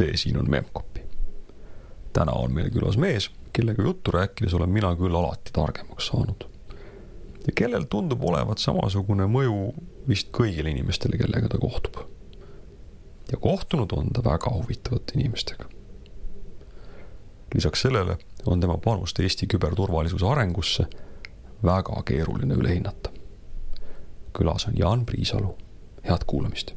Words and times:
see 0.00 0.16
siin 0.16 0.38
on 0.40 0.50
Memcpy. 0.50 1.00
täna 2.12 2.32
on 2.32 2.54
meil 2.54 2.70
külas 2.74 2.96
mees, 2.98 3.30
kellega 3.52 3.82
juttu 3.82 4.10
rääkides 4.10 4.54
olen 4.54 4.70
mina 4.70 4.94
küll 4.96 5.16
alati 5.16 5.52
targemaks 5.52 6.06
saanud. 6.06 6.46
ja 7.46 7.52
kellel 7.54 7.84
tundub 7.90 8.24
olevat 8.24 8.58
samasugune 8.58 9.26
mõju 9.26 9.74
vist 10.08 10.32
kõigile 10.32 10.72
inimestele, 10.72 11.18
kellega 11.18 11.48
ta 11.48 11.58
kohtub. 11.58 12.00
ja 13.32 13.38
kohtunud 13.38 13.92
on 13.92 14.10
ta 14.12 14.24
väga 14.24 14.54
huvitavate 14.54 15.18
inimestega. 15.18 15.68
lisaks 17.54 17.82
sellele 17.82 18.18
on 18.46 18.60
tema 18.60 18.78
panust 18.78 19.20
Eesti 19.20 19.46
küberturvalisuse 19.46 20.26
arengusse 20.26 20.86
väga 21.64 22.02
keeruline 22.02 22.54
üle 22.54 22.74
hinnata. 22.74 23.10
külas 24.38 24.66
on 24.68 24.78
Jaan 24.78 25.06
Priisalu, 25.06 25.56
head 26.08 26.24
kuulamist. 26.26 26.74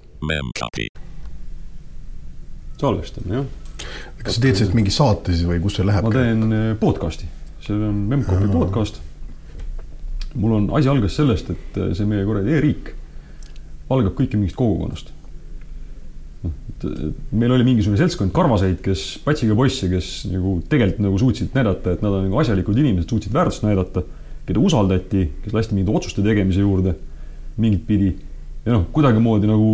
Salvestame, 2.84 3.40
jah. 3.40 3.88
kas 4.24 4.38
sa 4.38 4.44
teed 4.44 4.60
sellest 4.60 4.76
mingi 4.78 4.94
saate 4.94 5.34
siis 5.34 5.48
või 5.48 5.62
kus 5.64 5.80
see 5.80 5.88
läheb? 5.88 6.06
ma 6.08 6.14
teen 6.14 6.46
eh, 6.50 6.70
podcast'i, 6.80 7.30
see 7.64 7.76
on 7.78 8.06
Memcpy 8.12 8.52
podcast. 8.52 9.02
mul 10.36 10.58
on, 10.60 10.70
asi 10.78 10.92
algas 10.92 11.18
sellest, 11.20 11.52
et 11.54 11.82
eh, 11.82 11.92
see 11.98 12.10
meie 12.10 12.26
kuradi 12.28 12.56
e-riik 12.58 12.94
algab 13.94 14.16
kõike 14.18 14.40
mingist 14.40 14.58
kogukonnast. 14.60 15.14
noh, 16.44 16.58
et 16.74 16.88
meil 17.32 17.56
oli 17.56 17.68
mingisugune 17.68 18.00
seltskond 18.02 18.34
karvaseid, 18.36 18.82
kes, 18.84 19.06
patsiga 19.24 19.56
poisse, 19.60 19.88
kes 19.92 20.12
nagu 20.32 20.58
tegelikult 20.70 21.08
nagu 21.08 21.22
suutsid 21.22 21.56
näidata, 21.56 21.96
et 21.96 22.04
nad 22.04 22.20
on 22.20 22.28
nagu 22.28 22.44
asjalikud 22.44 22.78
inimesed, 22.84 23.10
suutsid 23.10 23.36
väärtust 23.36 23.66
näidata, 23.68 24.04
keda 24.48 24.60
usaldati, 24.60 25.28
kes 25.46 25.56
lasti 25.56 25.78
mingite 25.78 25.96
otsuste 25.96 26.24
tegemise 26.26 26.66
juurde 26.66 26.98
mingit 27.58 27.86
pidi 27.88 28.10
ja 28.66 28.78
noh, 28.78 28.88
kuidagimoodi 28.96 29.50
nagu. 29.50 29.70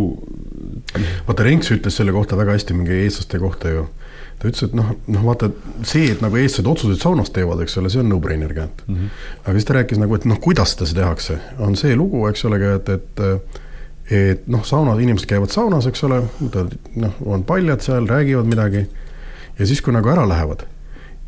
vaata, 1.26 1.46
Renks 1.46 1.70
ütles 1.74 1.96
selle 1.96 2.12
kohta 2.12 2.38
väga 2.38 2.56
hästi 2.56 2.74
mingi 2.74 3.02
eestlaste 3.04 3.38
kohta 3.38 3.70
ju. 3.70 3.86
ta 4.40 4.48
ütles, 4.48 4.64
et 4.66 4.74
noh, 4.74 4.92
noh 5.06 5.24
vaata 5.24 5.50
see, 5.86 6.10
et 6.10 6.22
nagu 6.24 6.36
eestlased 6.40 6.68
otsuseid 6.70 7.02
saunas 7.02 7.30
teevad, 7.34 7.60
eks 7.64 7.76
ole, 7.78 7.90
see 7.92 8.02
on 8.02 8.08
no-brainer 8.08 8.54
käend 8.56 8.84
mm. 8.86 8.94
-hmm. 8.94 9.24
aga 9.44 9.56
siis 9.58 9.68
ta 9.68 9.76
rääkis 9.78 10.00
nagu, 10.00 10.14
et 10.14 10.24
noh, 10.24 10.40
kuidas 10.40 10.74
seda 10.78 10.94
tehakse, 11.02 11.38
on 11.58 11.76
see 11.76 11.96
lugu, 11.96 12.26
eks 12.28 12.44
ole, 12.48 12.62
et, 12.74 12.88
et 12.88 13.26
et 14.10 14.46
noh, 14.50 14.64
saunas, 14.66 14.98
inimesed 14.98 15.28
käivad 15.30 15.52
saunas, 15.54 15.86
eks 15.86 16.02
ole, 16.08 16.24
noh, 16.98 17.18
on 17.30 17.44
paljad 17.46 17.82
seal, 17.84 18.08
räägivad 18.10 18.48
midagi. 18.50 18.86
ja 19.58 19.66
siis, 19.66 19.80
kui 19.80 19.92
nagu 19.94 20.08
ära 20.08 20.26
lähevad, 20.28 20.64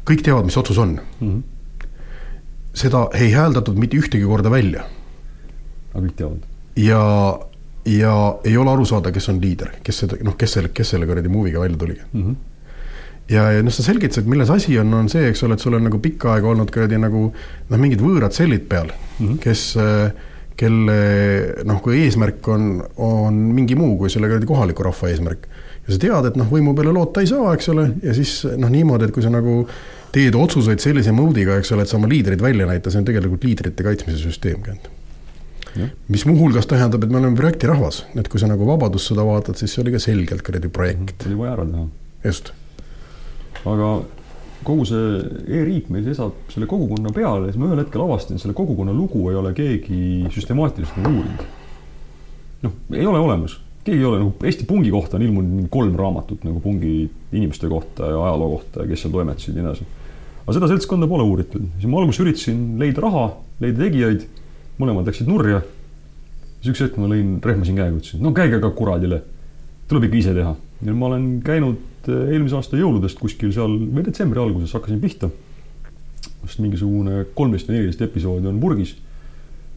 kõik 0.08 0.24
teavad, 0.24 0.48
mis 0.48 0.56
otsus 0.56 0.78
on 0.78 0.98
mm. 1.20 1.28
-hmm. 1.28 1.42
seda 2.74 3.08
ei 3.14 3.30
hääldatud 3.32 3.78
mitte 3.78 3.96
ühtegi 3.96 4.26
korda 4.26 4.50
välja. 4.50 4.82
aga 5.94 6.06
kõik 6.06 6.16
teavad. 6.16 6.42
ja 6.76 7.02
ja 7.88 8.14
ei 8.44 8.56
ole 8.56 8.70
aru 8.70 8.86
saada, 8.86 9.12
kes 9.14 9.28
on 9.32 9.40
liider, 9.42 9.76
kes 9.82 10.04
seda, 10.04 10.18
noh, 10.24 10.36
kes 10.38 10.58
selle, 10.58 10.72
kes 10.74 10.94
selle 10.94 11.06
kuradi 11.08 11.30
movie'ga 11.32 11.62
välja 11.64 11.78
tuligi 11.78 12.02
mm. 12.12 12.24
-hmm. 12.24 12.36
ja, 13.34 13.46
ja 13.56 13.62
noh, 13.62 13.74
sa 13.74 13.82
selgitasid, 13.82 14.28
milles 14.30 14.50
asi 14.50 14.78
on, 14.78 14.94
on 14.94 15.08
see, 15.08 15.24
eks 15.28 15.42
ole, 15.42 15.58
et 15.58 15.64
sul 15.64 15.74
on 15.78 15.88
nagu 15.88 15.98
pikka 15.98 16.36
aega 16.36 16.52
olnud 16.52 16.70
kuradi 16.70 17.00
nagu 17.02 17.24
noh, 17.32 17.78
mingid 17.78 18.04
võõrad 18.04 18.36
sellid 18.36 18.68
peal 18.68 18.92
mm, 18.92 19.26
-hmm. 19.26 19.40
kes 19.42 19.74
kelle 20.56 21.64
noh, 21.66 21.80
kui 21.82 22.04
eesmärk 22.04 22.48
on, 22.52 22.84
on 23.02 23.34
mingi 23.56 23.74
muu 23.74 23.96
kui 23.98 24.12
selle 24.12 24.30
kuradi 24.30 24.46
kohaliku 24.46 24.86
rahva 24.86 25.10
eesmärk. 25.10 25.48
ja 25.86 25.94
sa 25.94 25.98
tead, 25.98 26.30
et 26.30 26.36
noh, 26.38 26.46
võimu 26.46 26.76
peale 26.78 26.92
loota 26.94 27.20
ei 27.20 27.26
saa, 27.26 27.54
eks 27.56 27.68
ole, 27.74 27.88
ja 28.02 28.14
siis 28.14 28.44
noh, 28.56 28.70
niimoodi, 28.70 29.08
et 29.08 29.14
kui 29.14 29.24
sa 29.24 29.32
nagu 29.32 29.64
teed 30.12 30.36
otsuseid 30.38 30.78
sellise 30.78 31.12
mode'iga, 31.16 31.56
eks 31.58 31.72
ole, 31.72 31.82
et 31.82 31.90
sa 31.90 31.96
oma 31.96 32.10
liidreid 32.10 32.42
välja 32.42 32.68
näita, 32.68 32.92
see 32.92 33.00
on 33.00 33.08
tegelikult 33.08 33.44
liidrite 33.48 33.82
kaitsmise 33.82 34.20
süsteem 34.22 34.62
mis 36.08 36.24
muuhulgas 36.28 36.66
tähendab, 36.68 37.04
et 37.04 37.12
me 37.12 37.20
oleme 37.20 37.36
projektirahvas, 37.38 38.02
et 38.20 38.28
kui 38.28 38.40
sa 38.40 38.48
nagu 38.50 38.66
Vabadussõda 38.68 39.24
vaatad, 39.26 39.56
siis 39.60 39.72
see 39.72 39.84
oli 39.84 39.94
ka 39.94 40.00
selgelt 40.02 40.44
kuradi 40.44 40.68
projekt. 40.72 41.26
oli 41.26 41.38
vaja 41.38 41.54
ära 41.56 41.68
teha. 41.68 41.86
just. 42.24 42.52
aga 43.62 43.92
kogu 44.66 44.84
see 44.86 45.22
e-riik 45.48 45.88
meil 45.92 46.04
seisab 46.06 46.52
selle 46.52 46.68
kogukonna 46.70 47.12
peal 47.14 47.46
ja 47.46 47.50
siis 47.50 47.60
ma 47.60 47.70
ühel 47.70 47.82
hetkel 47.82 48.04
avastasin, 48.04 48.40
selle 48.42 48.56
kogukonna 48.58 48.94
lugu 48.94 49.24
ei 49.30 49.38
ole 49.38 49.52
keegi 49.56 50.28
süstemaatiliselt 50.34 51.00
nagu 51.00 51.22
uurinud. 51.22 51.46
noh, 52.66 52.76
ei 52.92 53.06
ole 53.06 53.22
olemas, 53.22 53.56
keegi 53.86 53.98
ei 53.98 54.10
ole 54.10 54.20
nagu 54.22 54.50
Eesti 54.50 54.68
pungi 54.68 54.92
kohta 54.94 55.18
on 55.18 55.26
ilmunud 55.26 55.72
kolm 55.72 55.96
raamatut 55.98 56.44
nagu 56.46 56.60
pungi 56.62 57.08
inimeste 57.32 57.70
kohta 57.72 58.12
ja 58.12 58.20
ajaloo 58.28 58.52
kohta 58.58 58.84
ja 58.84 58.92
kes 58.92 59.06
seal 59.06 59.16
toimetasid 59.16 59.56
ja 59.56 59.62
nii 59.62 59.70
edasi. 59.70 59.88
aga 60.44 60.58
seda 60.58 60.70
seltskonda 60.74 61.08
pole 61.10 61.26
uuritud, 61.26 61.66
siis 61.78 61.90
ma 61.90 62.02
alguses 62.02 62.22
üritasin 62.26 62.62
leida 62.82 63.06
raha, 63.08 63.26
leida 63.62 63.86
tegijaid 63.86 64.28
mõlemad 64.82 65.08
läksid 65.08 65.30
nurja. 65.30 65.62
siis 66.60 66.74
üks 66.74 66.82
hetk 66.84 66.98
ma 67.00 67.08
lõin, 67.10 67.38
rehmasin 67.42 67.78
käega, 67.78 67.96
ütlesin, 67.96 68.22
no 68.22 68.34
käige 68.36 68.60
ka 68.62 68.70
kuradile. 68.76 69.22
tuleb 69.88 70.08
ikka 70.08 70.18
ise 70.18 70.34
teha. 70.34 70.54
ja 70.82 70.94
ma 70.94 71.08
olen 71.10 71.40
käinud 71.44 72.08
eh, 72.08 72.34
eelmise 72.34 72.58
aasta 72.58 72.80
jõuludest 72.80 73.18
kuskil 73.22 73.52
seal 73.54 73.78
või 73.78 74.04
detsembri 74.06 74.42
alguses 74.42 74.74
hakkasin 74.76 75.00
pihta. 75.00 75.30
vist 76.42 76.62
mingisugune 76.62 77.26
kolmteist 77.34 77.68
või 77.68 77.78
neliteist 77.78 78.06
episoodi 78.08 78.50
on 78.50 78.60
purgis. 78.60 78.96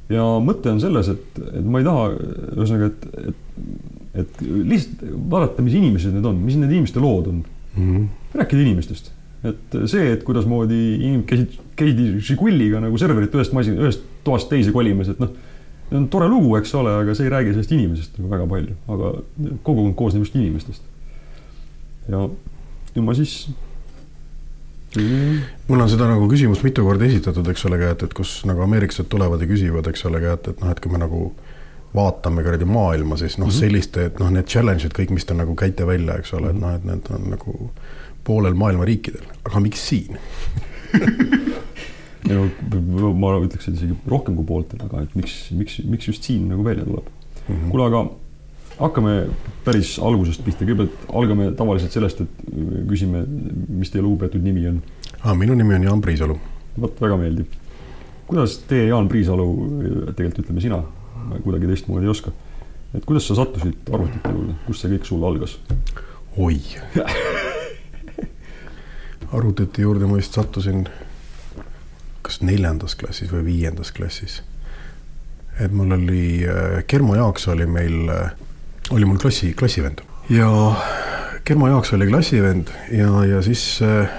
ja 0.10 0.26
mõte 0.44 0.72
on 0.74 0.82
selles, 0.84 1.10
et, 1.10 1.42
et 1.54 1.66
ma 1.66 1.82
ei 1.82 1.88
taha, 1.88 2.08
ühesõnaga, 2.56 2.92
et, 2.92 3.30
et, 3.32 4.24
et 4.24 4.42
lihtsalt 4.46 5.06
vaadata, 5.32 5.66
mis 5.66 5.78
inimesed 5.82 6.14
need 6.14 6.26
on, 6.26 6.42
mis 6.46 6.58
need 6.60 6.72
inimeste 6.72 7.02
lood 7.04 7.32
on 7.32 7.44
mm. 7.44 7.86
-hmm. 7.92 8.10
rääkida 8.42 8.68
inimestest 8.68 9.15
et 9.46 9.78
see, 9.92 10.08
et 10.14 10.24
kuidasmoodi 10.26 10.80
inimesed 10.96 11.28
käisid, 11.30 11.60
käidi 11.80 12.08
Žiguliga 12.24 12.82
nagu 12.84 12.98
serverit 13.02 13.36
ühest 13.36 13.54
masin, 13.56 13.78
ühest 13.82 14.06
toast 14.26 14.50
teise 14.52 14.74
kolimas, 14.76 15.12
et 15.12 15.22
noh, 15.22 15.34
see 15.90 16.00
on 16.00 16.08
tore 16.14 16.30
lugu, 16.32 16.56
eks 16.60 16.74
ole, 16.80 16.94
aga 17.04 17.16
see 17.18 17.28
ei 17.28 17.34
räägi 17.34 17.54
sellest 17.54 17.76
inimesest 17.76 18.20
nagu 18.20 18.32
väga 18.32 18.50
palju, 18.56 18.78
aga 18.96 19.14
kogukond 19.68 19.96
koosneb 20.00 20.26
just 20.26 20.36
inimestest. 20.40 20.82
ja, 22.10 22.26
ja 22.96 23.06
ma 23.06 23.16
siis 23.18 23.38
mul 25.68 25.82
on 25.82 25.90
seda 25.92 26.08
nagu 26.08 26.28
küsimust 26.32 26.64
mitu 26.64 26.86
korda 26.86 27.08
esitatud, 27.08 27.48
eks 27.52 27.66
ole, 27.68 27.82
et, 27.90 28.06
et 28.08 28.14
kus 28.16 28.38
nagu 28.48 28.64
ameeriklased 28.66 29.10
tulevad 29.12 29.44
ja 29.44 29.50
küsivad, 29.50 29.90
eks 29.92 30.06
ole, 30.10 30.22
et, 30.32 30.48
et 30.52 30.64
noh, 30.64 30.72
et 30.72 30.82
kui 30.82 30.94
me 30.94 31.02
nagu 31.02 31.28
vaatame 31.96 32.44
kuradi 32.44 32.68
maailma, 32.68 33.18
siis 33.18 33.38
noh 33.38 33.48
mm 33.48 33.52
-hmm., 33.52 33.60
selliste, 33.60 34.06
et 34.06 34.20
noh, 34.20 34.32
need 34.32 34.48
challenge'id 34.52 34.96
kõik, 34.96 35.14
mis 35.16 35.26
te 35.26 35.34
nagu 35.34 35.56
käite 35.56 35.88
välja, 35.88 36.18
eks 36.20 36.34
ole 36.34 36.52
et 36.52 36.60
noh, 36.60 36.76
et 36.76 36.84
need 36.84 37.12
on 37.12 37.30
nagu 37.36 37.56
poolel 38.26 38.58
maailma 38.58 38.88
riikidel, 38.88 39.26
aga 39.46 39.62
miks 39.64 39.88
siin 39.90 40.20
no 42.30 43.12
ma 43.18 43.34
ütleks, 43.38 43.68
et 43.70 43.78
isegi 43.78 43.96
rohkem 44.10 44.38
kui 44.40 44.48
pooltel, 44.48 44.82
aga 44.88 45.04
et 45.06 45.18
miks, 45.18 45.40
miks, 45.56 45.80
miks 45.86 46.10
just 46.10 46.26
siin 46.26 46.48
nagu 46.50 46.66
välja 46.66 46.86
tuleb 46.88 47.10
mm 47.10 47.56
-hmm.. 47.56 47.70
kuule, 47.72 47.86
aga 47.90 48.06
hakkame 48.80 49.14
päris 49.66 49.96
algusest 50.04 50.44
pihta, 50.46 50.66
kõigepealt 50.66 51.06
algame 51.14 51.52
tavaliselt 51.58 51.96
sellest, 51.96 52.22
et 52.22 52.42
küsime, 52.90 53.24
mis 53.70 53.92
teie 53.92 54.04
lugupeetud 54.04 54.44
nimi 54.44 54.68
on 54.68 54.82
ah,. 55.22 55.36
minu 55.36 55.56
nimi 55.56 55.76
on 55.76 55.84
Jaan 55.84 56.02
Priisalu. 56.02 56.38
vot 56.82 57.02
väga 57.02 57.18
meeldib. 57.18 57.48
kuidas 58.28 58.58
teie, 58.68 58.88
Jaan 58.88 59.08
Priisalu, 59.08 59.50
tegelikult 60.16 60.46
ütleme 60.46 60.62
sina, 60.62 60.84
kuidagi 61.44 61.68
teistmoodi 61.72 62.06
ei 62.06 62.16
oska, 62.16 62.32
et 62.94 63.06
kuidas 63.06 63.28
sa 63.28 63.36
sattusid 63.36 63.92
arvutite 63.94 64.34
juurde, 64.38 64.58
kust 64.68 64.82
see 64.82 64.96
kõik 64.96 65.12
sul 65.12 65.24
algas? 65.24 65.60
oi 66.38 66.60
arvutite 69.32 69.82
juurde 69.82 70.08
ma 70.10 70.20
vist 70.20 70.36
sattusin 70.38 70.86
kas 72.26 72.42
neljandas 72.42 72.96
klassis 72.98 73.32
või 73.32 73.46
viiendas 73.46 73.92
klassis. 73.96 74.42
et 75.60 75.72
mul 75.72 75.92
oli, 75.96 76.44
äh, 76.44 76.84
Germo 76.88 77.16
Jaaks 77.16 77.48
oli 77.48 77.66
meil, 77.66 78.10
äh, 78.10 78.32
oli 78.92 79.06
mul 79.06 79.18
klassi, 79.18 79.54
klassivend 79.54 80.02
ja 80.30 80.50
Germo 81.46 81.68
Jaaks 81.68 81.94
oli 81.94 82.08
klassivend 82.08 82.72
ja, 82.92 83.26
ja 83.26 83.42
siis 83.42 83.80
äh, 83.82 84.10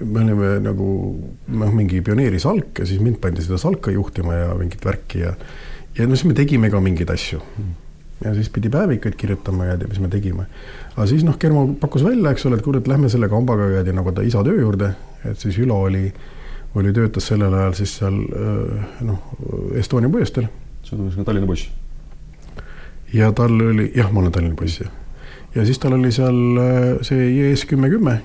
me 0.00 0.24
olime 0.24 0.58
nagu 0.64 0.88
noh, 1.48 1.72
mingi 1.72 2.02
pioneerisalk 2.02 2.78
ja 2.78 2.86
siis 2.86 3.00
mind 3.00 3.20
pandi 3.20 3.42
seda 3.44 3.58
salka 3.58 3.90
juhtima 3.90 4.34
ja 4.34 4.54
mingit 4.58 4.84
värki 4.84 5.24
ja 5.24 5.34
ja 5.98 6.06
no 6.06 6.16
siis 6.16 6.28
me 6.30 6.34
tegime 6.34 6.70
ka 6.70 6.80
mingeid 6.80 7.10
asju. 7.10 7.40
Ja 8.24 8.34
siis 8.34 8.50
pidi 8.52 8.68
päevikuid 8.68 9.14
kirjutama 9.16 9.70
ja 9.70 9.78
mis 9.88 10.00
me 10.00 10.08
tegime. 10.08 10.46
aga 10.96 11.06
siis 11.06 11.24
noh, 11.24 11.38
Germo 11.38 11.66
pakkus 11.80 12.04
välja, 12.04 12.30
eks 12.30 12.46
ole, 12.46 12.58
et 12.60 12.66
kuule, 12.66 12.82
et 12.82 12.88
lähme 12.88 13.08
selle 13.08 13.28
kambaga 13.28 13.70
käidi 13.76 13.96
nagu 13.96 14.12
ta 14.12 14.22
isa 14.26 14.44
töö 14.44 14.60
juurde, 14.60 14.92
et 15.24 15.38
siis 15.38 15.58
Ülo 15.58 15.80
oli 15.88 16.06
äh, 16.08 16.28
oli, 16.74 16.92
töötas 16.92 17.26
sellel 17.30 17.54
ajal 17.54 17.74
siis 17.78 17.96
seal 17.98 18.16
noh, 19.06 19.20
Estonia 19.78 20.10
puiesteel. 20.10 20.48
see 20.84 20.96
on 20.96 21.06
ühesõnaga 21.06 21.26
Tallinna 21.28 21.50
poiss? 21.50 21.68
ja 23.14 23.30
tal 23.36 23.54
oli, 23.54 23.90
jah, 23.96 24.10
ma 24.12 24.22
olen 24.22 24.34
Tallinna 24.34 24.58
poiss, 24.58 24.80
jah. 24.84 24.90
ja 25.54 25.66
siis 25.66 25.80
tal 25.82 25.96
oli 25.98 26.12
seal 26.14 26.40
see 27.06 27.30
IES 27.34 27.66
kümme 27.70 27.90
kümme. 27.92 28.20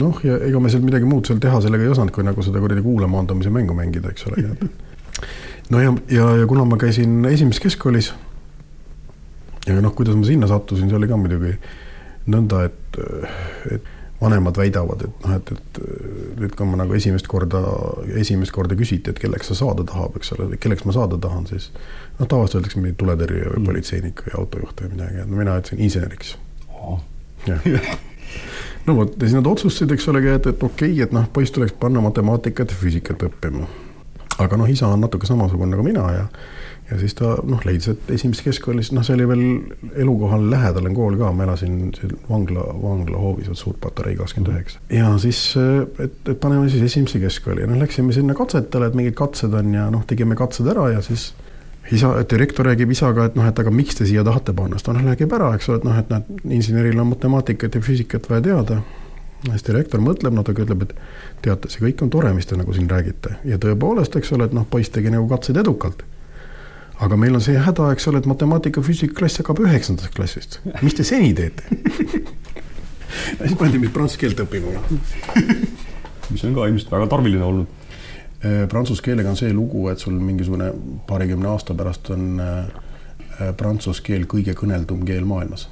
Noh, 0.00 0.20
ja 0.22 0.36
ega 0.46 0.60
me 0.62 0.70
seal 0.70 0.84
midagi 0.86 1.08
muud 1.08 1.26
seal 1.26 1.40
teha 1.42 1.58
sellega 1.64 1.82
ei 1.82 1.90
osanud, 1.90 2.14
kui 2.14 2.22
nagu 2.22 2.42
seda 2.46 2.60
kuradi 2.62 2.84
kuule 2.84 3.08
maandamise 3.10 3.50
mängu 3.50 3.74
mängida, 3.74 4.12
eks 4.12 4.28
ole 4.28 4.44
no 5.72 5.80
ja, 5.80 5.94
ja, 6.12 6.28
ja 6.42 6.46
kuna 6.50 6.64
ma 6.68 6.78
käisin 6.78 7.24
esimeses 7.26 7.62
keskkoolis. 7.62 8.12
Ja 9.70 9.84
noh, 9.84 9.94
kuidas 9.96 10.18
ma 10.18 10.26
sinna 10.28 10.50
sattusin, 10.50 10.90
see 10.90 10.98
oli 10.98 11.08
ka 11.10 11.18
muidugi 11.20 11.54
nõnda, 12.30 12.66
et, 12.68 13.00
et 13.76 13.96
vanemad 14.20 14.56
väidavad, 14.56 15.02
et 15.06 15.24
noh, 15.24 15.36
et, 15.38 15.52
et 15.54 15.80
nüüd, 16.40 16.52
kui 16.56 16.68
ma 16.68 16.82
nagu 16.82 16.94
esimest 16.96 17.28
korda, 17.30 17.62
esimest 18.20 18.52
korda 18.52 18.76
küsiti, 18.76 19.12
et 19.12 19.20
kelleks 19.22 19.48
sa 19.52 19.56
saada 19.62 19.86
tahab, 19.88 20.18
eks 20.20 20.34
ole, 20.36 20.50
kelleks 20.60 20.84
ma 20.88 20.94
saada 20.96 21.18
tahan, 21.20 21.46
siis 21.48 21.70
noh, 22.18 22.26
tavaliselt 22.26 22.60
öeldakse 22.60 22.82
mingi 22.82 22.98
tuletõrje 23.00 23.46
või 23.48 23.62
mm. 23.62 23.70
politseinik 23.70 24.22
või 24.26 24.36
autojuht 24.42 24.84
või 24.84 24.92
midagi, 24.94 25.24
no 25.24 25.40
mina 25.40 25.56
ütlesin 25.62 25.84
inseneriks. 25.86 26.36
no 28.86 28.96
vot, 28.98 29.16
ja 29.16 29.24
siis 29.24 29.38
nad 29.38 29.48
otsustasid, 29.48 29.96
eks 29.96 30.08
olegi, 30.12 30.34
et, 30.36 30.50
et 30.52 30.68
okei 30.68 30.92
okay,, 30.92 31.06
et 31.06 31.16
noh, 31.16 31.24
poiss 31.32 31.56
tuleks 31.56 31.76
panna 31.80 32.04
matemaatikat 32.04 32.74
ja 32.74 32.80
füüsikat 32.82 33.24
õppima. 33.30 33.68
aga 34.40 34.60
noh, 34.60 34.68
isa 34.68 34.88
on 34.88 35.00
natuke 35.00 35.28
samasugune 35.28 35.72
nagu 35.72 35.84
mina 35.84 36.04
ja 36.12 36.28
ja 36.90 36.98
siis 36.98 37.14
ta 37.18 37.34
noh, 37.46 37.60
leidis, 37.66 37.88
et 37.92 38.10
esimeses 38.16 38.42
keskkoolis, 38.44 38.90
noh, 38.96 39.04
see 39.06 39.14
oli 39.14 39.26
veel 39.30 39.44
elukohale 40.02 40.50
lähedal 40.50 40.88
on 40.90 40.96
kool 40.96 41.18
ka, 41.20 41.30
ma 41.36 41.46
elasin 41.46 41.76
vangla, 42.28 42.64
vangla 42.82 43.20
hoovis, 43.20 43.50
Suur-Patarei 43.60 44.16
kakskümmend 44.18 44.52
üheksa. 44.54 44.82
ja 44.94 45.12
siis, 45.22 45.42
et, 45.56 46.18
et 46.26 46.40
paneme 46.42 46.68
siis 46.72 46.84
esimesse 46.90 47.22
keskkooli 47.22 47.64
ja 47.64 47.70
noh, 47.70 47.78
läksime 47.80 48.14
sinna 48.16 48.34
katsetele, 48.38 48.90
et 48.90 48.98
mingid 48.98 49.18
katsed 49.18 49.54
on 49.54 49.74
ja 49.76 49.86
noh, 49.92 50.04
tegime 50.10 50.38
katsed 50.38 50.70
ära 50.70 50.88
ja 50.96 51.04
siis 51.04 51.30
isa, 51.94 52.12
direktor 52.30 52.66
räägib 52.66 52.90
isaga, 52.94 53.30
et 53.30 53.38
noh, 53.38 53.46
et 53.46 53.62
aga 53.62 53.74
miks 53.74 53.98
te 53.98 54.06
siia 54.08 54.24
tahate 54.26 54.54
panna, 54.56 54.78
siis 54.78 54.88
ta 54.88 54.96
noh, 54.96 55.06
räägib 55.06 55.38
ära, 55.38 55.54
eks 55.56 55.70
ole, 55.70 55.80
et 55.80 55.88
noh, 55.88 55.98
et 56.02 56.10
näed, 56.12 56.32
inseneril 56.58 56.98
on 57.02 57.12
matemaatikat 57.14 57.78
ja 57.78 57.84
füüsikat 57.86 58.30
vaja 58.30 58.46
teada. 58.50 58.82
siis 59.48 59.64
direktor 59.64 60.02
mõtleb 60.04 60.34
natuke, 60.36 60.66
ütleb, 60.66 60.82
et 60.84 60.94
teate, 61.42 61.70
see 61.72 61.80
kõik 61.80 62.02
on 62.04 62.10
tore, 62.12 62.32
mis 62.36 62.46
te 62.46 62.58
nagu 62.60 62.74
siin 62.76 62.90
räägite 62.90 63.38
ja 63.48 63.56
tõepoolest, 63.58 64.16
eks 64.18 64.32
ole, 64.36 64.50
et 64.50 64.56
noh, 64.56 64.66
poiss 64.68 64.92
tegi 64.92 65.10
nagu 65.10 65.28
katseid 65.30 65.56
edukalt 65.62 66.04
aga 67.00 67.16
meil 67.16 67.34
on 67.34 67.44
see 67.44 67.58
häda, 67.60 67.90
eks 67.94 68.08
ole, 68.10 68.20
et 68.20 68.28
matemaatika, 68.28 68.82
füüsika 68.84 69.16
klass 69.16 69.40
hakkab 69.40 69.62
üheksandast 69.64 70.14
klassist. 70.16 70.60
mis 70.82 70.96
te 70.96 71.06
seni 71.06 71.32
teete 71.34 71.64
siis 73.40 73.56
pandi 73.58 73.80
mind 73.80 73.94
prantsuse 73.94 74.20
keelt 74.20 74.42
õppima 74.44 74.80
mis 76.32 76.44
on 76.46 76.54
ka 76.54 76.66
ilmselt 76.70 76.92
väga 76.92 77.08
tarviline 77.10 77.46
olnud. 77.46 77.78
Äh, 78.40 78.64
prantsuse 78.70 79.02
keelega 79.04 79.32
on 79.32 79.38
see 79.38 79.52
lugu, 79.52 79.88
et 79.90 80.00
sul 80.00 80.16
mingisugune 80.22 80.70
paarikümne 81.08 81.50
aasta 81.50 81.74
pärast 81.76 82.12
on 82.14 82.40
äh, 82.40 83.50
prantsuse 83.58 84.04
keel 84.06 84.26
kõige 84.30 84.54
kõneldum 84.56 85.04
keel 85.08 85.26
maailmas. 85.28 85.68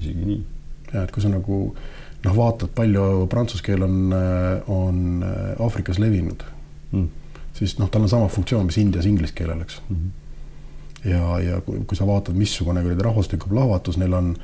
isegi 0.00 0.26
nii? 0.26 0.40
ja 0.90 1.04
et 1.04 1.12
kui 1.14 1.22
sa 1.22 1.30
nagu 1.30 1.58
noh, 2.24 2.34
vaatad, 2.34 2.72
palju 2.74 3.26
prantsuse 3.30 3.62
keel 3.66 3.84
on, 3.86 3.98
äh, 4.16 4.70
on 4.70 5.20
Aafrikas 5.58 6.00
levinud 6.02 6.42
mm., 6.90 7.06
siis 7.54 7.76
noh, 7.78 7.90
tal 7.92 8.06
on 8.06 8.10
sama 8.10 8.30
funktsioon, 8.32 8.66
mis 8.66 8.80
Indias 8.80 9.06
inglise 9.06 9.36
keelel, 9.36 9.62
eks 9.66 9.82
mm. 9.88 9.96
-hmm 9.96 10.19
ja, 11.04 11.40
ja 11.40 11.60
kui, 11.64 11.82
kui 11.86 11.96
sa 11.96 12.06
vaatad, 12.08 12.36
missugune 12.36 12.82
kuradi 12.84 13.04
rahvastiku 13.04 13.48
plahvatus 13.48 13.98
neil 14.00 14.14
on 14.16 14.34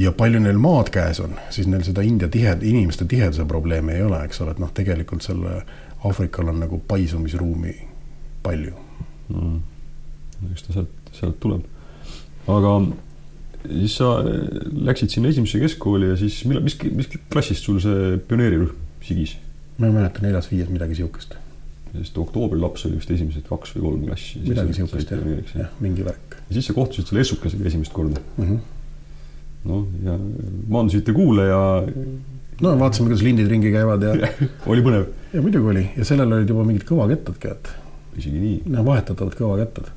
ja 0.00 0.12
palju 0.16 0.40
neil 0.40 0.58
maad 0.60 0.90
käes 0.94 1.20
on, 1.20 1.36
siis 1.52 1.68
neil 1.68 1.84
seda 1.86 2.04
India 2.06 2.28
tihe, 2.32 2.56
inimeste 2.62 3.04
tiheduse 3.08 3.44
probleemi 3.48 3.98
ei 3.98 4.06
ole, 4.06 4.22
eks 4.24 4.40
ole, 4.44 4.54
et 4.54 4.62
noh, 4.62 4.72
tegelikult 4.74 5.26
selle 5.26 5.60
Aafrikal 6.08 6.48
on 6.48 6.62
nagu 6.62 6.78
paisumisruumi 6.88 7.74
palju 8.44 8.72
mm.. 9.28 9.58
eks 10.54 10.64
ta 10.66 10.78
sealt, 10.78 11.12
sealt 11.12 11.36
tuleb. 11.42 11.66
aga 12.48 12.78
siis 13.66 13.98
sa 14.00 14.14
läksid 14.24 15.12
sinna 15.12 15.28
esimesse 15.28 15.60
keskkooli 15.60 16.08
ja 16.14 16.16
siis 16.16 16.40
millal, 16.48 16.64
mis, 16.64 16.78
mis 16.96 17.12
klassist 17.32 17.68
sul 17.68 17.82
see 17.84 18.16
pioneerirühm 18.30 18.72
sigis? 19.04 19.36
ma 19.76 19.90
ei 19.90 19.96
mäleta, 19.98 20.24
neljas-viies, 20.24 20.72
midagi 20.72 20.96
sihukest 21.02 21.36
sest 21.98 22.18
oktoobri-laps 22.22 22.86
oli 22.86 22.98
vist 23.00 23.10
esimesed 23.10 23.46
kaks 23.48 23.74
või 23.76 23.84
kolm 23.86 24.02
klassi. 24.06 24.40
midagi 24.46 24.76
sihukest 24.78 25.10
jah, 25.10 25.22
jah, 25.58 25.70
mingi 25.82 26.06
värk. 26.06 26.36
ja 26.46 26.56
siis 26.56 26.68
sa 26.70 26.76
kohtusid 26.76 27.10
selle 27.10 27.24
Essukesega 27.24 27.66
esimest 27.70 27.94
korda 27.94 28.20
mm. 28.20 28.44
-hmm. 28.44 28.58
noh, 29.70 29.86
ja 30.06 30.16
maandusite 30.68 31.14
kuule 31.16 31.48
ja. 31.48 31.62
no 32.62 32.74
vaatasime, 32.78 33.10
kuidas 33.10 33.24
lindid 33.26 33.50
ringi 33.50 33.72
käivad 33.74 34.04
ja 34.06 34.12
oli 34.66 34.84
põnev? 34.86 35.08
ja 35.32 35.42
muidugi 35.42 35.72
oli 35.74 35.86
ja 35.96 36.06
sellel 36.06 36.36
olid 36.38 36.52
juba 36.54 36.66
mingid 36.68 36.86
kõvakettadki, 36.88 37.54
et. 37.56 37.72
isegi 38.18 38.44
nii? 38.44 38.60
no 38.70 38.84
vahetatavad 38.86 39.34
kõvakettad. 39.38 39.90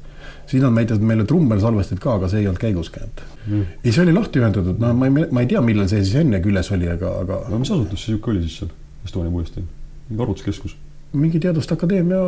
siis 0.49 0.63
nad 0.63 0.73
näitasid 0.73 1.05
meile 1.05 1.27
trummel-salvestid 1.29 2.01
ka, 2.01 2.17
aga 2.17 2.31
see 2.31 2.41
ei 2.41 2.49
olnud 2.49 2.63
käiguski, 2.63 3.03
et 3.05 3.21
mm.. 3.45 3.67
ei, 3.83 3.91
see 3.91 4.01
oli 4.07 4.17
lahti 4.17 4.41
ühendatud, 4.41 4.81
no 4.81 4.95
ma 4.97 5.11
ei, 5.11 5.29
ma 5.29 5.45
ei 5.45 5.51
tea, 5.53 5.61
millal 5.61 5.91
see 5.91 6.01
siis 6.01 6.23
enne 6.25 6.41
küljes 6.41 6.73
oli, 6.73 6.89
aga, 6.89 7.19
aga. 7.21 7.43
no 7.53 7.61
mis 7.61 7.69
asutus 7.69 8.01
see 8.01 8.15
sihuke 8.15 8.33
oli 8.33 8.47
siis 8.47 8.63
seal 8.63 8.73
Estonia 9.03 9.31
puiesteel? 9.31 9.69
mingi 10.09 10.23
arvutuskeskus 10.23 10.75
mingi 11.13 11.41
Teaduste 11.41 11.77
Akadeemia 11.77 12.21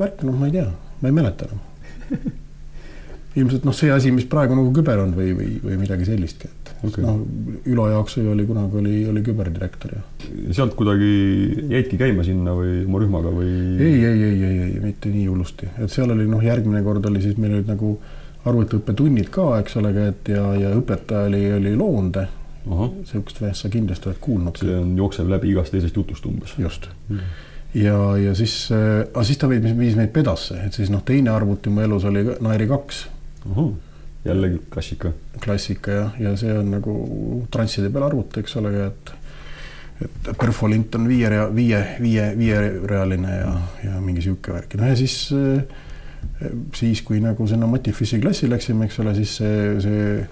värk, 0.00 0.22
noh, 0.26 0.36
ma 0.36 0.48
ei 0.48 0.54
tea, 0.58 0.68
ma 1.00 1.10
ei 1.10 1.16
mäleta 1.16 1.48
enam 1.48 1.66
ilmselt 3.40 3.66
noh, 3.66 3.74
see 3.76 3.90
asi, 3.94 4.10
mis 4.14 4.26
praegu 4.30 4.56
nagu 4.58 4.72
küber 4.74 5.02
on 5.04 5.12
või, 5.14 5.32
või, 5.36 5.50
või 5.62 5.76
midagi 5.78 6.06
sellistki, 6.08 6.48
et 6.50 6.70
okay. 6.88 7.04
noh, 7.04 7.20
Ülo 7.70 7.86
Jaaksõi 7.92 8.24
oli 8.32 8.46
kunagi 8.48 8.80
oli, 8.80 8.94
oli 9.12 9.22
küberdirektor 9.26 9.92
ja. 9.94 10.00
sealt 10.56 10.74
kuidagi 10.78 11.10
jäidki 11.70 12.00
käima 12.00 12.24
sinna 12.26 12.56
või 12.56 12.80
oma 12.86 13.02
rühmaga 13.02 13.34
või? 13.34 13.52
ei, 13.78 14.00
ei, 14.00 14.24
ei, 14.30 14.40
ei, 14.48 14.56
ei 14.66 14.80
mitte 14.82 15.12
nii 15.12 15.28
hullusti, 15.30 15.70
et 15.78 15.94
seal 15.94 16.10
oli 16.16 16.26
noh, 16.30 16.42
järgmine 16.42 16.82
kord 16.86 17.06
oli 17.10 17.22
siis 17.22 17.38
meil 17.38 17.60
olid 17.60 17.70
nagu 17.70 17.94
arvutiõppetunnid 18.50 19.28
ka, 19.30 19.52
eks 19.60 19.76
ole, 19.78 19.92
et 20.08 20.32
ja, 20.32 20.42
ja 20.56 20.72
õpetaja 20.74 21.28
oli, 21.28 21.44
oli 21.58 21.74
Loonde. 21.76 22.26
sihukest 23.04 23.40
vehest 23.40 23.64
sa 23.64 23.68
kindlasti 23.72 24.08
oled 24.08 24.18
kuulnud. 24.20 24.58
see 24.58 24.74
on, 24.74 24.96
jookseb 24.96 25.28
läbi 25.28 25.52
igast 25.52 25.72
teisest 25.76 25.96
jutust 25.96 26.26
umbes. 26.26 26.56
just 26.58 26.90
mm 27.08 27.46
ja, 27.74 27.98
ja 28.18 28.34
siis 28.34 28.54
äh,, 28.74 29.04
aga 29.14 29.24
siis 29.26 29.38
ta 29.38 29.48
viis, 29.50 29.76
viis 29.78 29.96
meid 29.98 30.12
pedasse, 30.14 30.58
et 30.66 30.76
siis 30.76 30.90
noh, 30.92 31.04
teine 31.06 31.32
arvuti 31.34 31.72
mu 31.72 31.84
elus 31.84 32.06
oli 32.08 32.24
Nairi 32.40 32.66
kaks. 32.70 33.04
jällegi 34.24 34.60
klassika. 34.70 35.12
klassika 35.40 35.90
jah, 35.90 36.18
ja 36.20 36.34
see 36.36 36.52
on 36.58 36.74
nagu 36.74 36.94
transside 37.50 37.90
peal 37.90 38.08
arvuti, 38.10 38.42
eks 38.44 38.56
ole, 38.60 38.74
et 38.86 39.14
et 40.00 40.30
perfolint 40.40 40.94
on 40.96 41.06
viie 41.08 41.28
viie, 41.54 41.78
viie, 42.00 42.26
viierealine 42.38 43.34
ja, 43.36 43.50
ja 43.84 44.00
mingi 44.00 44.22
sihuke 44.24 44.52
värk, 44.52 44.78
noh 44.80 44.88
ja 44.88 44.96
siis 44.96 45.16
äh, 45.36 45.64
siis, 46.74 47.02
kui 47.04 47.20
nagu 47.20 47.46
sinna 47.48 47.68
Matifissi 47.68 48.20
klassi 48.20 48.48
läksime, 48.48 48.88
eks 48.88 49.00
ole, 49.00 49.14
siis 49.18 49.36
see, 49.40 49.80
see 49.84 50.28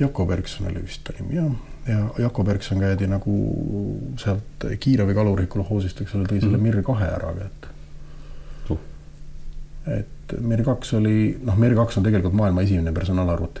Jako 0.00 0.26
Bergson 0.26 0.70
oli 0.70 0.84
vist 0.84 1.02
ta 1.04 1.12
nimi 1.18 1.36
jah 1.36 1.52
ja 1.88 2.08
Jako 2.18 2.44
Bergson 2.44 2.80
käidi 2.80 3.06
nagu 3.06 3.34
sealt 4.16 4.66
Kiievi 4.80 5.14
kaluriku 5.14 5.58
kolhoosist, 5.58 6.00
eks 6.00 6.14
ole, 6.14 6.26
tõi 6.28 6.40
selle 6.40 6.56
-hmm. 6.56 6.62
Mir 6.62 6.82
kahe 6.82 7.06
ära, 7.06 7.32
et 7.46 7.68
uh.. 8.70 8.78
et 9.98 10.36
Mir 10.40 10.62
kaks 10.64 10.92
oli, 10.94 11.38
noh, 11.44 11.56
Mir 11.56 11.74
kaks 11.74 11.98
on 11.98 12.04
tegelikult 12.04 12.34
maailma 12.34 12.62
esimene 12.62 12.92
personaalarvuti. 12.92 13.60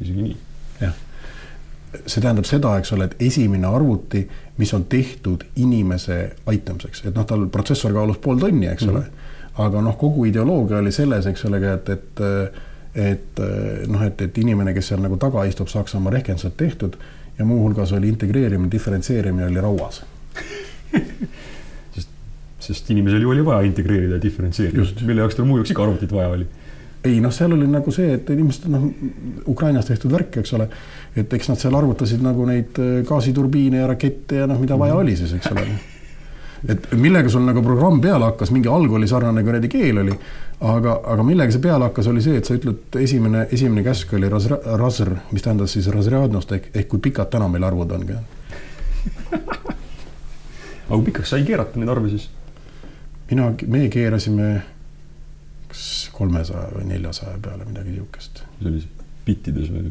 isegi 0.00 0.22
nii? 0.22 0.36
jah. 0.80 0.94
see 2.06 2.22
tähendab 2.22 2.44
seda, 2.44 2.76
eks 2.78 2.92
ole, 2.92 3.04
et 3.04 3.16
esimene 3.20 3.66
arvuti, 3.66 4.28
mis 4.56 4.74
on 4.74 4.84
tehtud 4.84 5.44
inimese 5.56 6.36
aitamiseks, 6.46 7.04
et 7.04 7.14
noh, 7.14 7.26
tal 7.26 7.46
protsessor 7.46 7.92
kaalus 7.92 8.18
pool 8.18 8.38
tonni, 8.38 8.66
eks 8.66 8.86
mm 8.86 8.90
-hmm. 8.90 8.96
ole. 8.96 9.04
aga 9.66 9.82
noh, 9.82 9.98
kogu 9.98 10.24
ideoloogia 10.24 10.78
oli 10.78 10.92
selles, 10.92 11.26
eks 11.26 11.44
ole, 11.44 11.72
et, 11.74 11.88
et 11.88 12.20
et 12.94 13.40
noh, 13.86 14.02
et, 14.02 14.20
et 14.20 14.38
inimene, 14.38 14.74
kes 14.74 14.88
seal 14.88 15.00
nagu 15.00 15.16
taga 15.16 15.44
istub, 15.44 15.68
saaks 15.68 15.94
oma 15.94 16.10
rehkendused 16.10 16.52
tehtud 16.56 16.96
ja 17.38 17.44
muuhulgas 17.44 17.92
oli 17.92 18.08
integreerimine, 18.08 18.70
diferentseerimine 18.70 19.46
oli 19.46 19.60
rauas. 19.60 20.02
Sest, 21.94 22.08
sest 22.60 22.90
inimesel 22.90 23.22
ju 23.22 23.30
oli 23.30 23.44
vaja 23.44 23.66
integreerida 23.66 24.18
ja 24.18 24.22
diferentseerida, 24.22 24.86
mille 25.06 25.24
jaoks 25.24 25.38
tal 25.38 25.46
muu 25.48 25.60
jaoks 25.60 25.74
ikka 25.74 25.84
arvutit 25.86 26.12
vaja 26.12 26.32
oli. 26.34 26.48
Ei 27.04 27.20
noh, 27.22 27.30
seal 27.32 27.54
oli 27.54 27.66
nagu 27.70 27.92
see, 27.94 28.10
et 28.16 28.30
inimesed 28.34 28.66
noh, 28.72 28.88
Ukrainas 29.48 29.86
tehtud 29.86 30.10
värk, 30.10 30.40
eks 30.40 30.56
ole, 30.58 30.66
et 31.16 31.36
eks 31.38 31.52
nad 31.52 31.60
seal 31.60 31.76
arvutasid 31.78 32.24
nagu 32.24 32.46
neid 32.48 32.80
äh, 32.82 32.98
gaasiturbiine 33.06 33.84
ja 33.84 33.86
rakette 33.92 34.42
ja 34.42 34.48
noh, 34.50 34.58
mida 34.58 34.78
vaja 34.80 34.98
oli 34.98 35.14
siis, 35.16 35.36
eks 35.38 35.52
ole. 35.54 35.66
et 36.74 36.90
millega 36.98 37.30
sul 37.30 37.46
nagu 37.46 37.62
programm 37.62 38.00
peale 38.02 38.32
hakkas, 38.32 38.50
mingi 38.50 38.70
alg 38.72 38.98
oli 38.98 39.06
sarnane 39.06 39.44
kuradi 39.46 39.70
keel 39.70 40.02
oli, 40.02 40.16
aga, 40.60 40.96
aga 41.12 41.22
millega 41.26 41.54
see 41.54 41.62
peale 41.62 41.86
hakkas, 41.86 42.08
oli 42.10 42.22
see, 42.24 42.38
et 42.40 42.48
sa 42.48 42.56
ütled, 42.58 42.80
esimene, 43.02 43.46
esimene 43.54 43.84
käsk 43.86 44.12
oli 44.18 44.30
ras-, 44.32 44.50
rasr, 44.80 45.12
mis 45.30 45.44
tähendas 45.44 45.76
siis 45.76 45.86
razrjadnost 45.94 46.52
ehk, 46.56 46.70
ehk 46.74 46.90
kui 46.90 47.02
pikad 47.08 47.30
täna 47.34 47.48
meil 47.52 47.66
arvud 47.68 47.94
on 47.94 48.06
aga 50.88 50.96
kui 50.96 51.06
pikaks 51.10 51.34
sai 51.34 51.46
keerata 51.46 51.78
neid 51.78 51.92
arve 51.92 52.10
siis? 52.12 52.28
mina, 53.30 53.50
meie 53.68 53.88
keerasime 53.92 54.50
kas 55.68 55.82
kolmesaja 56.16 56.70
või 56.74 56.86
neljasaja 56.88 57.36
peale, 57.44 57.66
midagi 57.68 57.92
niisugust. 57.92 58.44
see 58.60 58.70
oli 58.70 58.84
bittides 59.26 59.68
või? 59.72 59.90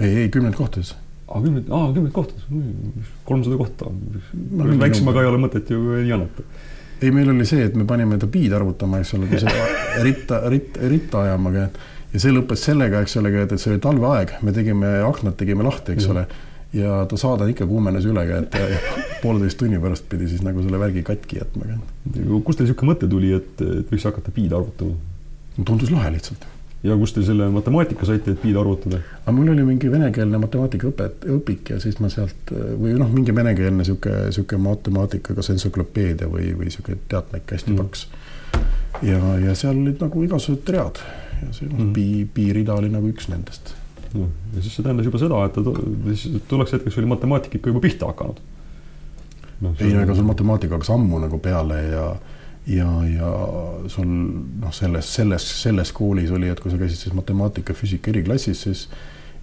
ei, 0.00 0.22
ei 0.24 0.30
kümnend 0.32 0.56
kohtades. 0.58 0.94
aa, 1.28 1.42
kümnend, 1.44 1.68
aa, 1.68 1.90
kümnend 1.92 2.14
kohtades, 2.16 2.48
kolmsada 3.28 3.60
kohta. 3.60 3.92
väiksemaga 4.86 5.22
ei 5.22 5.30
ole 5.30 5.42
mõtet 5.46 5.70
ju 5.70 5.82
nii 6.00 6.16
annata 6.16 6.46
ei, 7.02 7.12
meil 7.12 7.30
oli 7.32 7.46
see, 7.48 7.66
et 7.68 7.76
me 7.76 7.86
panime 7.88 8.18
ta 8.20 8.28
biid 8.30 8.54
arvutama, 8.56 9.02
eks 9.02 9.14
ole, 9.18 9.28
ritta, 10.06 10.40
ritt, 10.52 10.80
ritta 10.88 11.22
ajama, 11.26 11.52
ja 11.56 11.68
see 12.22 12.34
lõppes 12.34 12.66
sellega, 12.68 13.02
eks 13.04 13.18
ole, 13.20 13.32
et, 13.42 13.56
see 13.60 13.74
oli 13.74 13.82
talveaeg, 13.84 14.36
me 14.46 14.54
tegime 14.56 14.96
aknad 15.06 15.36
tegime 15.40 15.66
lahti, 15.66 15.96
eks 15.96 16.08
ole. 16.12 16.26
ja 16.76 17.04
ta 17.08 17.16
saade 17.16 17.46
ikka 17.52 17.66
kuumenes 17.68 18.04
üle, 18.08 18.24
et 18.40 18.56
pooleteist 19.22 19.60
tunni 19.60 19.78
pärast 19.80 20.08
pidi 20.10 20.28
siis 20.28 20.42
nagu 20.44 20.64
selle 20.64 20.80
värgi 20.82 21.04
katki 21.06 21.40
jätma. 21.40 21.78
kust 22.44 22.58
teil 22.58 22.68
niisugune 22.68 22.92
mõte 22.92 23.08
tuli, 23.08 23.32
et, 23.36 23.62
et 23.62 23.92
võiks 23.92 24.08
hakata 24.08 24.34
biid 24.34 24.56
arvutama? 24.56 24.98
tundus 25.64 25.88
lahe 25.88 26.10
lihtsalt 26.12 26.44
ja 26.86 26.96
kust 26.98 27.16
te 27.18 27.24
selle 27.26 27.48
matemaatika 27.52 28.06
saite, 28.08 28.34
et 28.34 28.42
piid 28.42 28.56
arvutada? 28.60 29.00
aga 29.22 29.34
mul 29.34 29.52
oli 29.52 29.66
mingi 29.66 29.90
venekeelne 29.92 30.40
matemaatikaõpet, 30.42 31.26
õpik 31.36 31.74
ja 31.74 31.80
siis 31.82 31.98
ma 32.02 32.10
sealt 32.12 32.52
või 32.52 32.94
noh, 32.98 33.10
mingi 33.12 33.34
venekeelne 33.34 33.86
sihuke, 33.88 34.14
sihuke 34.36 34.60
matemaatikaga 34.62 35.44
entsüklopeedia 35.54 36.30
või, 36.32 36.52
või 36.58 36.72
sihuke 36.74 36.98
teatmik 37.10 37.56
hästi 37.56 37.72
mm. 37.72 37.82
paks. 37.82 38.06
ja, 39.06 39.20
ja 39.42 39.54
seal 39.58 39.78
olid 39.82 40.02
nagu 40.02 40.26
igasugused 40.26 40.74
read 40.76 41.02
ja 41.42 41.50
see 41.52 41.68
noh 41.68 41.82
mm., 41.82 41.92
pi, 41.96 42.06
pi 42.32 42.50
rida 42.56 42.76
oli 42.76 42.90
nagu 42.92 43.08
üks 43.10 43.28
nendest. 43.32 43.74
noh, 44.14 44.30
ja 44.54 44.62
siis 44.62 44.76
see 44.76 44.86
tähendas 44.86 45.08
juba 45.08 45.20
seda, 45.20 45.42
et 45.48 45.56
ta 45.56 46.14
siis 46.14 46.46
tolleks 46.50 46.76
hetkeks 46.76 47.00
oli 47.02 47.10
matemaatika 47.10 47.58
ikka 47.58 47.72
juba 47.74 47.82
pihta 47.84 48.08
hakanud. 48.12 48.40
noh, 49.64 49.76
ei 49.80 49.92
no 49.92 50.06
ega 50.06 50.16
sul 50.16 50.28
matemaatika 50.28 50.78
hakkas 50.78 50.94
ammu 50.94 51.20
nagu 51.26 51.40
peale 51.42 51.82
ja 51.90 52.08
ja, 52.66 52.88
ja 53.06 53.30
sul 53.88 54.08
noh, 54.60 54.72
selles, 54.74 55.14
selles, 55.14 55.46
selles 55.62 55.92
koolis 55.94 56.32
oli, 56.34 56.50
et 56.50 56.60
kui 56.60 56.72
sa 56.72 56.80
käisid 56.80 57.06
siis 57.06 57.14
matemaatika, 57.14 57.76
füüsika 57.76 58.10
eriklassis, 58.10 58.64
siis 58.66 58.88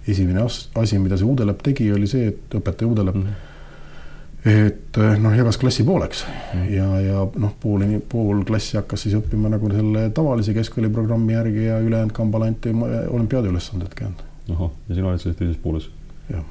esimene 0.08 0.44
as- 0.44 0.68
asi, 0.80 0.98
mida 1.00 1.16
see 1.16 1.28
Uudeläpp 1.28 1.64
tegi, 1.64 1.88
oli 1.92 2.08
see, 2.10 2.28
et 2.34 2.56
õpetaja 2.58 2.90
Uudeläpp 2.90 3.16
mm 3.16 3.26
-hmm. 3.26 4.50
et 4.68 4.98
noh, 5.22 5.36
jagas 5.36 5.58
klassi 5.58 5.84
pooleks 5.84 6.26
mm 6.26 6.72
ja, 6.74 7.00
ja 7.00 7.26
noh, 7.36 7.54
pool, 7.60 7.84
pool 8.08 8.44
klassi 8.44 8.76
hakkas 8.76 9.02
siis 9.02 9.14
õppima 9.14 9.48
nagu 9.48 9.70
selle 9.70 10.10
tavalise 10.10 10.54
keskkooliprogrammi 10.54 11.32
järgi 11.32 11.64
ja 11.64 11.78
ülejäänud 11.78 12.12
kambal 12.12 12.42
anti 12.42 12.74
olümpiaadiülesanded 13.08 13.94
kätte. 13.94 14.24
ahah, 14.52 14.70
ja 14.88 14.94
sina 14.94 15.08
oled 15.08 15.18
selles 15.18 15.36
teises 15.36 15.56
pooles? 15.56 15.90
jah 16.30 16.44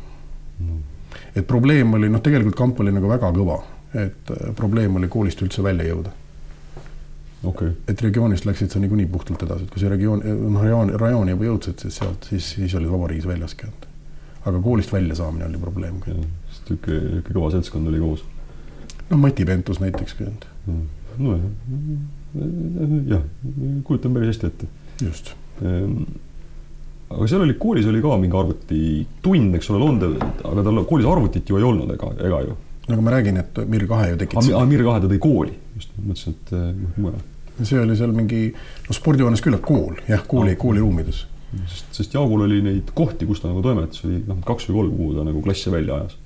no.. 0.60 0.74
et 1.36 1.48
probleem 1.48 1.94
oli 1.94 2.10
noh, 2.10 2.22
tegelikult 2.22 2.56
kamp 2.56 2.80
oli 2.80 2.92
nagu 2.92 3.10
väga 3.10 3.32
kõva, 3.32 3.62
et 3.94 4.32
äh, 4.32 4.56
probleem 4.56 4.96
oli 4.96 5.08
koolist 5.08 5.42
üldse 5.42 5.64
välja 5.64 5.86
jõuda 5.86 6.10
okay.. 7.44 7.74
et 7.88 8.02
regioonist 8.02 8.48
läksid 8.48 8.74
sa 8.74 8.82
niikuinii 8.82 9.08
puhtalt 9.12 9.44
edasi, 9.46 9.68
et 9.68 9.74
kui 9.74 9.82
sa 9.82 9.92
regioon, 9.92 10.24
noh, 10.24 10.64
rajoon, 10.64 10.94
rajooni 11.00 11.36
juba 11.36 11.50
jõudsid, 11.50 11.86
siis 11.86 12.00
sealt, 12.00 12.28
siis, 12.30 12.50
siis 12.58 12.76
olid 12.80 12.92
vabariigis 12.94 13.28
väljas 13.30 13.56
käinud. 13.60 13.88
aga 14.44 14.60
koolist 14.64 14.92
välja 14.94 15.16
saamine 15.16 15.48
oli 15.48 15.60
probleem. 15.60 16.02
sest 16.04 16.72
niisugune, 16.72 17.00
niisugune 17.00 17.24
kõva 17.30 17.52
seltskond 17.56 17.92
oli 17.92 18.02
koos. 18.04 18.26
noh, 19.10 19.18
Mati 19.20 19.46
Pentus 19.46 19.82
näiteks 19.84 20.20
käinud. 20.20 20.48
nojah, 21.18 21.48
jah, 23.14 23.26
kujutan 23.84 24.14
päris 24.14 24.34
hästi 24.34 24.52
ette. 24.52 24.68
just. 25.04 25.34
aga 27.14 27.28
seal 27.30 27.44
oli, 27.46 27.58
koolis 27.60 27.88
oli 27.92 28.02
ka 28.02 28.18
mingi 28.18 28.38
arvutitund, 28.38 29.58
eks 29.60 29.74
ole, 29.74 29.84
London, 29.84 30.16
aga 30.44 30.64
tal 30.64 30.86
koolis 30.90 31.10
arvutit 31.10 31.50
ju 31.50 31.60
ei 31.60 31.68
olnud, 31.68 31.92
ega, 31.98 32.16
ega 32.24 32.42
ju. 32.48 32.56
no 32.88 32.96
aga 32.96 33.04
ma 33.04 33.20
räägin, 33.20 33.44
et 33.44 33.62
Mir 33.68 33.86
kahe 33.88 34.14
ju 34.14 34.24
tekitas. 34.24 34.50
Mir 34.72 34.88
kahe 34.88 35.04
ta 35.04 35.12
tõi 35.12 35.22
kooli, 35.22 35.54
just, 35.76 35.94
mõtlesin, 36.00 36.40
et 36.40 36.58
noh, 36.58 36.98
mujal 36.98 37.22
see 37.62 37.80
oli 37.80 37.96
seal 37.98 38.14
mingi, 38.16 38.48
no 38.88 38.96
spordihoones 38.96 39.44
küll, 39.44 39.58
aga 39.58 39.66
kool, 39.68 40.00
jah, 40.10 40.24
kooli, 40.30 40.56
kooliruumides. 40.60 41.26
sest, 41.70 41.92
sest 42.00 42.16
Jaagul 42.18 42.48
oli 42.48 42.62
neid 42.66 42.90
kohti, 42.98 43.28
kus 43.30 43.44
ta 43.44 43.52
nagu 43.52 43.62
toimetas, 43.66 44.02
oli 44.08 44.24
noh, 44.26 44.40
kaks 44.46 44.70
või 44.70 44.80
kolm, 44.80 44.96
kuhu 44.98 45.18
ta 45.18 45.26
nagu 45.28 45.44
klasse 45.46 45.74
välja 45.74 46.00
ajas. 46.02 46.18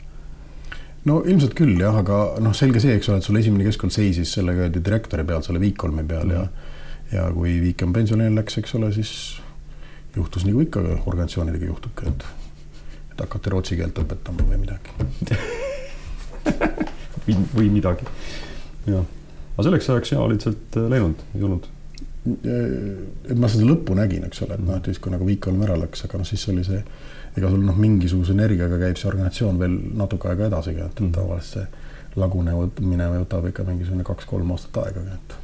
no 1.09 1.19
ilmselt 1.27 1.57
küll 1.57 1.75
jah, 1.81 1.97
aga 1.99 2.21
noh, 2.43 2.55
selge 2.55 2.79
see, 2.83 2.95
eks 2.95 3.11
ole, 3.11 3.19
et 3.19 3.27
sul 3.27 3.39
esimene 3.41 3.67
keskkool 3.67 3.91
seisis 3.93 4.31
sellega 4.37 4.67
öeldi 4.67 4.83
direktori 4.83 5.27
peal, 5.27 5.43
selle 5.43 5.61
Viikolmi 5.63 6.07
peal 6.07 6.31
mm. 6.31 6.37
ja 6.37 6.47
ja 7.07 7.29
kui 7.31 7.53
Viikem 7.63 7.93
pensionile 7.95 8.35
läks, 8.35 8.57
eks 8.59 8.73
ole, 8.75 8.89
siis 8.95 9.11
juhtus 10.15 10.43
nagu 10.47 10.59
ikka 10.63 10.81
organisatsioonidega 11.05 11.69
juhtubki, 11.69 12.11
et 12.11 12.27
et 13.11 13.21
hakati 13.23 13.49
rootsi 13.49 13.77
keelt 13.79 13.97
õpetama 13.97 14.47
või 14.47 14.59
midagi 14.61 14.91
või 17.57 17.71
midagi, 17.73 18.07
jah 18.87 19.16
aga 19.57 19.65
selleks 19.65 19.89
ajaks 19.89 20.13
ja 20.13 20.21
olid 20.21 20.45
sealt 20.45 20.77
läinud, 20.93 21.25
ei 21.35 21.43
olnud? 21.49 21.67
et 22.27 23.37
ma 23.39 23.47
seda 23.47 23.65
lõppu 23.65 23.95
nägin, 23.95 24.25
eks 24.27 24.41
ole, 24.43 24.57
et 24.57 24.63
noh, 24.63 24.75
et 24.77 24.89
siis 24.89 24.99
kui 24.99 25.13
nagu 25.13 25.25
Viikolm 25.25 25.61
ära 25.63 25.77
läks, 25.79 26.03
aga 26.05 26.19
noh, 26.19 26.27
siis 26.27 26.43
oli 26.51 26.65
see, 26.67 26.81
ega 27.39 27.49
sul 27.51 27.63
noh, 27.63 27.77
mingisuguse 27.79 28.35
energiaga 28.35 28.79
käib 28.81 28.99
see 28.99 29.07
organisatsioon 29.07 29.61
veel 29.61 29.77
natuke 29.97 30.27
aega 30.31 30.49
edasi 30.51 30.73
et 30.75 30.99
mm. 30.99 31.13
tavaliselt 31.15 31.53
see 31.53 32.19
lagunemine 32.19 33.07
võtab 33.13 33.47
ikka 33.47 33.63
mingisugune 33.67 34.03
kaks-kolm 34.07 34.51
aastat 34.55 34.81
aega, 34.83 35.05
et. 35.15 35.37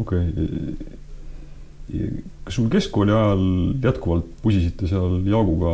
okei 0.00 0.26
okay., 0.30 0.98
kas 2.44 2.54
sul 2.54 2.68
keskkooli 2.70 3.12
ajal 3.12 3.44
jätkuvalt 3.82 4.28
pusisite 4.42 4.86
seal 4.86 5.20
Jaaguga 5.26 5.72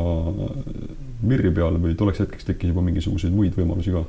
Mirri 1.27 1.51
peal 1.55 1.77
või 1.83 1.93
tolleks 1.99 2.23
hetkeks 2.25 2.49
tekkis 2.49 2.73
juba 2.73 2.85
mingisuguseid 2.87 3.35
muid 3.37 3.57
võimalusi 3.57 3.93
ka? 3.93 4.03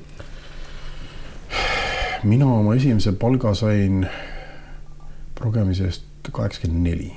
mina 2.23 2.45
oma 2.45 2.75
esimese 2.75 3.11
palga 3.19 3.53
sain 3.55 4.05
progemise 5.35 5.85
eest 5.85 6.05
kaheksakümmend 6.31 6.83
neli. 6.83 7.11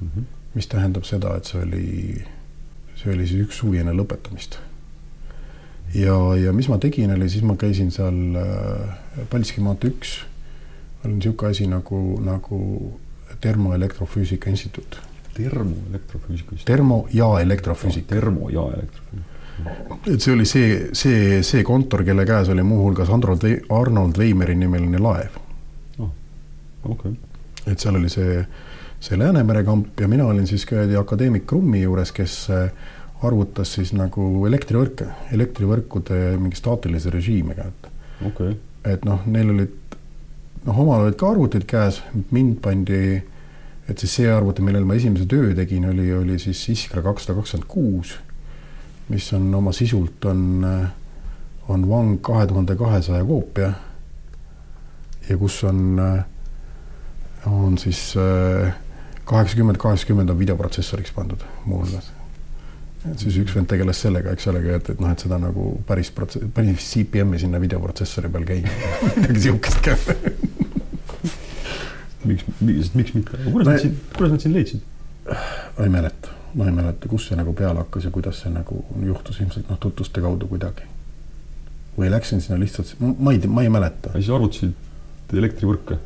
Mhm. 0.00 0.24
mis 0.54 0.66
tähendab 0.70 1.02
seda, 1.02 1.32
et 1.36 1.48
see 1.50 1.62
oli, 1.62 2.24
see 2.94 3.10
oli 3.10 3.24
siis 3.26 3.48
üks 3.48 3.56
suvi 3.58 3.80
enne 3.82 3.90
lõpetamist. 3.90 4.58
ja, 5.94 6.14
ja 6.38 6.52
mis 6.52 6.68
ma 6.70 6.78
tegin, 6.78 7.10
oli 7.10 7.28
siis 7.30 7.42
ma 7.42 7.56
käisin 7.58 7.90
seal 7.90 8.36
äh, 8.38 9.24
Paldiski 9.30 9.60
maantee 9.60 9.90
üks, 9.90 10.20
on 11.04 11.16
niisugune 11.18 11.50
asi 11.50 11.66
nagu, 11.66 12.20
nagu 12.22 12.60
termoelektrofüüsika 13.40 14.50
instituut. 14.50 15.00
termoelektrofüüsika 15.34 16.54
instituut? 16.54 16.70
termo- 16.70 17.08
ja 17.12 17.30
elektrofüüsika. 17.40 18.14
termo- 18.14 18.50
ja 18.50 18.68
elektrofüüsika 18.76 19.33
et 19.62 20.20
see 20.20 20.32
oli 20.34 20.46
see, 20.48 20.88
see, 20.96 21.42
see 21.46 21.62
kontor, 21.66 22.04
kelle 22.06 22.26
käes 22.26 22.50
oli 22.52 22.64
muuhulgas 22.66 23.10
Arnold, 23.12 23.46
Arnold 23.72 24.18
Veimeri 24.18 24.56
nimeline 24.58 24.98
laev 24.98 25.38
oh,. 25.98 26.10
okei 26.82 27.12
okay.. 27.12 27.14
et 27.70 27.78
seal 27.78 27.98
oli 28.00 28.10
see, 28.12 28.42
see 29.00 29.18
Läänemere 29.20 29.64
kamp 29.64 30.00
ja 30.00 30.08
mina 30.10 30.26
olin 30.26 30.46
siis 30.50 30.66
ka 30.66 30.84
akadeemik 31.00 31.46
Krummi 31.46 31.84
juures, 31.84 32.12
kes 32.12 32.38
äh, 32.50 32.66
arvutas 33.24 33.76
siis 33.78 33.94
nagu 33.96 34.44
elektrivõrke, 34.48 35.06
elektrivõrkude 35.32 36.34
mingi 36.40 36.58
staatilise 36.58 37.12
režiimiga, 37.14 37.70
et 37.70 38.26
okay.. 38.26 38.58
et 38.90 39.06
noh, 39.06 39.22
neil 39.30 39.54
olid, 39.54 39.78
noh, 40.66 40.82
omal 40.82 41.06
olid 41.06 41.16
ka 41.20 41.30
arvutid 41.30 41.64
käes, 41.70 42.02
mind 42.34 42.58
pandi, 42.64 43.22
et 43.88 44.02
siis 44.02 44.18
see 44.18 44.28
arvuti, 44.32 44.64
millel 44.66 44.84
ma 44.88 44.98
esimese 44.98 45.28
töö 45.30 45.54
tegin, 45.56 45.86
oli, 45.92 46.10
oli 46.16 46.38
siis 46.42 46.60
Iskra 46.74 47.04
kakssada 47.06 47.38
kakskümmend 47.38 47.70
kuus 47.70 48.16
mis 49.08 49.32
on 49.36 49.54
oma 49.54 49.72
sisult 49.72 50.24
on, 50.24 50.64
on 51.68 51.88
Wang 51.88 52.18
kahe 52.24 52.46
tuhande 52.46 52.76
kahesaja 52.76 53.24
koopia. 53.24 53.72
ja 55.28 55.36
kus 55.36 55.64
on, 55.64 56.00
on 57.46 57.78
siis 57.78 58.14
kaheksakümmend, 59.24 59.76
kaheksakümmend 59.76 60.30
on 60.30 60.38
videoprotsessoriks 60.38 61.12
pandud 61.12 61.44
muuhulgas. 61.64 62.12
et 63.10 63.18
siis 63.18 63.36
üks 63.40 63.54
vend 63.56 63.68
tegeles 63.68 64.00
sellega, 64.00 64.32
eks 64.32 64.48
ole, 64.52 64.64
et, 64.76 64.90
et 64.90 65.00
noh, 65.00 65.12
et 65.12 65.24
seda 65.26 65.38
nagu 65.40 65.70
päris 65.88 66.12
prots-, 66.12 66.40
päris 66.54 66.88
CPM-i 66.92 67.40
sinna 67.42 67.60
videoprotsessori 67.60 68.32
peal 68.32 68.48
käima 68.48 68.72
midagi 69.18 69.48
sihukest 69.48 69.84
ka 69.84 69.98
miks, 72.24 72.46
miks, 72.60 72.94
miks 72.96 73.16
mitte, 73.16 73.42
kuidas 73.50 73.68
nad 73.68 73.84
siin, 73.84 73.98
kuidas 74.16 74.36
nad 74.36 74.46
sind 74.46 74.56
leidsid? 74.56 74.88
ma 75.28 75.84
ei 75.84 75.92
mäleta 75.92 76.33
ma 76.54 76.66
ei 76.68 76.72
mäleta, 76.72 77.08
kust 77.10 77.30
see 77.30 77.38
nagu 77.38 77.52
peale 77.56 77.82
hakkas 77.82 78.06
ja 78.06 78.10
kuidas 78.14 78.40
see 78.44 78.52
nagu 78.54 78.80
juhtus, 79.02 79.40
ilmselt 79.42 79.70
noh, 79.70 79.78
tutvuste 79.82 80.22
kaudu 80.22 80.48
kuidagi. 80.50 80.90
või 81.98 82.10
läksin 82.10 82.40
sinna 82.42 82.58
lihtsalt, 82.58 82.96
ma 83.00 83.32
ei 83.32 83.38
tea, 83.38 83.50
ma 83.50 83.62
ei 83.62 83.70
mäleta. 83.70 84.12
siis 84.14 84.30
arvutasid 84.30 85.38
elektrivõrke? 85.38 85.98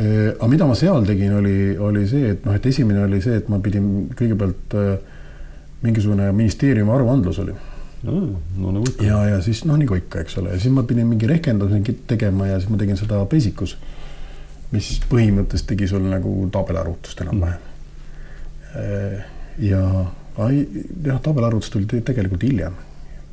aga 0.00 0.48
mida 0.48 0.66
ma 0.66 0.74
seal 0.78 1.04
tegin, 1.06 1.34
oli, 1.40 1.56
oli 1.78 2.06
see, 2.08 2.30
et 2.34 2.44
noh, 2.46 2.54
et 2.56 2.66
esimene 2.66 3.02
oli 3.04 3.20
see, 3.22 3.40
et 3.42 3.48
ma 3.52 3.58
pidin 3.62 3.90
kõigepealt 4.16 4.76
äh, 4.78 4.92
mingisugune 5.82 6.30
ministeeriumi 6.32 6.94
aruandlus 6.94 7.40
oli. 7.42 7.56
no 8.06 8.72
nagu 8.76 8.84
ikka. 8.86 9.04
ja, 9.04 9.18
ja 9.34 9.40
siis 9.44 9.64
noh, 9.68 9.78
nagu 9.80 9.98
ikka, 9.98 10.22
eks 10.24 10.38
ole, 10.40 10.54
ja 10.54 10.62
siis 10.62 10.72
ma 10.74 10.86
pidin 10.88 11.10
mingi 11.10 11.28
rehkenduse 11.28 11.82
tegema 12.06 12.46
ja 12.48 12.60
siis 12.60 12.70
ma 12.70 12.78
tegin 12.80 13.00
seda 13.00 13.18
Basicus, 13.30 13.76
mis 14.70 14.94
põhimõtteliselt 15.10 15.72
tegi 15.74 15.90
sul 15.90 16.06
nagu 16.06 16.38
tabelarvutust 16.54 17.26
enam-vähem 17.26 17.68
mm 18.70 19.36
ja 19.60 19.82
jah, 21.04 21.20
tabelarvutus 21.22 21.70
tuli 21.70 22.00
tegelikult 22.04 22.42
hiljem 22.46 22.78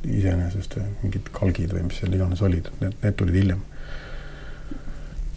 iseenesest, 0.06 0.78
mingid 1.02 1.32
kalgid 1.34 1.72
või 1.74 1.88
mis 1.88 1.98
seal 1.98 2.14
iganes 2.14 2.42
olid, 2.46 2.68
need, 2.82 2.94
need 3.02 3.16
tulid 3.18 3.38
hiljem. 3.40 3.62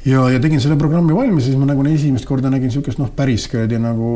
ja, 0.06 0.22
ja 0.30 0.42
tegin 0.44 0.62
selle 0.62 0.78
programmi 0.80 1.16
valmis, 1.18 1.48
siis 1.48 1.58
ma 1.58 1.66
nagu 1.70 1.86
esimest 1.90 2.28
korda 2.30 2.52
nägin 2.54 2.70
niisugust 2.70 3.02
noh, 3.02 3.10
päris 3.16 3.48
kuradi 3.52 3.80
nagu 3.82 4.12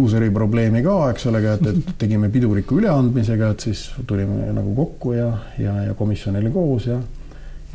user'i 0.00 0.32
probleemi 0.34 0.82
ka, 0.86 0.96
eks 1.12 1.28
ole, 1.30 1.44
et, 1.52 1.68
et 1.70 1.94
tegime 2.02 2.30
piduriku 2.34 2.80
üleandmisega, 2.80 3.52
et 3.54 3.68
siis 3.68 3.86
tulime 4.06 4.50
nagu 4.56 4.74
kokku 4.74 5.14
ja, 5.14 5.30
ja, 5.62 5.78
ja 5.90 5.94
komisjon 5.98 6.42
oli 6.42 6.52
koos 6.54 6.90
ja 6.90 7.00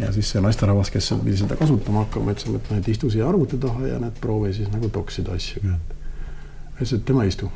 ja 0.02 0.08
siis 0.16 0.32
see 0.34 0.42
naisterahvas, 0.42 0.90
kes 0.90 1.12
pidi 1.22 1.36
seda 1.38 1.56
kasutama 1.60 2.06
hakkama, 2.06 2.34
ütles, 2.34 2.48
et 2.48 2.70
noh, 2.72 2.78
et 2.80 2.88
istu 2.90 3.10
siia 3.14 3.28
arvuti 3.30 3.60
taha 3.62 3.86
ja 3.86 4.00
näed, 4.02 4.16
proovi 4.24 4.54
siis 4.56 4.72
nagu 4.74 4.90
toksida 4.90 5.36
asju. 5.38 5.62
ütles, 5.62 6.96
et 6.96 7.04
tema 7.06 7.28
ei 7.28 7.30
istu 7.30 7.52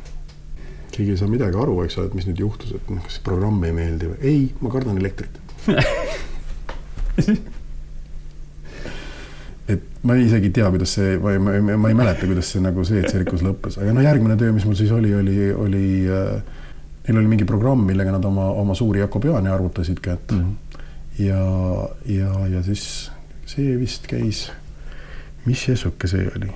keegi 0.95 1.11
ei 1.15 1.19
saa 1.19 1.29
midagi 1.31 1.57
aru, 1.59 1.75
eks 1.85 1.97
ole, 1.99 2.05
et 2.09 2.15
mis 2.17 2.27
nüüd 2.29 2.39
juhtus, 2.45 2.71
et 2.77 2.85
noh, 2.91 3.03
kas 3.05 3.17
programm 3.25 3.59
ei 3.67 3.73
meeldi 3.75 4.05
või 4.11 4.19
ei, 4.31 4.41
ma 4.61 4.67
kardan 4.73 4.97
elektrit 5.01 5.33
et 9.73 9.81
ma 10.05 10.17
isegi 10.19 10.51
ei 10.51 10.55
tea, 10.59 10.67
kuidas 10.73 10.91
see, 10.97 11.15
ma 11.21 11.29
ei, 11.33 11.39
ma 11.41 11.49
ei, 11.57 11.61
ma 11.61 11.87
ei 11.91 11.97
mäleta, 11.97 12.27
kuidas 12.29 12.47
see 12.53 12.61
nagu 12.63 12.79
see 12.87 13.01
tsirkus 13.05 13.41
lõppes, 13.45 13.73
aga 13.81 13.89
no 13.95 14.01
järgmine 14.05 14.35
töö, 14.39 14.51
mis 14.55 14.65
mul 14.67 14.77
siis 14.79 14.91
oli, 14.95 15.11
oli, 15.17 15.37
oli 15.53 15.87
äh, 16.05 16.35
neil 17.07 17.21
oli 17.21 17.31
mingi 17.31 17.45
programm, 17.49 17.85
millega 17.87 18.11
nad 18.15 18.25
oma, 18.25 18.49
oma 18.61 18.73
suuri 18.77 18.99
Jakobiane 19.03 19.49
arvutasid 19.53 19.99
kätte 20.01 20.35
mm. 20.35 20.41
-hmm. 20.41 20.53
ja, 21.25 21.41
ja, 22.05 22.47
ja 22.55 22.63
siis 22.63 23.11
see 23.45 23.79
vist 23.79 24.07
käis, 24.07 24.51
mis 25.45 25.65
sesuke 25.65 26.07
see 26.07 26.29
oli, 26.35 26.49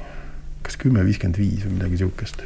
kas 0.62 0.77
kümme 0.77 1.05
viiskümmend 1.05 1.38
viis 1.38 1.65
või 1.65 1.74
midagi 1.77 1.98
sihukest 2.01 2.41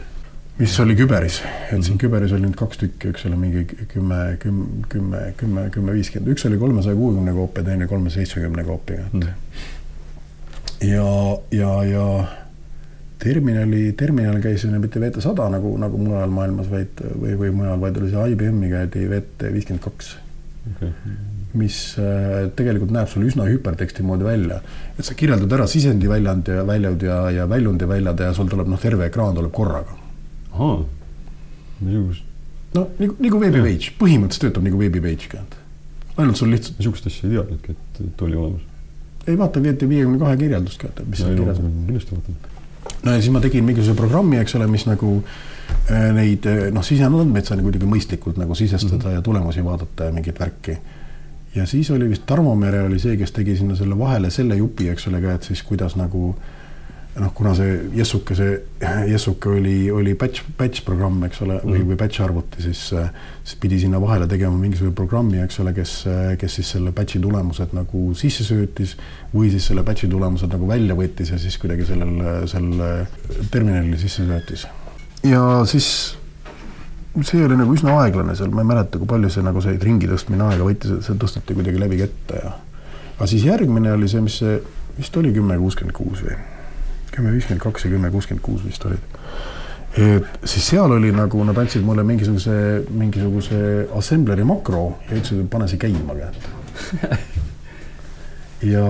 mis 0.60 0.76
oli 0.84 0.96
küberis, 0.98 1.40
et 1.72 1.82
siin 1.86 1.98
küberis 2.02 2.34
oli 2.36 2.46
nüüd 2.46 2.58
kaks 2.60 2.82
tükki, 2.84 3.14
üks 3.14 3.26
oli 3.30 3.40
mingi 3.40 3.64
kümme, 3.90 4.20
kümme, 4.42 4.68
kümme, 4.92 5.24
kümme, 5.40 5.66
kümme, 5.74 5.96
viiskümmend, 5.98 6.32
üks 6.36 6.46
oli 6.50 6.60
kolmesaja 6.62 6.98
kuuekümne 7.00 7.34
koopi, 7.34 7.66
teine 7.66 7.90
kolmesaja 7.90 8.22
seitsmekümne 8.28 8.66
koopiga, 8.68 9.10
mm. 9.12 9.28
ja, 10.90 11.10
ja, 11.58 11.74
ja 11.90 12.08
terminali, 13.24 13.84
terminal 13.98 14.42
käis 14.44 14.66
mitte 14.70 15.02
VT100 15.02 15.52
nagu, 15.58 15.76
nagu 15.82 16.02
mujal 16.06 16.34
maailmas, 16.34 16.70
vaid 16.72 17.06
või, 17.16 17.38
või 17.40 17.54
mujal, 17.62 17.80
vaid 17.82 18.02
oli 18.02 18.14
see 18.14 18.32
IBM-i 18.36 18.74
käidi 18.74 19.08
VT 19.10 19.54
viiskümmend 19.56 19.86
kaks 19.86 20.18
okay 20.74 20.92
mis 21.54 21.78
äh, 22.02 22.48
tegelikult 22.58 22.94
näeb 22.94 23.10
sul 23.12 23.26
üsna 23.28 23.46
hüperteksti 23.46 24.06
moodi 24.06 24.26
välja. 24.26 24.60
et 24.98 25.06
sa 25.06 25.14
kirjeldad 25.14 25.52
ära 25.54 25.68
sisendi 25.70 26.10
väljund 26.10 26.50
ja 26.50 26.64
väljud 26.66 27.04
ja, 27.06 27.18
ja 27.32 27.50
väljundi 27.50 27.88
väljad 27.88 28.20
ja 28.20 28.34
sul 28.34 28.50
tuleb 28.50 28.72
noh, 28.72 28.80
terve 28.82 29.06
ekraan 29.06 29.38
tuleb 29.38 29.54
korraga. 29.54 30.03
Ahah, 30.54 30.86
niisugust. 31.82 32.24
no 32.76 32.86
nagu, 33.00 33.18
nagu 33.26 33.42
veebipage, 33.42 33.94
põhimõtteliselt 34.00 34.48
töötab 34.48 34.68
nagu 34.68 34.80
veebipage 34.82 35.32
ka. 35.32 35.44
ainult 36.18 36.40
sul 36.40 36.54
lihtsalt. 36.54 36.80
niisugust 36.80 37.10
asja 37.10 37.30
ei 37.30 37.36
teadnudki, 37.38 37.76
et, 37.78 38.02
et 38.08 38.26
oli 38.28 38.40
olemas. 38.40 38.66
ei 39.28 39.38
vaata, 39.40 39.64
viiekümne 39.64 40.20
kahe 40.22 40.40
kirjeldust 40.42 40.82
ka, 40.82 40.94
mis 41.06 41.24
seal 41.24 41.38
kirjas 41.38 41.62
on. 41.64 41.76
kindlasti 41.88 42.18
vaatan. 42.18 42.42
no 43.04 43.18
ja 43.18 43.22
siis 43.22 43.34
ma 43.36 43.44
tegin 43.44 43.68
mingisuguse 43.70 44.00
programmi, 44.00 44.42
eks 44.42 44.58
ole, 44.60 44.68
mis 44.72 44.88
nagu 44.90 45.14
äh, 45.20 46.10
neid 46.18 46.50
noh, 46.76 46.86
siseandmeid 46.86 47.50
sai 47.50 47.64
kuidagi 47.64 47.90
mõistlikult 47.90 48.42
nagu 48.42 48.56
sisestada 48.56 49.00
mm 49.00 49.08
-hmm. 49.10 49.22
ja 49.22 49.30
tulemusi 49.30 49.66
vaadata 49.66 50.12
ja 50.12 50.16
mingit 50.16 50.40
värki 50.40 50.78
ja 51.56 51.66
siis 51.66 51.92
oli 51.92 52.10
vist 52.10 52.26
Tarmo 52.26 52.56
Mere 52.56 52.82
oli 52.82 53.00
see, 53.00 53.18
kes 53.18 53.32
tegi 53.32 53.56
sinna 53.58 53.76
selle 53.76 53.98
vahele 54.00 54.30
selle 54.34 54.56
jupi, 54.58 54.90
eks 54.90 55.08
ole 55.08 55.22
ka, 55.22 55.36
et 55.38 55.44
siis 55.44 55.64
kuidas 55.64 55.96
nagu 55.96 56.36
noh, 57.20 57.30
kuna 57.36 57.54
see 57.58 57.74
Jessuke, 57.94 58.36
see 58.38 58.54
Jessuke 59.10 59.52
oli, 59.54 59.76
oli 59.94 60.16
batch, 60.18 60.46
batch 60.58 60.82
programm, 60.86 61.20
eks 61.28 61.44
ole, 61.46 61.60
või, 61.62 61.78
mhm. 61.82 61.92
või 61.92 61.98
batch 62.00 62.24
arvuti, 62.26 62.64
siis, 62.66 62.82
siis 62.90 63.60
pidi 63.62 63.78
sinna 63.84 64.02
vahele 64.02 64.28
tegema 64.30 64.58
mingisuguse 64.58 64.96
programmi, 64.98 65.42
eks 65.44 65.60
ole, 65.62 65.76
kes, 65.78 65.94
kes 66.42 66.58
siis 66.60 66.74
selle 66.76 66.94
batch'i 66.96 67.22
tulemused 67.22 67.76
nagu 67.78 68.06
sisse 68.18 68.46
söötis 68.48 68.96
või 69.34 69.52
siis 69.54 69.70
selle 69.70 69.86
batch'i 69.86 70.10
tulemused 70.10 70.50
nagu 70.54 70.70
välja 70.70 70.98
võttis 70.98 71.34
ja 71.36 71.40
siis 71.42 71.60
kuidagi 71.62 71.86
sellel, 71.90 72.18
sellele 72.50 72.90
terminalile 73.54 74.00
sisse 74.02 74.26
söötis. 74.26 74.66
ja 75.28 75.44
siis 75.70 75.90
see 77.22 77.44
oli 77.46 77.60
nagu 77.60 77.76
üsna 77.76 77.94
aeglane 78.02 78.34
seal, 78.38 78.50
ma 78.50 78.66
ei 78.66 78.72
mäleta, 78.74 78.98
kui 78.98 79.10
palju 79.10 79.30
see 79.30 79.46
nagu 79.46 79.62
see 79.62 79.78
ringi 79.82 80.10
tõstmine 80.10 80.50
aega 80.50 80.66
võttis, 80.66 80.98
et 80.98 81.06
see 81.06 81.20
tõsteti 81.22 81.54
kuidagi 81.54 81.82
läbi 81.82 82.02
kätte 82.02 82.42
ja. 82.42 82.56
aga 83.20 83.30
siis 83.30 83.46
järgmine 83.46 83.94
oli 83.94 84.10
see, 84.10 84.24
mis 84.26 84.40
see 84.42 84.58
vist 84.98 85.22
oli 85.22 85.30
kümme 85.36 85.60
kuuskümmend 85.62 85.94
kuus 85.98 86.26
või 86.26 86.40
kümme 87.14 87.34
viiskümmend 87.36 87.64
kaks 87.64 87.86
ja 87.86 87.94
kümme 87.94 88.12
kuuskümmend 88.12 88.46
kuus 88.46 88.66
vist 88.66 88.86
olid. 88.86 89.14
et 89.98 90.50
siis 90.50 90.68
seal 90.74 90.92
oli 90.92 91.12
nagu 91.14 91.44
nad 91.46 91.58
andsid 91.58 91.86
mulle 91.86 92.04
mingisuguse, 92.04 92.84
mingisuguse 92.90 93.88
assembleri 93.96 94.44
makro 94.44 94.86
ja 95.10 95.18
ütlesid, 95.18 95.44
et 95.46 95.50
pane 95.54 95.70
see 95.70 95.82
käima 95.82 96.18
kätte 96.18 97.10
ja, 98.74 98.86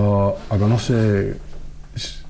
aga 0.56 0.68
noh, 0.70 0.80
see, 0.80 1.34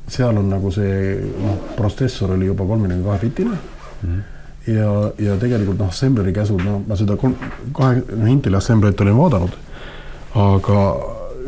seal 0.09 0.43
on 0.43 0.51
nagu 0.51 0.75
see 0.75 1.17
noh, 1.39 1.75
protsessor 1.79 2.35
oli 2.35 2.51
juba 2.51 2.67
kolmekümne 2.67 3.05
kahe 3.07 3.27
bitine 3.29 3.55
mm. 3.55 4.07
-hmm 4.07 4.23
ja, 4.67 4.91
ja 5.19 5.37
tegelikult 5.41 5.79
noh, 5.79 5.89
assembleri 5.93 6.33
käsul, 6.33 6.63
no 6.65 6.79
ma 6.89 6.97
seda 6.97 7.17
kolm, 7.21 7.37
kahe, 7.77 8.03
noh 8.17 8.31
Inteli 8.31 8.57
assemblerit 8.57 9.01
olin 9.05 9.19
vaadanud, 9.19 9.57
aga 10.41 10.85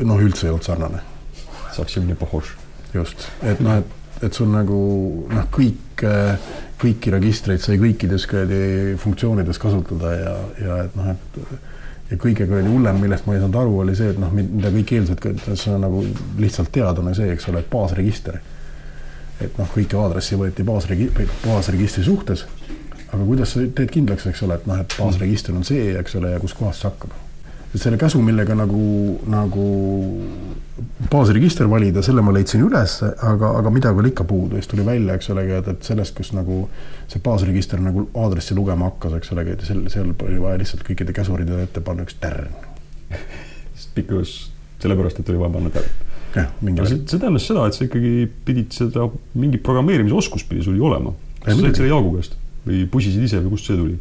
noh, 0.04 0.20
üldse 0.22 0.46
ei 0.46 0.52
olnud 0.52 0.66
sarnane. 0.66 1.02
just, 2.94 3.28
et 3.42 3.60
noh, 3.60 3.80
et 3.80 4.05
et 4.24 4.32
sul 4.32 4.48
nagu 4.52 4.78
noh, 5.28 5.48
kõik, 5.52 6.04
kõiki 6.80 7.12
registreid 7.12 7.62
sai 7.64 7.78
kõikides 7.80 8.26
kuradi 8.30 8.60
funktsioonides 9.00 9.60
kasutada 9.60 10.12
ja, 10.16 10.34
ja 10.62 10.78
et 10.86 10.96
noh, 10.96 11.12
et 11.12 11.40
ja 12.10 12.18
kõige 12.22 12.46
kuradi 12.46 12.70
hullem, 12.70 13.00
millest 13.02 13.26
ma 13.26 13.34
ei 13.34 13.42
saanud 13.42 13.60
aru, 13.60 13.78
oli 13.82 13.96
see, 13.98 14.12
et 14.14 14.20
noh, 14.22 14.32
mida 14.32 14.70
kõik 14.74 14.92
eeldused, 14.96 15.46
see 15.52 15.74
on 15.74 15.82
nagu 15.84 16.04
lihtsalt 16.38 16.70
teadlane 16.74 17.16
see, 17.18 17.32
eks 17.34 17.48
ole, 17.50 17.64
et 17.64 17.70
baasregister. 17.72 18.40
et 19.40 19.58
noh, 19.58 19.68
kõiki 19.68 19.98
aadressi 20.00 20.38
võeti 20.40 20.64
baasregi-, 20.64 21.10
baasregistri 21.44 22.04
suhtes 22.06 22.46
aga 23.12 23.24
kuidas 23.24 23.52
sa 23.54 23.62
teed 23.78 23.92
kindlaks, 23.92 24.26
eks 24.30 24.42
ole, 24.46 24.58
et 24.58 24.66
noh, 24.68 24.80
et 24.82 24.96
baasregister 24.98 25.54
on 25.56 25.64
see, 25.66 25.92
eks 26.00 26.16
ole, 26.18 26.32
ja 26.34 26.42
kuskohast 26.42 26.82
see 26.82 26.90
hakkab. 26.90 27.14
Et 27.74 27.82
selle 27.82 27.98
käsu, 28.00 28.20
millega 28.24 28.56
nagu, 28.56 28.84
nagu 29.30 29.66
baasregister 31.10 31.68
valida, 31.70 32.02
selle 32.04 32.24
ma 32.24 32.34
leidsin 32.36 32.64
üles, 32.66 32.98
aga, 33.04 33.52
aga 33.60 33.72
midagi 33.72 34.02
oli 34.02 34.12
ikka 34.12 34.26
puudu 34.28 34.58
siis 34.60 34.70
tuli 34.70 34.84
välja, 34.86 35.16
eks 35.16 35.30
ole, 35.34 35.46
et, 35.58 35.70
et 35.72 35.90
sellest, 35.90 36.14
kus 36.16 36.32
nagu 36.36 36.64
see 37.10 37.22
baasregister 37.24 37.80
nagu 37.82 38.06
aadressi 38.22 38.56
lugema 38.56 38.90
hakkas, 38.90 39.18
eks 39.20 39.32
ole, 39.36 39.46
seal, 39.64 39.84
seal 39.92 40.12
oli 40.14 40.40
vaja 40.42 40.60
lihtsalt 40.62 40.84
kõikide 40.86 41.16
käsuride 41.16 41.62
ette 41.64 41.84
panna 41.84 42.06
üks 42.06 42.18
tärn. 42.22 42.52
pikkus 43.96 44.38
sellepärast, 44.82 45.20
et 45.20 45.32
oli 45.32 45.40
vaja 45.40 45.56
panna 45.56 45.72
tärn 45.72 46.04
jah, 46.36 46.50
mingi 46.64 46.84
see, 46.88 46.98
see 47.08 47.20
tähendas 47.20 47.46
seda, 47.48 47.64
et 47.68 47.76
sa 47.76 47.86
ikkagi 47.86 48.26
pidid 48.46 48.74
seda, 48.76 49.08
mingi 49.38 49.60
programmeerimisoskus 49.62 50.44
pidi 50.48 50.64
sul 50.66 50.76
ju 50.78 50.88
olema. 50.90 51.14
sa 51.44 51.54
said 51.54 51.78
selle 51.78 51.92
Jaagu 51.92 52.12
käest 52.16 52.36
või 52.66 52.84
pusisid 52.90 53.24
ise 53.26 53.40
või 53.44 53.54
kust 53.54 53.70
see 53.70 53.78
tuli? 53.78 53.96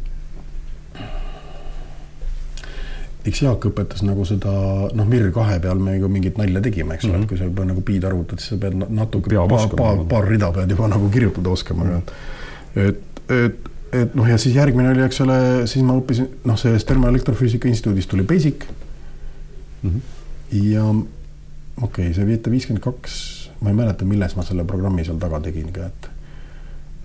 Eks 3.26 3.42
Jaak 3.42 3.64
õpetas 3.70 4.02
nagu 4.06 4.24
seda, 4.28 4.52
noh, 4.94 5.06
Mir 5.08 5.28
kahe 5.34 5.58
peal 5.62 5.80
me 5.82 5.96
ju 5.96 6.10
mingit 6.12 6.38
nalja 6.40 6.62
tegime, 6.62 6.94
eks 6.94 7.04
ole 7.04 7.12
mm 7.12 7.18
-hmm., 7.18 7.24
et 7.24 7.28
kui 7.28 7.38
sa 7.38 7.48
juba 7.50 7.64
nagu 7.64 7.80
piid 7.80 8.04
arvutad, 8.04 8.38
siis 8.38 8.54
sa 8.54 8.56
pead 8.62 8.76
natuke, 8.88 9.34
paar, 9.48 9.68
paar, 9.76 10.04
paar 10.08 10.28
rida 10.28 10.52
pead 10.52 10.70
juba 10.70 10.88
nagu 10.88 11.10
kirjutada 11.10 11.50
oskama 11.50 11.84
mm, 11.84 11.90
-hmm. 11.90 12.80
et, 12.88 13.00
et, 13.30 13.70
et 14.02 14.14
noh, 14.14 14.28
ja 14.28 14.38
siis 14.38 14.54
järgmine 14.54 14.90
oli, 14.90 15.02
eks 15.02 15.20
ole, 15.20 15.66
siis 15.66 15.84
ma 15.84 15.98
õppisin, 15.98 16.28
noh, 16.44 16.58
sellest 16.58 16.86
Termoelektrofüüsika 16.86 17.68
Instituudist 17.68 18.10
tuli 18.10 18.22
Basic 18.22 18.66
mm. 19.82 19.90
-hmm. 19.90 20.00
ja 20.72 20.84
okei 20.84 22.10
okay,, 22.10 22.14
see 22.14 22.26
VT 22.26 22.50
viiskümmend 22.50 22.84
kaks, 22.84 23.50
ma 23.60 23.70
ei 23.70 23.74
mäleta, 23.74 24.04
milles 24.04 24.36
ma 24.36 24.44
selle 24.44 24.64
programmi 24.64 25.04
seal 25.04 25.18
taga 25.18 25.40
tegin 25.40 25.72
ka, 25.72 25.86
et 25.86 26.10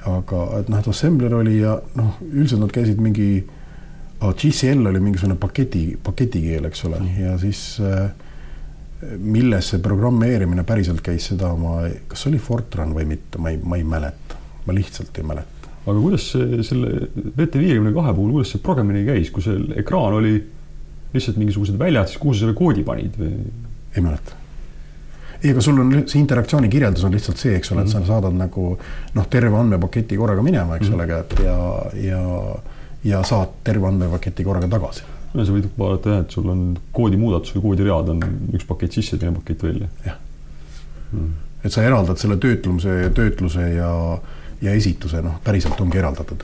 aga 0.05 0.43
et 0.60 0.69
noh, 0.69 0.79
et 0.79 0.88
assembler 0.88 1.34
oli 1.38 1.60
ja 1.60 1.75
noh, 1.95 2.15
üldiselt 2.31 2.62
nad 2.63 2.71
käisid 2.73 3.01
mingi, 3.01 3.43
GCL 4.21 4.86
oli 4.91 4.99
mingisugune 5.01 5.38
paketi, 5.41 5.86
paketikeel, 6.03 6.67
eks 6.69 6.86
ole 6.86 6.99
mm., 6.99 7.23
ja 7.23 7.38
siis 7.41 7.62
äh, 7.81 8.12
milles 9.17 9.71
see 9.73 9.81
programmeerimine 9.81 10.65
päriselt 10.67 11.01
käis, 11.05 11.31
seda 11.31 11.49
ma, 11.57 11.79
kas 12.12 12.27
oli 12.29 12.39
Fortran 12.41 12.93
või 12.93 13.07
mitte, 13.15 13.41
ma 13.41 13.53
ei, 13.53 13.57
ma 13.63 13.79
ei 13.79 13.88
mäleta, 13.88 14.38
ma 14.67 14.75
lihtsalt 14.77 15.17
ei 15.17 15.25
mäleta. 15.25 15.71
aga 15.81 15.97
kuidas 15.97 16.27
see 16.36 16.62
selle 16.67 17.07
VT 17.38 17.57
viiekümne 17.63 17.93
kahe 17.95 18.13
puhul, 18.13 18.36
kuidas 18.38 18.53
see 18.53 18.62
programmimine 18.62 19.07
käis, 19.10 19.31
kui 19.34 19.45
see 19.45 19.57
ekraan 19.81 20.19
oli 20.19 20.36
lihtsalt 21.15 21.41
mingisugused 21.41 21.79
väljad, 21.81 22.12
siis 22.12 22.21
kuhu 22.21 22.36
sa 22.36 22.45
selle 22.45 22.57
koodi 22.57 22.86
panid 22.88 23.17
või? 23.19 23.34
ei 23.91 24.03
mäleta 24.05 24.38
ei, 25.41 25.49
aga 25.51 25.63
sul 25.65 25.79
on 25.81 26.03
see 26.05 26.19
interaktsiooni 26.21 26.69
kirjeldus 26.71 27.05
on 27.07 27.15
lihtsalt 27.15 27.41
see, 27.41 27.55
eks 27.57 27.73
ole, 27.73 27.86
et 27.86 27.91
sa 27.91 27.99
mhm. 27.99 28.07
saadad 28.10 28.38
nagu 28.38 28.67
noh, 29.15 29.25
terve 29.31 29.57
andmepaketi 29.57 30.19
korraga 30.19 30.45
minema, 30.45 30.77
eks 30.77 30.91
mm 30.91 30.99
-hmm. 30.99 31.41
ole, 31.41 31.47
ja, 31.47 31.57
ja, 32.12 32.21
ja 33.04 33.24
saad 33.28 33.58
terve 33.64 33.88
andmepaketi 33.88 34.44
korraga 34.46 34.70
tagasi. 34.72 35.06
no 35.34 35.46
sa 35.46 35.56
võid 35.56 35.70
vaadata 35.78 36.16
jah, 36.16 36.26
et 36.26 36.36
sul 36.38 36.50
on 36.52 36.66
koodimuudatus 36.96 37.56
või 37.56 37.68
koodiread 37.70 38.12
on 38.14 38.26
üks 38.54 38.68
pakett 38.68 38.98
sisse, 38.98 39.18
teine 39.18 39.36
pakett 39.40 39.64
välja. 39.64 39.90
jah 40.06 40.18
mm.. 41.12 41.30
et 41.64 41.74
sa 41.74 41.86
eraldad 41.88 42.20
selle 42.22 42.38
töötlemise, 42.42 42.98
töötluse 43.16 43.70
ja, 43.76 43.92
ja 44.62 44.74
esituse, 44.78 45.22
noh, 45.26 45.40
päriselt 45.44 45.80
ongi 45.82 46.02
eraldatud. 46.02 46.44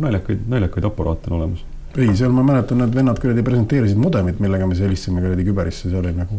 naljakaid, 0.00 0.48
naljakaid 0.48 0.88
aparaate 0.88 1.30
on 1.30 1.40
olemas 1.40 1.66
ei, 1.98 2.10
seal 2.16 2.32
ma 2.34 2.42
mäletan, 2.46 2.78
need 2.78 2.94
vennad 2.94 3.18
kuradi 3.18 3.42
presenteerisid 3.42 3.98
modemit, 3.98 4.38
millega 4.42 4.66
me 4.70 4.76
helistasime 4.78 5.22
kuradi 5.24 5.46
küberisse, 5.46 5.90
see 5.90 5.98
oli 5.98 6.12
nagu 6.14 6.38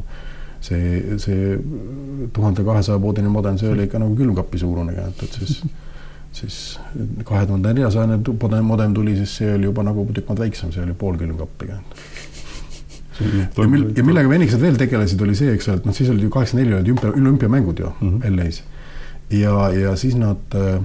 see, 0.63 1.17
see 1.19 1.57
tuhande 2.33 2.63
kahesaja 2.63 3.01
voodine 3.01 3.31
modem, 3.33 3.57
see 3.59 3.71
oli 3.71 3.87
ikka 3.89 3.99
nagu 4.01 4.15
külmkapi 4.15 4.61
suurune 4.61 4.95
et, 4.95 5.23
et 5.25 5.39
siis, 5.39 5.61
siis 6.35 6.79
kahe 7.27 7.45
tuhande 7.45 7.73
neljasajane 7.73 8.61
modem 8.63 8.93
tuli, 8.95 9.15
siis 9.19 9.35
see 9.41 9.53
oli 9.53 9.67
juba 9.67 9.83
nagu 9.83 10.05
tükk 10.13 10.29
maad 10.29 10.43
väiksem, 10.45 10.71
see 10.71 10.83
oli 10.83 10.95
pool 10.97 11.19
külmkappi 11.19 11.71
ka 11.71 11.79
ja, 13.21 13.67
mil, 13.67 13.83
ja 13.97 14.05
millega 14.05 14.29
veniksed 14.29 14.61
veel 14.61 14.79
tegelesid, 14.79 15.21
oli 15.25 15.35
see, 15.37 15.51
eks 15.55 15.69
ole, 15.69 15.81
et 15.81 15.89
noh, 15.89 15.95
siis 15.95 16.09
olid 16.13 16.25
ju 16.25 16.31
kaheksakümmend 16.33 16.69
neli 16.69 16.77
olid 16.79 16.93
ümpia, 16.93 17.11
olümpiamängud 17.11 17.83
ju 17.83 17.91
mm 17.91 18.09
-hmm. 18.09 18.37
LA-s. 18.37 18.63
ja, 19.29 19.69
ja 19.75 19.95
siis 19.95 20.15
nad 20.15 20.55
äh, 20.55 20.81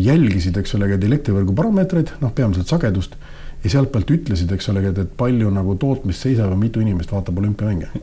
jälgisid, 0.00 0.56
eks 0.56 0.74
ole, 0.74 0.94
elektrivõrgu 0.94 1.54
parameetreid, 1.54 2.12
noh, 2.20 2.32
peamiselt 2.34 2.68
sagedust 2.68 3.16
ja 3.64 3.70
sealtpealt 3.70 4.10
ütlesid, 4.10 4.52
eks 4.52 4.68
ole, 4.68 4.88
et 4.88 5.16
palju 5.16 5.50
nagu 5.50 5.74
tootmist 5.74 6.22
seisab 6.22 6.50
ja 6.50 6.56
mitu 6.56 6.80
inimest 6.80 7.12
vaatab 7.12 7.38
olümpiamänge 7.38 7.88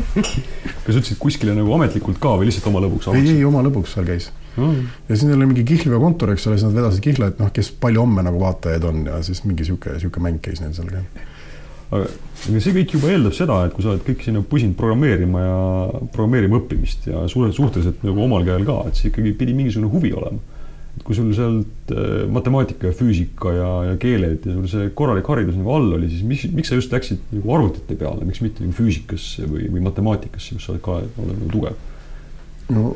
kas 0.84 0.94
sa 0.94 0.98
ütlesid 0.98 1.18
kuskile 1.20 1.54
nagu 1.56 1.72
ametlikult 1.76 2.20
ka 2.22 2.36
või 2.40 2.50
lihtsalt 2.50 2.68
oma 2.70 2.82
lõbuks? 2.84 3.10
ei, 3.14 3.34
ei 3.36 3.46
oma 3.48 3.62
lõbuks 3.66 3.96
seal 3.96 4.08
käis 4.08 4.30
mm.. 4.56 4.86
ja 5.08 5.16
siis 5.16 5.26
neil 5.28 5.38
oli 5.38 5.50
mingi 5.52 5.66
Kihlve 5.68 6.00
kontor, 6.02 6.34
eks 6.34 6.46
ole, 6.48 6.58
siis 6.58 6.68
nad 6.68 6.76
vedasid 6.76 7.04
Kihla, 7.04 7.30
et 7.32 7.42
noh, 7.42 7.50
kes 7.54 7.72
palju 7.82 8.04
homme 8.04 8.24
nagu 8.26 8.40
vaatajaid 8.42 8.86
on 8.90 9.04
ja 9.08 9.20
siis 9.26 9.42
mingi 9.46 9.66
sihuke, 9.68 9.96
sihuke 10.02 10.22
mäng 10.24 10.40
käis 10.44 10.62
neil 10.62 10.74
seal 10.76 10.90
ka. 10.92 11.02
aga 11.90 12.62
see 12.62 12.74
kõik 12.76 12.94
juba 12.96 13.12
eeldab 13.14 13.36
seda, 13.36 13.58
et 13.66 13.74
kui 13.76 13.84
sa 13.84 13.92
oled 13.94 14.06
kõik 14.06 14.24
sinna 14.26 14.42
pusinud 14.46 14.76
programmeerima 14.78 15.44
ja 15.44 15.58
programmeerima 16.14 16.60
õppimist 16.60 17.10
ja 17.10 17.26
suhteliselt 17.30 18.06
nagu 18.06 18.24
omal 18.26 18.46
käel 18.46 18.66
ka, 18.68 18.82
et 18.88 18.98
siis 18.98 19.10
ikkagi 19.12 19.34
pidi 19.38 19.56
mingisugune 19.58 19.92
huvi 19.92 20.14
olema. 20.16 20.59
Et 21.00 21.04
kui 21.06 21.16
sul 21.16 21.30
sealt 21.36 21.92
äh, 21.94 22.24
matemaatika 22.28 22.90
ja 22.90 22.96
füüsika 22.96 23.54
ja, 23.56 23.68
ja 23.88 23.98
keeled 24.00 24.44
ja 24.44 24.56
sul 24.56 24.66
see 24.68 24.90
korralik 24.96 25.28
haridus 25.32 25.56
nagu 25.56 25.72
all 25.72 25.94
oli, 25.96 26.10
siis 26.12 26.26
miks, 26.28 26.44
miks 26.52 26.72
sa 26.72 26.76
just 26.76 26.92
läksid 26.92 27.22
nagu 27.32 27.54
arvutite 27.56 27.96
peale, 27.96 28.26
miks 28.28 28.42
mitte 28.44 28.64
nagu 28.66 28.76
füüsikasse 28.76 29.48
või, 29.48 29.70
või 29.72 29.86
matemaatikasse, 29.88 30.58
kus 30.58 30.68
sa 30.68 30.74
oled 30.74 30.84
ka 30.84 30.98
oled 31.00 31.32
nagu 31.32 31.54
tugev? 31.54 31.86
no, 32.70 32.92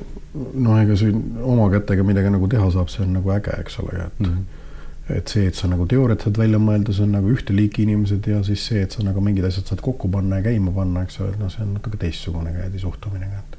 no 0.67 0.77
ega 0.83 0.99
siin 1.01 1.41
oma 1.43 1.71
kätega 1.73 2.05
midagi 2.07 2.31
nagu 2.35 2.51
teha 2.53 2.69
saab, 2.77 2.93
see 2.93 3.07
on 3.07 3.17
nagu 3.17 3.33
äge, 3.35 3.57
eks 3.65 3.81
ole, 3.83 4.05
et 4.05 4.21
mm. 4.21 4.35
-hmm 4.35 4.61
et 5.05 5.29
see, 5.29 5.49
et 5.51 5.57
sa 5.57 5.69
nagu 5.69 5.85
teooriat 5.89 6.23
saad 6.25 6.39
välja 6.41 6.57
mõelda, 6.57 6.95
see 6.97 7.05
on 7.05 7.11
nagu 7.13 7.29
ühte 7.29 7.53
liiki 7.53 7.83
inimesed 7.85 8.25
ja 8.31 8.39
siis 8.47 8.63
see, 8.71 8.85
et 8.87 8.95
sa 8.97 9.05
nagu 9.05 9.21
mingid 9.21 9.45
asjad 9.45 9.69
saad 9.69 9.83
kokku 9.85 10.09
panna 10.09 10.39
ja 10.41 10.47
käima 10.47 10.73
panna, 10.73 11.03
eks 11.05 11.21
ole, 11.21 11.35
noh, 11.41 11.51
see 11.53 11.61
on 11.61 11.75
natuke 11.77 12.01
teistsugune 12.01 12.55
käedi 12.55 12.81
suhtumine 12.81 13.29
ka, 13.29 13.43
et. 13.43 13.59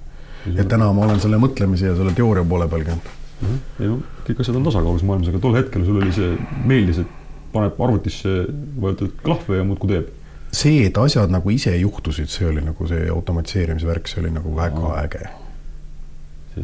et 0.55 0.71
täna 0.71 0.89
ma 0.89 1.05
olen 1.05 1.21
selle 1.21 1.37
mõtlemise 1.41 1.91
ja 1.91 1.93
selle 1.99 2.15
teooria 2.17 2.45
poole 2.49 2.65
peal 2.71 2.87
käinud. 2.87 3.11
Ei 3.43 3.87
no 3.89 3.99
kõik 4.27 4.41
asjad 4.41 4.57
on 4.59 4.67
tasakaalus 4.67 5.03
maailmas, 5.07 5.31
aga 5.31 5.41
tol 5.43 5.57
hetkel 5.57 5.85
sul 5.87 6.01
oli 6.01 6.13
see, 6.15 6.35
meeldis, 6.67 7.01
et 7.03 7.23
paneb 7.55 7.79
arvutisse, 7.81 8.35
vajutad 8.81 9.17
klahve 9.23 9.59
ja 9.59 9.65
muudkui 9.67 9.91
teeb 9.91 10.13
see, 10.55 10.85
et 10.87 10.97
asjad 10.99 11.33
nagu 11.33 11.51
ise 11.51 11.73
juhtusid, 11.77 12.29
see 12.31 12.47
oli 12.49 12.63
nagu 12.63 12.87
see 12.89 13.09
automatiseerimise 13.11 13.89
värk, 13.89 14.07
see 14.11 14.21
oli 14.23 14.31
nagu 14.35 14.53
väga 14.55 14.85
Aa. 14.91 15.01
äge. 15.03 15.25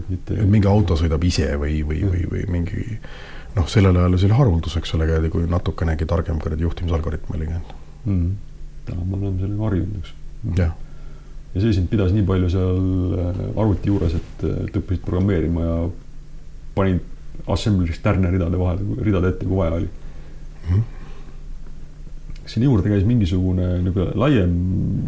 Mitte... 0.08 0.38
et 0.40 0.48
mingi 0.48 0.70
auto 0.72 0.96
sõidab 0.96 1.24
ise 1.28 1.50
või, 1.60 1.82
või, 1.84 2.06
või, 2.08 2.22
või 2.32 2.46
mingi 2.54 2.86
noh, 3.58 3.68
sellel 3.68 3.98
ajal 4.00 4.16
see 4.16 4.30
oli 4.30 4.38
haruldus, 4.38 4.78
eks 4.80 4.96
ole, 4.96 5.10
kui 5.34 5.50
natukenegi 5.52 6.08
targem 6.08 6.40
kuradi 6.40 6.64
juhtimisalgoritm 6.64 7.36
oli 7.36 7.50
mm.. 7.50 8.30
täna 8.88 9.04
me 9.04 9.18
oleme 9.18 9.44
sellega 9.44 9.68
harjunud, 9.68 9.98
eks. 10.00 10.14
jah. 10.62 10.72
ja 11.52 11.66
see 11.66 11.76
sind 11.76 11.92
pidas 11.92 12.16
nii 12.16 12.24
palju 12.30 12.54
seal 12.54 12.80
äh, 13.26 13.42
arvuti 13.60 13.92
juures, 13.92 14.16
et, 14.22 14.48
et 14.70 14.80
õppisid 14.80 15.04
programmeerima 15.04 15.68
ja 15.68 15.76
panid 16.76 17.00
assembler'is 17.48 18.02
tärne 18.04 18.32
ridade 18.32 18.60
vahele, 18.60 18.98
ridade 19.02 19.32
ette, 19.34 19.46
kui 19.46 19.58
vaja 19.58 19.78
oli 19.80 19.88
mm. 19.88 20.76
-hmm. 20.76 20.84
sinna 22.46 22.66
juurde 22.66 22.90
käis 22.90 23.06
mingisugune 23.06 23.68
nagu 23.82 24.08
laiem 24.16 24.54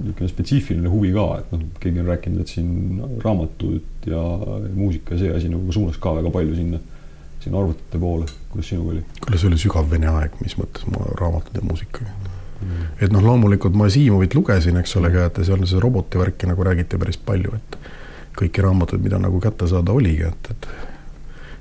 niisugune 0.03 0.29
spetsiifiline 0.29 0.89
huvi 0.89 1.13
ka, 1.13 1.27
et 1.39 1.51
noh, 1.51 1.67
keegi 1.79 1.99
on 1.99 2.11
rääkinud, 2.13 2.41
et 2.41 2.47
siin 2.47 3.01
raamatud 3.23 4.07
ja 4.07 4.23
muusika 4.75 5.15
ja 5.15 5.19
see 5.19 5.35
asi 5.37 5.49
nagu 5.49 5.71
suunas 5.71 5.97
ka 5.97 6.15
väga 6.15 6.31
palju 6.31 6.55
sinna 6.55 6.79
sinna 7.43 7.59
arvutite 7.59 7.99
poole, 7.99 8.25
kuidas 8.51 8.69
sinuga 8.69 8.91
oli? 8.91 9.03
kuule, 9.25 9.37
see 9.37 9.47
oli 9.47 9.57
sügav 9.59 9.89
vene 9.91 10.07
aeg, 10.07 10.37
mis 10.41 10.55
mõttes 10.59 10.87
ma 10.91 11.03
raamatud 11.19 11.59
ja 11.59 11.65
muusikaga 11.67 12.11
mm.. 12.61 12.85
et 13.01 13.11
noh, 13.11 13.23
loomulikult 13.25 13.75
ma 13.75 13.89
Siimovit 13.91 14.35
lugesin, 14.37 14.79
eks 14.79 14.95
ole, 14.99 15.11
ka, 15.13 15.27
et 15.27 15.43
seal 15.43 15.65
see 15.67 15.83
roboti 15.83 16.21
värki 16.21 16.49
nagu 16.49 16.63
räägiti 16.63 16.99
päris 17.01 17.19
palju, 17.19 17.59
et 17.59 17.77
kõiki 18.39 18.63
raamatuid, 18.65 19.03
mida 19.03 19.19
nagu 19.21 19.41
kätte 19.43 19.67
saada 19.69 19.93
oligi, 19.93 20.23
et, 20.29 20.51
et 20.55 20.69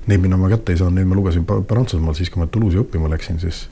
neid, 0.07 0.21
mida 0.23 0.39
ma 0.41 0.51
kätte 0.53 0.75
ei 0.75 0.81
saanud, 0.81 0.99
neid 0.99 1.09
ma 1.11 1.19
lugesin 1.19 1.47
Prantsusmaal 1.47 2.17
siis, 2.19 2.31
kui 2.33 2.43
ma 2.43 2.49
Toulouse'i 2.51 2.83
õppima 2.83 3.11
läksin, 3.13 3.39
siis 3.43 3.65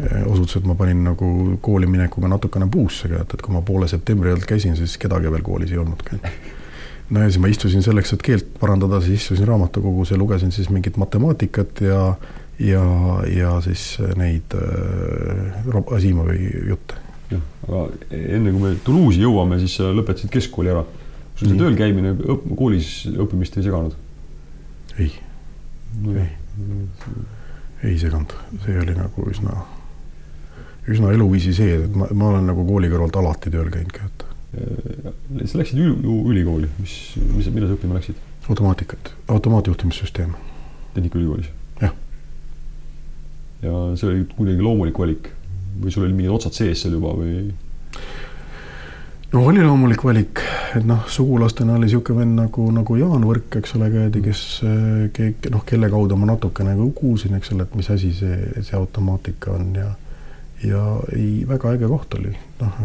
eh, 0.00 0.22
osutus, 0.26 0.58
et 0.60 0.68
ma 0.68 0.76
panin 0.78 1.04
nagu 1.06 1.30
kooli 1.64 1.88
minekuga 1.90 2.30
natukene 2.32 2.68
puusse 2.70 3.10
ka, 3.10 3.22
et, 3.22 3.36
et 3.36 3.44
kui 3.44 3.54
ma 3.54 3.62
poole 3.66 3.88
septembri 3.90 4.34
alt 4.34 4.46
käisin, 4.48 4.76
siis 4.78 4.98
kedagi 5.00 5.32
veel 5.32 5.46
koolis 5.46 5.74
ei 5.74 5.80
olnudki 5.82 6.20
no 7.10 7.20
ja 7.20 7.28
siis 7.28 7.40
ma 7.42 7.50
istusin 7.52 7.84
selleks, 7.84 8.14
et 8.16 8.24
keelt 8.24 8.54
parandada, 8.60 9.00
siis 9.04 9.22
istusin 9.22 9.48
raamatukogus 9.48 10.14
ja 10.14 10.18
lugesin 10.20 10.52
siis 10.54 10.70
mingit 10.72 10.96
matemaatikat 11.00 11.84
ja 11.84 12.00
ja, 12.58 12.84
ja 13.34 13.56
siis 13.64 13.96
neid 14.16 14.54
äh, 14.54 15.94
Asimovi 15.96 16.50
jutte. 16.68 17.00
jah, 17.32 17.42
aga 17.66 17.86
enne 18.14 18.52
kui 18.54 18.62
me 18.62 18.74
Toulouse'i 18.84 19.24
jõuame, 19.24 19.58
siis 19.62 19.74
sa 19.80 19.90
lõpetasid 19.94 20.30
keskkooli 20.32 20.70
ära. 20.70 20.84
sul 21.34 21.50
see 21.50 21.58
tööl 21.58 21.76
käimine 21.78 22.14
õpp, 22.14 22.50
koolis 22.56 22.90
õppimist 23.10 23.58
ei 23.58 23.66
seganud? 23.66 23.96
ei 24.98 25.10
ei, 26.14 26.28
ei 27.90 27.96
seganud, 28.00 28.34
see 28.64 28.76
oli 28.80 28.94
nagu 28.96 29.26
üsna, 29.30 29.64
üsna 30.90 31.12
eluviisi 31.14 31.54
see, 31.56 31.80
et 31.84 31.96
ma, 31.96 32.08
ma 32.12 32.30
olen 32.32 32.48
nagu 32.50 32.66
kooli 32.68 32.90
kõrvalt 32.92 33.18
alati 33.20 33.52
tööl 33.54 33.70
käinud 33.72 33.94
ka, 33.94 34.08
et 34.08 34.24
sa 35.50 35.58
läksid 35.58 35.80
ju 35.80 36.16
ülikooli, 36.30 36.68
mis, 36.78 36.94
mis, 37.34 37.50
mida 37.54 37.68
sa 37.68 37.76
õppima 37.76 37.98
läksid? 37.98 38.20
automaatikat, 38.44 39.14
automaatjuhtimissüsteem. 39.32 40.34
Tehnikaülikoolis? 40.94 41.46
jah. 41.80 41.94
ja 43.62 43.78
see 43.96 44.10
oli 44.10 44.26
kuidagi 44.36 44.62
loomulik 44.62 44.98
valik 45.00 45.30
või 45.80 45.90
sul 45.90 46.04
oli 46.06 46.14
mingid 46.14 46.34
otsad 46.34 46.54
sees 46.56 46.84
seal 46.84 46.94
juba 46.98 47.14
või? 47.18 47.48
No 49.34 49.42
oli 49.50 49.62
loomulik 49.62 50.04
valik, 50.06 50.40
et 50.78 50.84
noh, 50.86 51.02
sugulastena 51.10 51.74
oli 51.74 51.88
niisugune 51.88 52.22
vend 52.22 52.38
nagu, 52.38 52.68
nagu 52.74 52.96
Jaan 52.98 53.24
Võrk, 53.26 53.58
eks 53.58 53.74
ole, 53.78 53.90
kes, 54.14 54.42
kes 55.16 55.50
noh, 55.50 55.64
kelle 55.66 55.90
kaudu 55.90 56.18
ma 56.20 56.28
natukene 56.30 56.74
nagu 56.74 56.86
kuulsin, 56.94 57.34
eks 57.38 57.50
ole, 57.54 57.66
et 57.66 57.74
mis 57.78 57.90
asi 57.90 58.12
see, 58.14 58.38
see 58.60 58.78
automaatika 58.78 59.56
on 59.58 59.74
ja 59.80 59.90
ja 60.64 60.80
ei, 61.12 61.42
väga 61.48 61.74
äge 61.74 61.88
koht 61.90 62.14
oli, 62.16 62.30
noh 62.60 62.76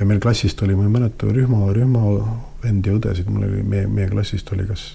ja 0.00 0.06
meil 0.08 0.20
klassist 0.20 0.62
oli, 0.66 0.74
ma 0.76 0.88
ei 0.88 0.92
mäleta, 0.92 1.30
rühma, 1.32 1.68
rühmavend 1.76 2.88
ja 2.88 2.96
õdesid, 2.98 3.30
mul 3.30 3.46
oli, 3.46 3.62
meie, 3.62 3.86
meie 3.86 4.10
klassist 4.10 4.50
oli 4.52 4.66
kas 4.68 4.88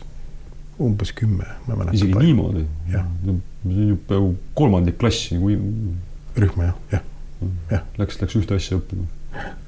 umbes 0.83 1.13
kümme, 1.17 1.47
ma 1.65 1.73
ei 1.73 1.79
mäleta. 1.79 1.95
isegi 1.97 2.17
palju. 2.17 2.33
niimoodi? 2.33 2.65
see 2.91 3.37
on 3.77 3.87
ju 3.93 4.01
peaaegu 4.09 4.33
kolmandik 4.59 4.99
klassi 4.99 5.39
kui. 5.39 5.55
rühma 6.37 6.67
jah, 6.67 6.83
jah, 6.91 7.07
jah. 7.71 7.87
Läks, 7.97 8.19
läks 8.21 8.37
ühte 8.37 8.59
asja 8.59 8.81
õppima. 8.81 9.07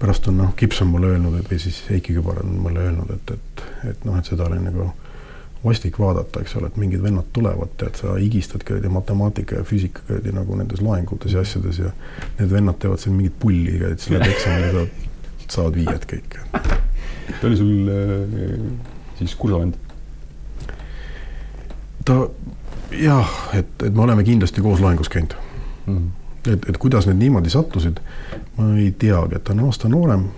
pärast 0.00 0.28
on 0.28 0.40
noh, 0.40 0.54
Gips 0.56 0.80
on 0.82 0.88
mulle 0.94 1.12
öelnud, 1.14 1.36
et 1.40 1.50
või 1.50 1.60
siis 1.60 1.82
Heiki 1.90 2.16
Kübar 2.16 2.40
on 2.44 2.56
mulle 2.64 2.80
öelnud, 2.88 3.10
et, 3.14 3.32
et, 3.36 3.64
et 3.92 4.04
noh, 4.08 4.16
et 4.18 4.28
seda 4.28 4.46
oli 4.48 4.60
nagu 4.62 4.88
vastik 5.64 5.98
vaadata, 6.00 6.40
eks 6.40 6.56
ole, 6.56 6.70
et 6.70 6.78
mingid 6.80 7.02
vennad 7.04 7.28
tulevad, 7.36 7.74
tead, 7.80 7.98
sa 8.00 8.14
higistad 8.16 8.64
kuradi 8.64 8.88
matemaatika 8.92 9.60
ja 9.60 9.66
füüsika 9.68 10.06
kuradi 10.08 10.32
nagu 10.32 10.56
nendes 10.56 10.80
loengutes 10.84 11.36
ja 11.36 11.44
asjades 11.44 11.82
ja 11.82 11.92
need 12.38 12.52
vennad 12.52 12.80
teevad 12.80 13.02
seal 13.02 13.16
mingit 13.16 13.36
pulli, 13.42 13.76
et 13.90 14.00
siis 14.00 14.14
lähed 14.16 14.32
eksamile, 14.32 14.70
saad, 14.72 15.10
saavad 15.56 15.76
viied 15.76 16.06
kõik. 16.14 16.38
ta 17.40 17.50
oli 17.50 17.60
sul 17.60 17.92
äh, 17.92 18.64
siis 19.20 19.36
kursavend? 19.36 19.76
ta 22.08 22.16
jah, 22.96 23.36
et, 23.54 23.76
et 23.84 23.92
me 23.92 24.06
oleme 24.06 24.24
kindlasti 24.24 24.64
koos 24.64 24.80
loengus 24.80 25.12
käinud 25.12 25.36
mm. 25.86 25.96
-hmm. 25.96 26.08
Et, 26.46 26.68
et 26.68 26.78
kuidas 26.78 27.06
need 27.06 27.18
niimoodi 27.20 27.50
sattusid, 27.52 28.00
ma 28.56 28.70
ei 28.76 28.90
teagi, 28.92 29.36
et 29.36 29.44
ta 29.44 29.52
on 29.52 29.66
aasta 29.68 29.88
noorem. 29.88 30.28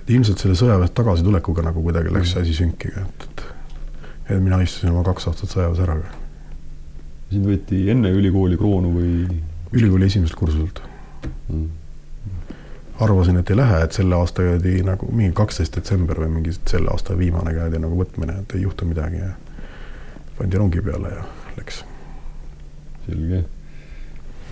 et 0.00 0.10
ilmselt 0.10 0.38
selle 0.38 0.56
sõjaväest 0.56 0.94
tagasitulekuga 0.94 1.62
nagu 1.62 1.82
kuidagi 1.82 2.12
läks 2.12 2.36
asi 2.40 2.54
sünki, 2.56 2.88
et, 2.88 3.26
et 3.28 3.44
et 4.30 4.42
mina 4.42 4.60
istusin 4.62 4.92
oma 4.92 5.02
kaks 5.06 5.26
aastat 5.30 5.52
sõjaväes 5.52 5.82
ära. 5.84 5.96
sind 7.30 7.46
võeti 7.46 7.82
enne 7.90 8.10
ülikooli 8.14 8.58
kroonu 8.58 8.92
või? 8.94 9.40
ülikooli 9.72 10.06
esimeselt 10.06 10.38
kursuselt 10.38 10.80
mm.. 11.48 11.68
arvasin, 13.06 13.38
et 13.40 13.50
ei 13.50 13.58
lähe, 13.58 13.82
et 13.84 13.94
selle 13.96 14.16
aasta 14.18 14.46
käidi 14.46 14.80
nagu 14.86 15.10
mingi 15.12 15.34
kaksteist 15.36 15.76
detsember 15.78 16.22
või 16.24 16.32
mingi 16.38 16.54
selle 16.58 16.90
aasta 16.94 17.18
viimane 17.18 17.54
käidi 17.54 17.82
nagu 17.82 17.98
võtmine, 17.98 18.40
et 18.42 18.56
ei 18.58 18.66
juhtu 18.66 18.88
midagi 18.88 19.22
ja 19.22 19.30
pandi 20.38 20.58
rongi 20.62 20.82
peale 20.82 21.14
ja 21.14 21.24
läks. 21.58 21.84
selge. 23.06 23.44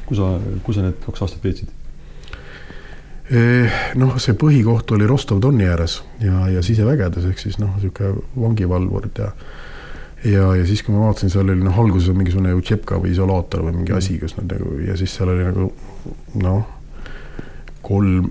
Kus 0.09 0.21
sa, 0.21 0.33
kus 0.65 0.79
sa 0.79 0.87
need 0.87 0.99
kaks 1.05 1.27
aastat 1.27 1.45
veetsid? 1.45 1.75
Eh, 3.29 3.81
noh, 4.01 4.15
see 4.17 4.33
põhikoht 4.41 4.89
oli 4.97 5.07
Rostov-Doni 5.09 5.67
ääres 5.69 5.99
ja, 6.25 6.47
ja 6.49 6.63
sisevägedes 6.65 7.27
ehk 7.29 7.43
siis 7.43 7.59
noh, 7.61 7.75
niisugune 7.77 8.23
vangivalvurid 8.41 9.21
ja 9.21 9.33
ja, 10.25 10.47
ja 10.57 10.65
siis, 10.67 10.83
kui 10.83 10.95
ma 10.95 11.05
vaatasin, 11.07 11.31
seal 11.31 11.53
oli 11.53 11.63
noh, 11.63 11.77
alguses 11.79 12.09
on 12.11 12.19
mingisugune 12.19 12.55
Utšepka 12.57 12.99
või 13.03 13.13
isolaator 13.13 13.67
või 13.69 13.77
mingi 13.77 13.95
asi, 13.95 14.17
kus 14.19 14.35
nad 14.39 14.51
nagu 14.51 14.79
ja 14.87 14.97
siis 14.99 15.13
seal 15.15 15.31
oli 15.35 15.45
nagu 15.45 15.69
noh, 16.41 16.73
kolm, 17.85 18.31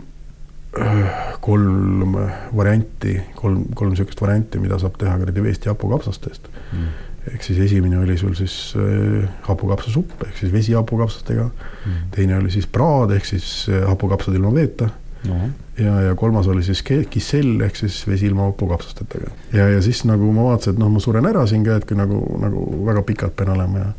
kolm 1.46 2.18
varianti, 2.58 3.16
kolm, 3.38 3.68
kolm 3.78 3.94
niisugust 3.94 4.22
varianti, 4.22 4.60
mida 4.62 4.82
saab 4.82 4.98
teha 5.00 5.16
kuradi 5.22 5.46
veest 5.46 5.70
ja 5.70 5.76
hapukapsastest 5.78 6.50
mm. 6.50 6.90
Ehk 7.34 7.44
siis 7.44 7.60
esimene 7.68 8.00
oli 8.00 8.18
sul 8.18 8.36
siis 8.38 8.74
äh, 8.80 9.28
hapukapsasupp 9.48 10.28
ehk 10.28 10.40
siis 10.40 10.54
vesi 10.54 10.76
hapukapsastega 10.78 11.50
mm.. 11.50 12.00
teine 12.16 12.38
oli 12.38 12.52
siis 12.54 12.68
praad 12.68 13.16
ehk 13.18 13.26
siis 13.26 13.68
äh, 13.72 13.84
hapukapsad 13.90 14.36
ilma 14.38 14.54
veeta. 14.54 14.90
No 15.28 15.48
ja, 15.78 16.02
ja 16.02 16.16
kolmas 16.16 16.48
oli 16.48 16.64
siis 16.64 16.82
kisell 17.10 17.62
ehk 17.62 17.76
siis 17.76 18.00
vesi 18.08 18.26
ilma 18.26 18.48
hapukapsastitega. 18.50 19.32
ja, 19.54 19.70
ja 19.70 19.82
siis 19.82 20.04
nagu 20.10 20.32
ma 20.34 20.48
vaatasin, 20.50 20.74
et 20.74 20.82
noh, 20.82 20.90
ma 20.94 21.02
suren 21.04 21.26
ära 21.30 21.46
siin 21.50 21.66
kui 21.66 21.98
nagu, 21.98 22.22
nagu 22.42 22.66
väga 22.86 23.04
pikalt 23.06 23.36
pean 23.38 23.54
olema 23.54 23.84
ja 23.84 23.92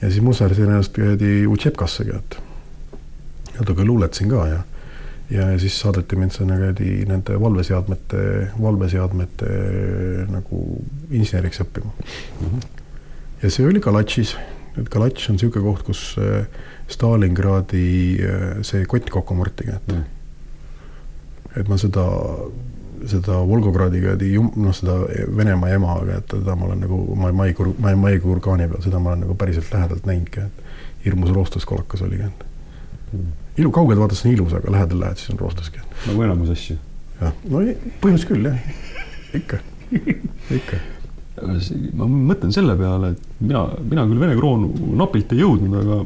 ja 0.00 0.10
siis 0.10 0.22
musserdasin 0.24 0.70
ennast 0.70 0.94
kuradi 0.96 1.46
Utšepkasse 1.46 2.06
ka, 2.08 2.18
et 2.18 2.38
natuke 3.58 3.84
luuletasin 3.84 4.30
ka 4.32 4.46
ja 4.48 4.60
ja, 5.30 5.58
siis 5.58 5.80
saadeti 5.80 6.16
mind 6.16 6.34
sinna 6.34 6.56
kuradi 6.58 7.04
nende 7.08 7.40
valveseadmete, 7.40 8.22
valveseadmete 8.60 9.50
nagu 10.30 10.62
inseneriks 11.10 11.62
õppima 11.64 11.90
mm. 11.90 12.46
-hmm. 12.46 12.64
ja 13.42 13.50
see 13.50 13.66
oli 13.66 13.80
Galatšis 13.80 14.36
et 14.78 14.88
Galatš 14.90 15.30
on 15.30 15.38
niisugune 15.38 15.64
koht, 15.64 15.84
kus 15.86 16.04
äh, 16.20 16.46
Stalingradi 16.90 17.90
äh, 18.22 18.48
see 18.66 18.86
kott 18.90 19.10
kokku 19.10 19.36
murti, 19.38 19.68
et 19.70 19.92
Mm. 19.92 20.04
et 21.56 21.68
ma 21.68 21.76
seda, 21.76 22.04
seda 23.10 23.40
Volgogradiga, 23.46 24.14
noh, 24.56 24.74
seda 24.74 25.00
Venemaa 25.36 25.72
emaga, 25.74 26.20
et 26.20 26.28
teda 26.30 26.54
ma 26.54 26.68
olen 26.68 26.84
nagu 26.84 27.00
ma 27.18 27.32
maikuur, 27.32 27.72
ma 27.78 27.94
maikuu 27.98 28.36
orkaani 28.36 28.68
peal, 28.70 28.82
seda 28.84 29.00
ma 29.02 29.10
olen 29.10 29.24
nagu 29.26 29.34
päriselt 29.34 29.72
lähedalt 29.72 30.06
näinudki, 30.06 30.40
et 30.46 31.04
hirmus 31.04 31.34
roostuskolakas 31.34 32.06
oligi, 32.06 32.30
et 32.30 32.46
Mm. 33.10 33.32
Ilu, 33.58 33.72
kaugelt 33.74 34.00
vaadates 34.00 34.24
on 34.24 34.32
ilus, 34.34 34.54
aga 34.56 34.72
lähedal 34.74 35.02
lähed, 35.02 35.20
siis 35.20 35.32
on 35.34 35.40
roostuski. 35.40 35.82
nagu 36.06 36.22
enamus 36.26 36.52
asju. 36.54 36.76
jah, 37.20 37.36
no 37.50 37.62
põhimõtteliselt 38.02 38.30
küll 38.30 38.48
jah, 38.48 38.58
ikka, 39.40 39.60
ikka. 40.56 40.80
ma 41.98 42.08
mõtlen 42.10 42.54
selle 42.54 42.76
peale, 42.78 43.14
et 43.14 43.40
mina, 43.40 43.66
mina 43.82 44.06
küll 44.10 44.24
Vene 44.24 44.36
kroonu 44.38 44.94
napilt 45.00 45.32
ei 45.34 45.42
jõudnud, 45.42 45.78
aga 45.82 46.02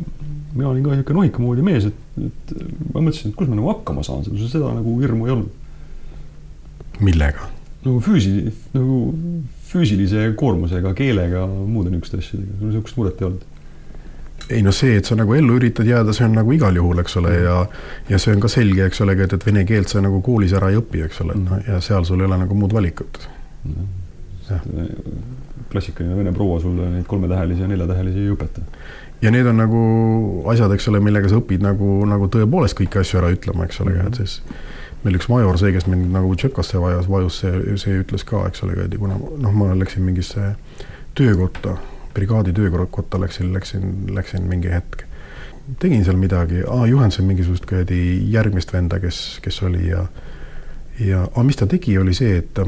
mina 0.55 0.71
olin 0.71 0.85
ka 0.85 0.95
niisugune 0.95 1.21
nohika 1.21 1.43
moodi 1.43 1.67
mees, 1.67 1.89
et, 1.91 2.03
et 2.23 2.55
ma 2.95 3.03
mõtlesin, 3.03 3.33
et 3.33 3.39
kus 3.39 3.51
ma 3.51 3.59
nagu 3.59 3.73
hakkama 3.73 4.05
saan, 4.07 4.27
seda 4.47 4.71
nagu 4.77 4.99
hirmu 5.03 5.29
ei 5.29 5.37
olnud. 5.37 5.61
millega? 7.03 7.51
nagu 7.85 7.99
füüsi-, 8.01 8.53
nagu 8.73 9.01
füüsilise 9.69 10.31
koormusega, 10.39 10.95
keelega, 10.97 11.43
muude 11.47 11.91
niisuguste 11.93 12.23
asjadega, 12.23 12.61
niisugust 12.63 12.97
muret 13.01 13.21
ei 13.21 13.29
olnud? 13.29 13.51
Ei 14.51 14.63
no 14.63 14.73
see, 14.73 14.99
et 14.99 15.09
sa 15.09 15.17
nagu 15.17 15.35
ellu 15.37 15.57
üritad 15.59 15.89
jääda, 15.89 16.13
see 16.17 16.27
on 16.27 16.35
nagu 16.37 16.53
igal 16.53 16.77
juhul, 16.77 17.01
eks 17.01 17.17
ole, 17.21 17.33
ja 17.45 17.57
ja 18.11 18.21
see 18.21 18.35
on 18.35 18.43
ka 18.45 18.51
selge, 18.53 18.89
eks 18.89 19.01
ole, 19.05 19.17
et, 19.25 19.33
et 19.33 19.47
vene 19.47 19.65
keelt 19.69 19.93
sa 19.93 20.03
nagu 20.05 20.21
koolis 20.25 20.53
ära 20.57 20.71
ei 20.73 20.81
õpi, 20.81 21.05
eks 21.07 21.23
ole, 21.25 21.37
noh, 21.41 21.63
ja 21.69 21.81
seal 21.85 22.05
sul 22.09 22.21
ei 22.21 22.29
ole 22.29 22.41
nagu 22.43 22.59
muud 22.59 22.75
valikut. 22.77 23.29
Klassikaline 25.73 26.19
vene 26.19 26.35
proua 26.37 26.61
sulle 26.61 26.91
neid 26.93 27.09
kolmetähelisi 27.09 27.65
ja 27.65 27.71
neljatähelisi 27.71 28.27
ei 28.27 28.35
õpeta. 28.35 28.67
ja 29.23 29.31
need 29.33 29.47
on 29.49 29.57
nagu 29.57 29.81
asjad, 30.53 30.73
eks 30.75 30.89
ole, 30.93 31.01
millega 31.01 31.31
sa 31.33 31.41
õpid 31.41 31.65
nagu, 31.65 32.05
nagu 32.09 32.29
tõepoolest 32.29 32.77
kõiki 32.77 33.01
asju 33.01 33.23
ära 33.23 33.33
ütlema, 33.33 33.65
eks 33.65 33.81
ole, 33.81 33.97
et 34.05 34.21
siis 34.21 34.43
meil 35.05 35.17
üks 35.17 35.29
major, 35.33 35.57
see, 35.61 35.73
kes 35.73 35.89
mind 35.89 36.13
nagu 36.13 36.35
Tšekasse 36.37 36.81
vajas, 36.81 37.09
vajus, 37.09 37.41
see, 37.41 37.79
see 37.81 38.03
ütles 38.03 38.25
ka, 38.29 38.45
eks 38.49 38.65
ole, 38.67 38.77
kuna 38.99 39.17
noh, 39.17 39.57
ma 39.57 39.73
läksin 39.77 40.05
mingisse 40.05 40.55
töökotta, 41.17 41.79
brigaadi 42.15 42.53
töökotta 42.57 43.21
läksin, 43.21 43.53
läksin, 43.55 43.91
läksin 44.15 44.49
mingi 44.51 44.71
hetk. 44.73 45.05
tegin 45.81 46.05
seal 46.05 46.17
midagi, 46.21 46.61
juhendasin 46.89 47.25
mingisugust 47.25 47.67
kuradi 47.67 47.99
järgmist 48.33 48.73
venda, 48.73 49.01
kes, 49.01 49.41
kes 49.43 49.63
oli 49.63 49.89
ja 49.89 50.07
ja, 51.01 51.25
aga 51.25 51.43
mis 51.43 51.59
ta 51.59 51.67
tegi, 51.67 51.97
oli 51.99 52.15
see, 52.15 52.37
et 52.43 52.61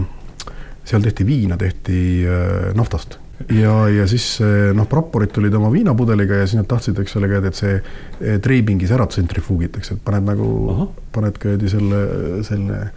seal 0.87 1.05
tehti 1.05 1.27
viina, 1.27 1.59
tehti 1.61 2.01
äh, 2.27 2.73
naftast 2.79 3.19
ja, 3.53 3.75
ja 3.93 4.07
siis 4.09 4.39
äh, 4.41 4.71
noh, 4.77 4.89
praporid 4.91 5.35
tulid 5.35 5.55
oma 5.55 5.71
viinapudeliga 5.73 6.41
ja 6.41 6.47
siis 6.47 6.61
nad 6.61 6.69
tahtsid, 6.71 6.99
eks 7.03 7.19
ole, 7.21 7.31
et 7.37 7.59
see 7.59 7.77
äh, 7.77 8.41
treipingis 8.43 8.95
ära 8.97 9.07
tsentrifuugitakse, 9.11 9.99
et 9.99 10.05
paned 10.07 10.27
nagu, 10.29 10.91
paned 11.15 11.39
kuradi 11.43 11.71
selle, 11.73 12.03
selle 12.47 12.89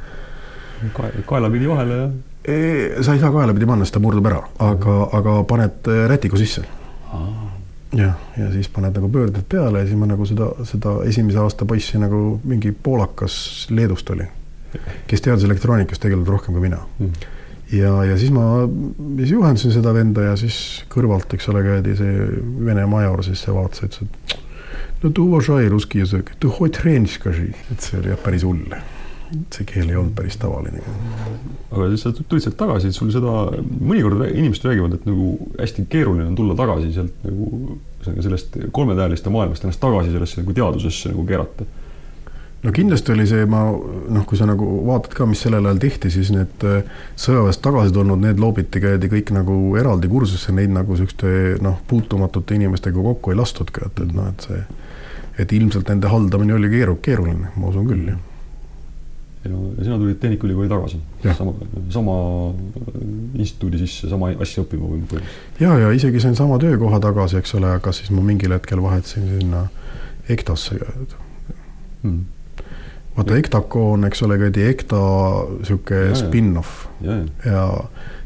Ka, 0.95 1.09
kaelapidi 1.27 1.67
vahele 1.67 1.95
ja 1.97 2.03
sa 3.00 3.14
ei 3.14 3.20
saa 3.20 3.33
kaelapidi 3.33 3.66
panna, 3.68 3.87
sest 3.87 3.96
ta 3.96 4.02
murdub 4.04 4.26
ära, 4.28 4.40
aga, 4.61 4.96
aga 5.16 5.37
paned 5.48 5.88
äh, 5.88 6.04
rätiku 6.11 6.40
sisse. 6.40 6.64
jah, 7.94 8.16
ja 8.37 8.50
siis 8.50 8.68
paned 8.74 8.96
nagu 8.98 9.09
pöörded 9.09 9.46
peale 9.48 9.85
ja 9.85 9.87
siis 9.87 9.98
ma 9.98 10.09
nagu 10.11 10.26
seda, 10.26 10.48
seda 10.66 10.96
esimese 11.07 11.38
aasta 11.38 11.64
poissi 11.64 12.00
nagu 12.02 12.40
mingi 12.44 12.72
poolakas 12.74 13.68
Leedust 13.70 14.11
oli, 14.11 14.26
kes 15.07 15.22
teadis 15.22 15.46
elektroonikast 15.46 16.02
tegelikult 16.02 16.33
rohkem 16.35 16.57
kui 16.57 16.64
mina 16.64 16.80
mm. 16.98 17.12
ja, 17.78 17.92
ja 18.11 18.16
siis 18.18 18.35
ma 18.35 18.64
siis 19.20 19.30
juhendasin 19.30 19.76
seda 19.76 19.94
venda 19.94 20.26
ja 20.26 20.35
siis 20.37 20.57
kõrvalt, 20.90 21.38
eks 21.38 21.48
ole, 21.54 21.62
käidi 21.68 21.94
see 22.00 22.26
vene 22.66 22.88
major 22.90 23.22
sisse 23.22 23.54
vaatas, 23.54 23.87
ütles, 23.87 24.11
et 24.11 24.42
no 25.04 25.12
tu 25.14 25.28
уважай 25.28 25.68
русский 25.68 26.02
язык, 26.02 26.35
tu 26.40 26.50
хоть 26.50 26.76
хрень 26.76 27.07
скажи, 27.07 27.54
et 27.70 27.80
see 27.80 27.98
oli 28.00 28.09
jah 28.09 28.18
päris 28.18 28.42
hull. 28.42 28.74
see 29.53 29.65
keel 29.69 29.89
ei 29.91 29.97
olnud 29.99 30.15
päris 30.17 30.37
tavaline. 30.41 30.81
aga 31.71 31.89
siis 31.91 32.05
sa 32.05 32.13
tulid 32.19 32.45
sealt 32.45 32.57
tagasi, 32.57 32.89
et 32.89 32.97
sul 32.97 33.11
seda, 33.13 33.33
mõnikord 33.61 34.23
inimesed 34.29 34.65
räägivad, 34.69 34.95
et 34.97 35.05
nagu 35.09 35.35
hästi 35.59 35.85
keeruline 35.91 36.29
on 36.31 36.39
tulla 36.39 36.57
tagasi 36.57 36.93
sealt 36.95 37.27
nagu 37.27 37.51
ühesõnaga 37.99 38.25
sellest 38.25 38.57
kolmetäheliste 38.75 39.33
maailmast 39.33 39.65
ennast 39.65 39.81
tagasi 39.83 40.15
sellesse 40.15 40.41
nagu 40.41 40.55
teadusesse 40.57 41.13
nagu 41.13 41.25
keerata 41.29 41.67
no 42.63 42.71
kindlasti 42.75 43.13
oli 43.13 43.25
see, 43.29 43.45
ma 43.49 43.61
noh, 43.71 44.25
kui 44.27 44.39
sa 44.39 44.47
nagu 44.49 44.67
vaatad 44.87 45.15
ka, 45.15 45.27
mis 45.29 45.43
sellel 45.45 45.67
ajal 45.69 45.81
tehti, 45.83 46.11
siis 46.13 46.31
need 46.35 46.65
äh, 46.67 46.81
sõjaväest 47.19 47.61
tagasi 47.63 47.95
tulnud, 47.95 48.19
need 48.23 48.41
loobiti, 48.41 48.81
käidi 48.83 49.11
kõik 49.11 49.33
nagu 49.35 49.59
eraldi 49.79 50.11
kursusse, 50.11 50.53
neid 50.55 50.73
nagu 50.75 50.95
niisuguste 50.95 51.59
noh, 51.63 51.79
puutumatute 51.87 52.57
inimestega 52.59 53.05
kokku 53.09 53.33
ei 53.33 53.39
lastudki, 53.39 53.85
et, 53.87 54.03
et 54.03 54.15
noh, 54.15 54.31
et 54.33 54.47
see, 54.47 54.63
et 55.39 55.53
ilmselt 55.55 55.91
nende 55.91 56.11
haldamine 56.11 56.57
oli 56.57 56.71
keeru-, 56.73 56.99
keeruline, 57.03 57.53
ma 57.55 57.71
usun 57.71 57.87
küll, 57.87 58.09
jah. 58.11 58.25
Ja, 59.45 59.52
sina 59.84 59.97
tulid 59.97 60.17
Tehnikaülikooli 60.19 60.69
tagasi, 60.71 60.99
sama, 61.38 61.54
sama 61.89 62.15
instituudi 63.39 63.80
sisse, 63.84 64.10
sama 64.12 64.34
asja 64.36 64.63
õppima 64.65 64.88
või 64.88 65.04
põhimõtteliselt? 65.04 65.62
ja, 65.63 65.78
ja 65.86 65.93
isegi 65.95 66.23
sain 66.23 66.36
sama 66.39 66.60
töökoha 66.62 66.99
tagasi, 67.04 67.39
eks 67.39 67.56
ole, 67.60 67.71
aga 67.80 67.93
siis 67.95 68.12
ma 68.15 68.25
mingil 68.25 68.56
hetkel 68.56 68.84
vahetasin 68.84 69.30
sinna 69.38 69.67
EKTA-sse 70.30 70.82
hmm 72.04 72.19
vaata 73.19 73.36
EKTACO 73.36 73.91
on, 73.93 74.06
eks 74.08 74.23
ole, 74.23 74.38
käidi 74.39 74.63
EKTA 74.69 75.02
sihuke 75.67 75.99
spin-off 76.15 76.86
ja, 77.02 77.17
ja, 77.17 77.25
ja, 77.45 77.65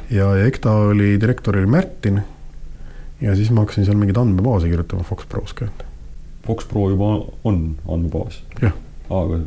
ja, 0.10 0.28
ja 0.38 0.46
EKTA 0.46 0.72
oli, 0.92 1.16
direktor 1.22 1.58
oli 1.58 1.66
Märtin. 1.66 2.22
ja 3.22 3.36
siis 3.36 3.52
ma 3.52 3.64
hakkasin 3.64 3.86
seal 3.86 3.98
mingeid 3.98 4.20
andmebaase 4.22 4.70
kirjutama 4.70 5.04
Fox 5.08 5.26
Pros 5.30 5.54
ka. 5.58 5.68
Fox 6.48 6.68
Pro 6.70 6.90
juba 6.90 7.26
on 7.44 7.76
andmebaas? 7.88 8.44
jah. 8.62 8.74
Aga, 9.10 9.40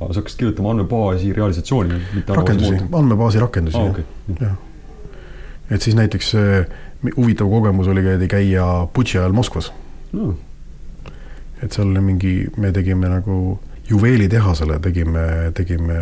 aga 0.00 0.12
sa 0.12 0.20
hakkasid 0.20 0.38
kirjutama 0.38 0.70
andmebaasi 0.74 1.32
realisatsiooni? 1.32 2.00
rakendusi, 2.28 2.80
andmebaasi 2.92 3.42
rakendusi 3.44 3.78
ah,, 3.78 3.90
okay. 3.90 4.04
jah. 4.40 4.56
et 5.70 5.82
siis 5.82 5.96
näiteks 5.98 6.34
huvitav 7.16 7.50
kogemus 7.50 7.88
oli, 7.88 8.28
käia 8.28 8.66
Butši 8.94 9.18
ajal 9.18 9.32
Moskvas 9.36 9.72
no.. 10.12 10.34
et 11.62 11.72
seal 11.72 11.90
oli 11.90 12.00
mingi, 12.00 12.34
me 12.56 12.72
tegime 12.72 13.08
nagu 13.12 13.58
juveelitehasele 13.90 14.78
tegime, 14.82 15.52
tegime 15.54 15.98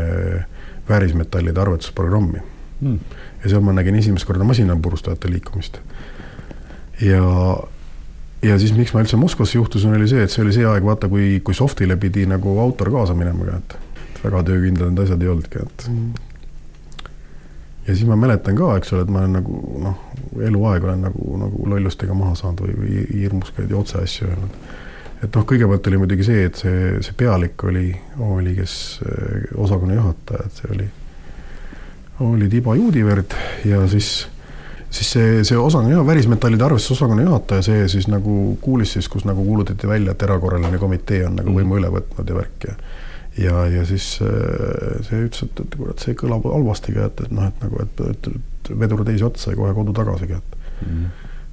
väärismetallide 0.89 1.61
arvutusprogrammi 1.61 2.41
mm.. 2.81 2.99
ja 3.43 3.51
seal 3.51 3.65
ma 3.65 3.75
nägin 3.77 3.99
esimest 4.01 4.27
korda 4.29 4.45
masinapurustajate 4.45 5.31
liikumist. 5.31 5.79
ja, 7.01 7.25
ja 8.45 8.59
siis, 8.61 8.75
miks 8.77 8.93
ma 8.95 9.03
üldse 9.05 9.19
Moskvasse 9.21 9.59
juhtusin, 9.59 9.95
oli 9.97 10.09
see, 10.11 10.25
et 10.27 10.33
see 10.33 10.45
oli 10.45 10.53
see 10.57 10.67
aeg, 10.69 10.85
vaata, 10.87 11.09
kui, 11.13 11.39
kui 11.45 11.57
Softile 11.57 11.97
pidi 12.01 12.27
nagu 12.31 12.59
autor 12.63 12.93
kaasa 12.93 13.17
minema 13.17 13.49
ka, 13.49 13.59
et 13.61 14.23
väga 14.25 14.45
töökindlad 14.51 14.93
need 14.93 15.05
asjad 15.05 15.25
ei 15.25 15.33
olnudki, 15.33 15.65
et 15.65 15.87
mm.. 15.91 17.11
ja 17.89 17.97
siis 17.97 18.07
ma 18.09 18.19
mäletan 18.21 18.59
ka, 18.59 18.75
eks 18.81 18.95
ole, 18.95 19.05
et 19.07 19.13
ma 19.13 19.25
olen 19.25 19.39
nagu 19.41 19.85
noh, 19.85 20.01
eluaeg 20.49 20.89
olen 20.89 21.07
nagu, 21.09 21.37
nagu 21.41 21.69
lollustega 21.75 22.17
maha 22.17 22.35
saanud 22.39 22.65
või, 22.67 22.77
või 22.81 23.05
hirmus 23.25 23.55
käidi 23.57 23.77
otse 23.79 24.01
asju 24.03 24.29
öelnud. 24.31 24.59
Et 25.25 25.37
noh, 25.39 25.45
kõigepealt 25.49 25.87
oli 25.89 25.99
muidugi 26.03 26.27
see, 26.27 26.43
et 26.51 26.59
see, 26.61 26.99
see 27.05 27.17
pealik 27.17 27.63
oli, 27.65 27.87
oli, 28.21 28.53
kes 28.59 28.75
osakonna 29.57 29.97
juhataja, 29.97 30.45
et 30.45 30.61
see 30.61 30.73
oli, 30.75 30.89
oli 32.27 32.49
Tiba 32.53 32.75
Juudiverd 32.77 33.37
ja 33.65 33.81
siis, 33.89 34.27
siis 34.95 35.11
see, 35.17 35.31
see 35.47 35.59
osakonna, 35.59 36.05
välismetallide 36.07 36.65
arvestusosakonna 36.67 37.25
juhataja, 37.27 37.65
see 37.67 37.89
siis 37.91 38.07
nagu 38.11 38.55
kuulis 38.63 38.95
siis, 38.97 39.09
kus 39.11 39.27
nagu 39.29 39.45
kuulutati 39.45 39.91
välja, 39.91 40.15
et 40.15 40.23
erakorraline 40.23 40.79
komitee 40.79 41.25
on 41.27 41.41
nagu 41.41 41.55
võimu 41.55 41.81
üle 41.81 41.91
võtnud 41.95 42.31
ja 42.31 42.39
värk 42.39 42.69
ja 42.69 42.79
ja, 43.39 43.67
ja 43.67 43.85
siis 43.87 44.07
see 44.19 45.21
ütles, 45.27 45.45
et, 45.47 45.61
et 45.65 45.77
kurat, 45.79 46.03
see 46.03 46.17
kõlab 46.19 46.47
halvasti 46.47 46.95
ka, 46.95 47.09
et, 47.11 47.23
et 47.27 47.35
noh, 47.35 47.49
et 47.51 47.63
nagu, 47.65 47.83
et, 47.83 48.03
et, 48.13 48.29
et 48.31 48.75
vedur 48.79 49.05
teise 49.07 49.27
otsa 49.27 49.53
ja 49.53 49.59
kohe 49.59 49.75
kodu 49.77 49.95
tagasi 49.97 50.31
ka, 50.31 50.39
et 50.39 50.85
mm. 50.87 51.07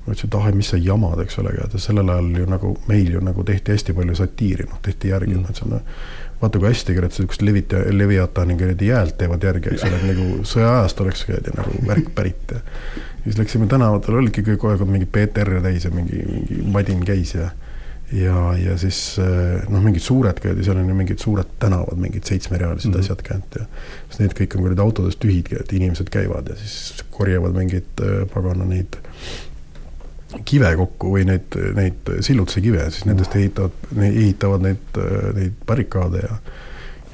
ma 0.05 0.13
ütlesin, 0.13 0.29
et 0.29 0.37
ah, 0.37 0.49
mis 0.57 0.73
sa 0.73 0.81
jamad, 0.81 1.23
eks 1.25 1.39
ole, 1.41 1.55
et 1.65 1.77
sellel 1.81 2.11
ajal 2.13 2.43
ju 2.43 2.49
nagu 2.51 2.75
meil 2.91 3.15
ju 3.17 3.23
nagu 3.25 3.45
tehti 3.47 3.73
hästi 3.73 3.97
palju 3.97 4.17
satiiri, 4.21 4.67
noh, 4.69 4.81
tehti 4.85 5.13
järgi 5.15 5.33
mm., 5.33 5.41
ma 5.41 5.55
ütlesin, 5.55 5.73
no 5.73 6.29
vaata 6.41 6.57
kui 6.57 6.71
hästi, 6.71 6.97
kurat, 6.97 7.13
sihukest 7.13 7.43
levita, 7.45 7.83
Leviatani 7.93 8.57
kuradi 8.57 8.87
jäält 8.89 9.17
teevad 9.19 9.43
järgi, 9.45 9.75
eks 9.75 9.85
ole, 9.85 9.99
nagu 10.07 10.27
sõjaajast 10.49 11.03
oleks 11.03 11.25
kuradi 11.27 11.53
nagu 11.57 11.81
värk 11.85 12.13
pärit 12.17 12.55
ja 12.55 12.61
siis 13.23 13.37
läksime 13.37 13.67
tänavatel, 13.71 14.17
olidki 14.21 14.43
kõik 14.45 14.61
kogu 14.61 14.73
aeg 14.73 14.87
mingi 14.89 15.09
PTR 15.09 15.59
täis 15.65 15.85
ja 15.85 15.91
mingi, 15.93 16.23
mingi 16.27 16.63
madin 16.73 17.03
käis 17.07 17.35
ja 17.35 17.51
ja, 18.11 18.35
ja 18.59 18.73
siis 18.79 19.15
noh, 19.71 19.79
mingid 19.79 20.03
suured 20.03 20.39
käidi, 20.43 20.65
seal 20.67 20.81
on 20.81 20.89
ju 20.89 20.95
mingid 20.97 21.21
suured 21.23 21.53
tänavad, 21.61 21.99
mingid 22.01 22.27
seitsmerealised 22.27 22.89
mm 22.89 22.97
-hmm. 22.97 23.05
asjad 23.05 23.21
käinud 23.23 23.55
ja 23.59 23.67
siis 24.09 24.19
need 24.19 24.35
kõik 24.39 24.57
on 24.57 24.65
kuradi 24.65 24.83
autodest 24.83 25.19
tühid, 25.23 25.53
et 25.59 25.71
inimesed 25.73 26.11
käivad 26.11 26.49
ja 26.49 26.57
siis 26.59 27.05
korjavad 27.11 27.55
mingeid 27.55 28.03
pagana 28.33 28.65
neid 28.65 28.99
kive 30.45 30.75
kokku 30.75 31.13
või 31.15 31.23
neid, 31.27 31.55
neid 31.75 32.11
sillutuse 32.19 32.61
kive, 32.61 32.83
siis 32.91 33.05
nendest 33.05 33.35
ehitavad, 33.35 33.71
ehitavad 33.95 34.67
neid, 34.67 34.99
neid 35.35 35.63
barrikaade 35.67 36.27
ja 36.27 36.37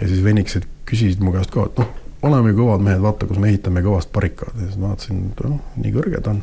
ja 0.01 0.07
siis 0.07 0.23
venikesed 0.23 0.67
küsisid 0.85 1.23
mu 1.23 1.33
käest 1.33 1.51
ka, 1.53 1.65
et 1.65 1.79
noh, 1.81 1.87
oleme 2.25 2.53
kõvad 2.57 2.83
mehed, 2.83 3.01
vaata, 3.01 3.27
kus 3.29 3.39
me 3.41 3.51
ehitame 3.51 3.83
kõvast 3.85 4.11
barrikaade 4.13 4.63
ja 4.63 4.69
siis 4.69 4.79
ma 4.81 4.91
vaatasin, 4.93 5.25
et 5.31 5.43
noh, 5.45 5.59
nii 5.77 5.93
kõrged 5.93 6.29
on. 6.31 6.41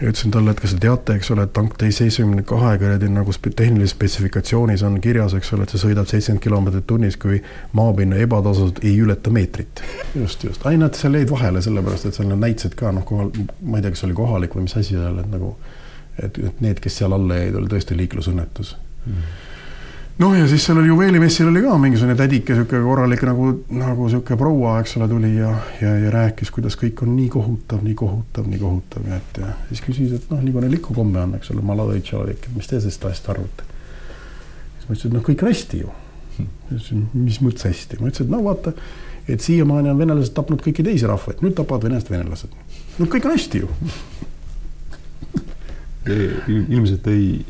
ja 0.00 0.08
ütlesin 0.08 0.34
talle, 0.34 0.52
et 0.52 0.60
kas 0.60 0.74
te 0.74 0.80
teate, 0.84 1.16
eks 1.16 1.32
ole, 1.34 1.46
et 1.48 1.52
tank 1.56 1.76
T 1.80 1.90
seitsmekümne 1.96 2.44
kahe 2.48 2.74
kuradi 2.80 3.10
nagu 3.12 3.34
tehnilises 3.48 3.94
spetsifikatsioonis 3.96 4.84
on 4.86 5.00
kirjas, 5.04 5.34
eks 5.36 5.52
ole, 5.56 5.66
et 5.66 5.74
see 5.74 5.82
sõidab 5.84 6.08
seitsekümmend 6.10 6.44
kilomeetrit 6.44 6.88
tunnis, 6.92 7.18
kui 7.20 7.42
maapinna 7.76 8.20
ebatasud 8.24 8.82
ei 8.84 8.96
ületa 9.00 9.32
meetrit. 9.32 9.84
just, 10.14 10.44
just, 10.44 10.64
ai 10.68 10.80
nad 10.80 10.96
seal 10.96 11.16
jäid 11.18 11.32
vahele, 11.32 11.62
sellepärast 11.64 12.10
et 12.10 12.16
seal 12.16 12.28
need 12.32 12.44
näitused 12.44 12.76
ka 12.80 12.92
noh, 12.96 13.04
kohal, 13.08 13.32
ma 13.62 13.80
ei 13.80 13.86
tea, 13.86 13.96
kas 13.96 14.08
oli 14.08 14.16
kohalik 14.16 14.56
või 14.56 14.68
mis 14.68 14.76
asi 14.76 14.96
seal, 14.96 15.20
et 15.24 15.30
nagu 15.32 15.54
et, 16.20 16.36
et 16.36 16.64
need, 16.64 16.80
kes 16.84 17.00
seal 17.00 17.16
alla 17.16 17.40
jäid, 17.40 17.56
oli 17.56 17.72
tõesti 17.72 17.96
liiklusõnnetus 17.96 18.76
mm 19.06 19.46
noh, 20.20 20.34
ja 20.36 20.46
siis 20.48 20.64
sellel 20.66 20.86
juveelimessil 20.90 21.48
oli 21.48 21.62
ka 21.64 21.76
mingisugune 21.80 22.14
tädike, 22.18 22.54
niisugune 22.54 22.82
korralik 22.84 23.22
nagu, 23.24 23.48
nagu 23.72 24.06
niisugune 24.06 24.38
proua, 24.40 24.74
eks 24.82 24.96
ole, 24.98 25.08
tuli 25.08 25.32
ja, 25.36 25.52
ja, 25.80 25.94
ja 26.04 26.12
rääkis, 26.14 26.52
kuidas 26.54 26.76
kõik 26.80 27.04
on 27.06 27.14
nii 27.16 27.28
kohutav, 27.32 27.82
nii 27.86 27.96
kohutav, 27.98 28.48
nii 28.50 28.60
kohutav 28.60 29.08
ja 29.08 29.20
et 29.20 29.40
ja 29.40 29.52
siis 29.70 29.82
küsis, 29.86 30.14
et 30.16 30.32
noh, 30.32 30.42
niisugune 30.44 30.70
likukomme 30.74 31.24
on, 31.24 31.36
eks 31.40 31.52
ole, 31.54 32.36
et 32.36 32.48
mis 32.56 32.68
te 32.68 32.76
sellest 32.76 33.08
asjast 33.08 33.32
arvate. 33.32 33.68
siis 34.78 34.88
ma 34.88 34.94
ütlesin, 34.94 35.10
et 35.10 35.18
noh, 35.18 35.26
kõik 35.30 35.44
on 35.44 35.52
hästi 35.54 35.84
ju. 35.84 35.94
mis 37.14 37.40
mõttes 37.44 37.68
hästi, 37.68 38.00
ma 38.00 38.12
ütlesin, 38.12 38.28
et 38.28 38.34
no 38.36 38.44
vaata, 38.44 38.74
et 39.28 39.40
siiamaani 39.44 39.92
on 39.92 39.98
venelased 39.98 40.34
tapnud 40.36 40.62
kõiki 40.64 40.84
teisi 40.84 41.08
rahvaid, 41.08 41.40
nüüd 41.44 41.56
tapavad 41.56 41.88
venelased 41.88 42.12
venelased. 42.12 42.56
no 42.98 43.08
kõik 43.08 43.28
on 43.28 43.38
hästi 43.38 43.64
ju. 43.64 43.72
ilmselt 46.10 47.06
ei. 47.12 47.46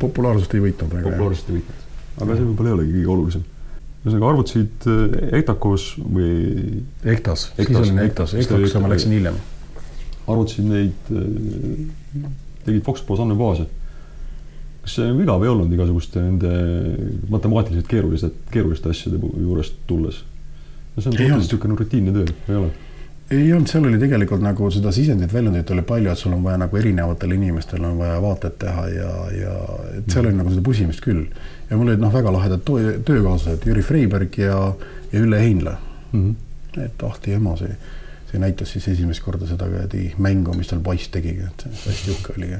populaarsust 0.00 0.54
ei 0.54 0.64
võitnud 0.64 0.92
väga. 0.92 1.10
populaarsust 1.10 1.52
ei 1.52 1.60
võitnud 1.60 1.85
aga 2.16 2.36
see 2.36 2.46
võib-olla 2.46 2.72
ei 2.72 2.76
olegi 2.76 2.94
kõige 2.98 3.12
olulisem. 3.14 3.44
ühesõnaga 4.04 4.30
arvutasid 4.30 4.86
Ektakos 5.40 5.86
või? 6.00 6.30
Ektas, 7.14 7.48
siis 7.56 7.80
olin 7.80 8.04
Ektas, 8.04 8.36
Ektakosse 8.38 8.82
ma 8.82 8.92
läksin 8.92 9.16
hiljem. 9.16 9.40
arvutasid 10.26 10.70
neid, 10.70 11.10
tegid 12.66 12.86
Foxpros 12.86 13.20
andmebaase. 13.24 13.66
kas 14.86 14.96
see 15.00 15.12
igav 15.24 15.42
ei 15.42 15.50
olnud 15.50 15.72
igasuguste 15.74 16.22
nende 16.22 16.50
matemaatiliselt 17.28 17.88
keerulised, 17.90 18.40
keeruliste 18.50 18.90
asjade 18.90 19.20
juurest 19.20 19.80
tulles? 19.86 20.22
no 20.96 21.02
see 21.02 21.10
on 21.10 21.16
suhteliselt 21.16 21.42
niisugune 21.42 21.78
rutiinne 21.78 22.12
töö, 22.14 22.36
ei 22.48 22.60
ole? 22.62 22.74
Ei 23.30 23.52
olnud, 23.52 23.66
seal 23.66 23.86
oli 23.88 23.98
tegelikult 23.98 24.42
nagu 24.44 24.68
seda 24.70 24.92
sisendit, 24.94 25.32
väljundit 25.34 25.70
oli 25.74 25.82
palju, 25.86 26.12
et 26.12 26.20
sul 26.20 26.34
on 26.36 26.44
vaja 26.44 26.60
nagu 26.62 26.78
erinevatel 26.78 27.34
inimestel 27.34 27.84
on 27.84 27.98
vaja 27.98 28.20
vaated 28.22 28.54
teha 28.62 28.86
ja, 28.92 29.10
ja 29.34 29.54
et 29.98 30.10
seal 30.12 30.28
oli 30.28 30.38
nagu 30.38 30.52
seda 30.52 30.62
pusimist 30.66 31.02
küll. 31.02 31.24
ja 31.70 31.76
mul 31.76 31.90
olid 31.90 32.02
noh, 32.02 32.14
väga 32.14 32.32
lahedad 32.32 32.62
töökaaslased, 32.66 33.66
Jüri 33.66 33.82
Freiberg 33.82 34.38
ja, 34.38 34.60
ja 35.12 35.20
Ülle 35.20 35.40
Heinla 35.42 35.76
mm. 36.12 36.22
-hmm. 36.22 36.82
et 36.84 37.02
ahti 37.02 37.34
ema, 37.34 37.56
see, 37.58 37.74
see 38.30 38.42
näitas 38.42 38.72
siis 38.72 38.88
esimest 38.94 39.24
korda 39.24 39.46
seda 39.46 39.66
kuradi 39.70 40.12
mängu, 40.18 40.54
mis 40.54 40.70
tal 40.70 40.80
poiss 40.80 41.08
tegigi, 41.08 41.42
et 41.50 41.66
hästi 41.86 42.10
uhke 42.14 42.38
oli 42.38 42.52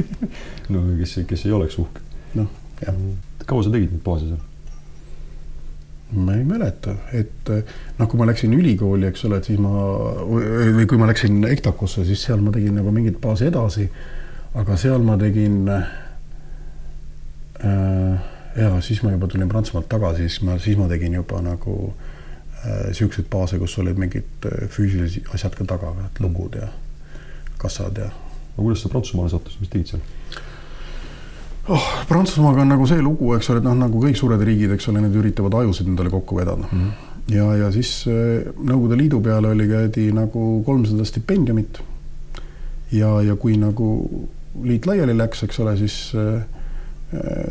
no 0.74 0.86
kes, 0.98 1.20
kes 1.26 1.46
ei 1.46 1.52
oleks 1.52 1.78
uhke. 1.78 2.00
noh, 2.34 2.50
jah. 2.86 2.94
kaua 3.46 3.62
sa 3.62 3.70
tegid 3.70 3.94
neid 3.94 4.02
baase 4.02 4.32
seal? 4.32 4.48
Ma 6.12 6.34
ei 6.36 6.44
mäleta, 6.44 6.94
et 7.16 7.48
noh, 7.98 8.08
kui 8.08 8.18
ma 8.20 8.26
läksin 8.28 8.52
ülikooli, 8.52 9.06
eks 9.08 9.24
ole, 9.28 9.38
et 9.40 9.48
siis 9.48 9.60
ma 9.62 9.70
või 10.28 10.86
kui 10.88 11.00
ma 11.00 11.08
läksin 11.08 11.38
EKTAK-usse, 11.48 12.04
siis 12.08 12.24
seal 12.26 12.42
ma 12.44 12.52
tegin 12.52 12.76
nagu 12.76 12.92
mingit 12.92 13.18
baasi 13.22 13.48
edasi. 13.48 13.88
aga 14.54 14.76
seal 14.76 15.02
ma 15.02 15.16
tegin 15.16 15.68
äh,. 15.68 15.86
ja 18.56 18.80
siis 18.80 19.02
ma 19.02 19.12
juba 19.14 19.26
tulin 19.26 19.48
Prantsusmaalt 19.48 19.88
tagasi, 19.88 20.28
siis 20.28 20.42
ma, 20.44 20.58
siis 20.58 20.76
ma 20.76 20.88
tegin 20.88 21.14
juba 21.14 21.40
nagu 21.40 21.94
äh, 22.66 22.92
siukseid 22.92 23.26
baase, 23.30 23.58
kus 23.58 23.78
olid 23.78 23.96
mingid 23.96 24.48
füüsilised 24.68 25.32
asjad 25.34 25.56
ka 25.56 25.64
taga, 25.64 25.94
et 26.04 26.20
lugud 26.20 26.54
ja 26.60 26.68
kassad 27.58 27.96
ja. 27.96 28.10
aga 28.12 28.62
kuidas 28.62 28.82
sa 28.84 28.92
Prantsusmaale 28.92 29.32
sattusid, 29.32 29.60
mis 29.64 29.72
tegid 29.72 29.94
seal? 29.94 30.02
Oh, 31.68 31.86
Prantsusmaaga 32.08 32.62
on 32.62 32.72
nagu 32.74 32.86
see 32.90 33.02
lugu, 33.02 33.32
eks 33.36 33.50
ole, 33.52 33.62
et 33.62 33.66
noh, 33.66 33.76
nagu 33.78 34.02
kõik 34.02 34.18
suured 34.18 34.42
riigid, 34.42 34.74
eks 34.74 34.88
ole, 34.90 35.02
need 35.04 35.16
üritavad 35.18 35.60
ajusid 35.62 35.90
endale 35.92 36.10
kokku 36.12 36.38
vedada 36.38 36.66
mm. 36.66 36.78
-hmm. 36.78 37.34
ja, 37.36 37.48
ja 37.64 37.72
siis 37.72 38.04
Nõukogude 38.08 38.98
Liidu 38.98 39.20
peale 39.20 39.52
oli 39.54 39.68
käidi 39.68 40.10
nagu 40.12 40.62
kolmsada 40.66 41.04
stipendiumit. 41.04 41.80
ja, 42.92 43.22
ja 43.22 43.36
kui 43.36 43.56
nagu 43.56 44.28
liit 44.62 44.86
laiali 44.86 45.16
läks, 45.16 45.42
eks 45.42 45.60
ole, 45.60 45.76
siis, 45.76 46.12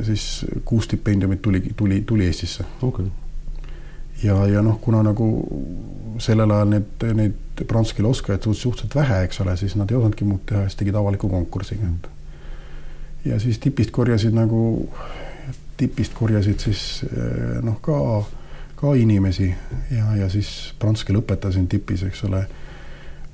siis 0.03 0.45
kuus 0.65 0.85
stipendiumit 0.85 1.41
tuli, 1.41 1.63
tuli, 1.75 2.01
tuli 2.01 2.25
Eestisse 2.25 2.63
okay.. 2.81 3.05
ja, 4.23 4.47
ja 4.47 4.61
noh, 4.61 4.79
kuna 4.81 5.03
nagu 5.03 5.27
sellel 6.19 6.51
ajal 6.51 6.69
need, 6.69 7.05
neid 7.13 7.65
prantsuse 7.67 7.95
keele 7.95 8.09
oskajaid 8.09 8.43
suhteliselt 8.43 8.95
vähe, 8.95 9.23
eks 9.23 9.41
ole, 9.41 9.57
siis 9.57 9.75
nad 9.75 9.91
ei 9.91 9.97
osanudki 9.97 10.25
muud 10.25 10.43
teha, 10.45 10.61
siis 10.67 10.75
tegid 10.75 10.95
avaliku 10.95 11.29
konkursiga 11.29 11.87
mm. 11.87 12.20
Ja 13.25 13.39
siis 13.39 13.59
tipist 13.59 13.91
korjasid 13.91 14.33
nagu, 14.33 14.89
tipist 15.77 16.13
korjasid 16.17 16.59
siis 16.59 17.05
noh, 17.61 17.77
ka, 17.81 17.97
ka 18.75 18.93
inimesi 18.97 19.49
ja, 19.91 20.15
ja 20.15 20.29
siis 20.29 20.73
prantsuse 20.79 21.09
keele 21.09 21.21
õpetasin 21.21 21.67
tipis, 21.69 22.03
eks 22.07 22.23
ole. 22.29 22.45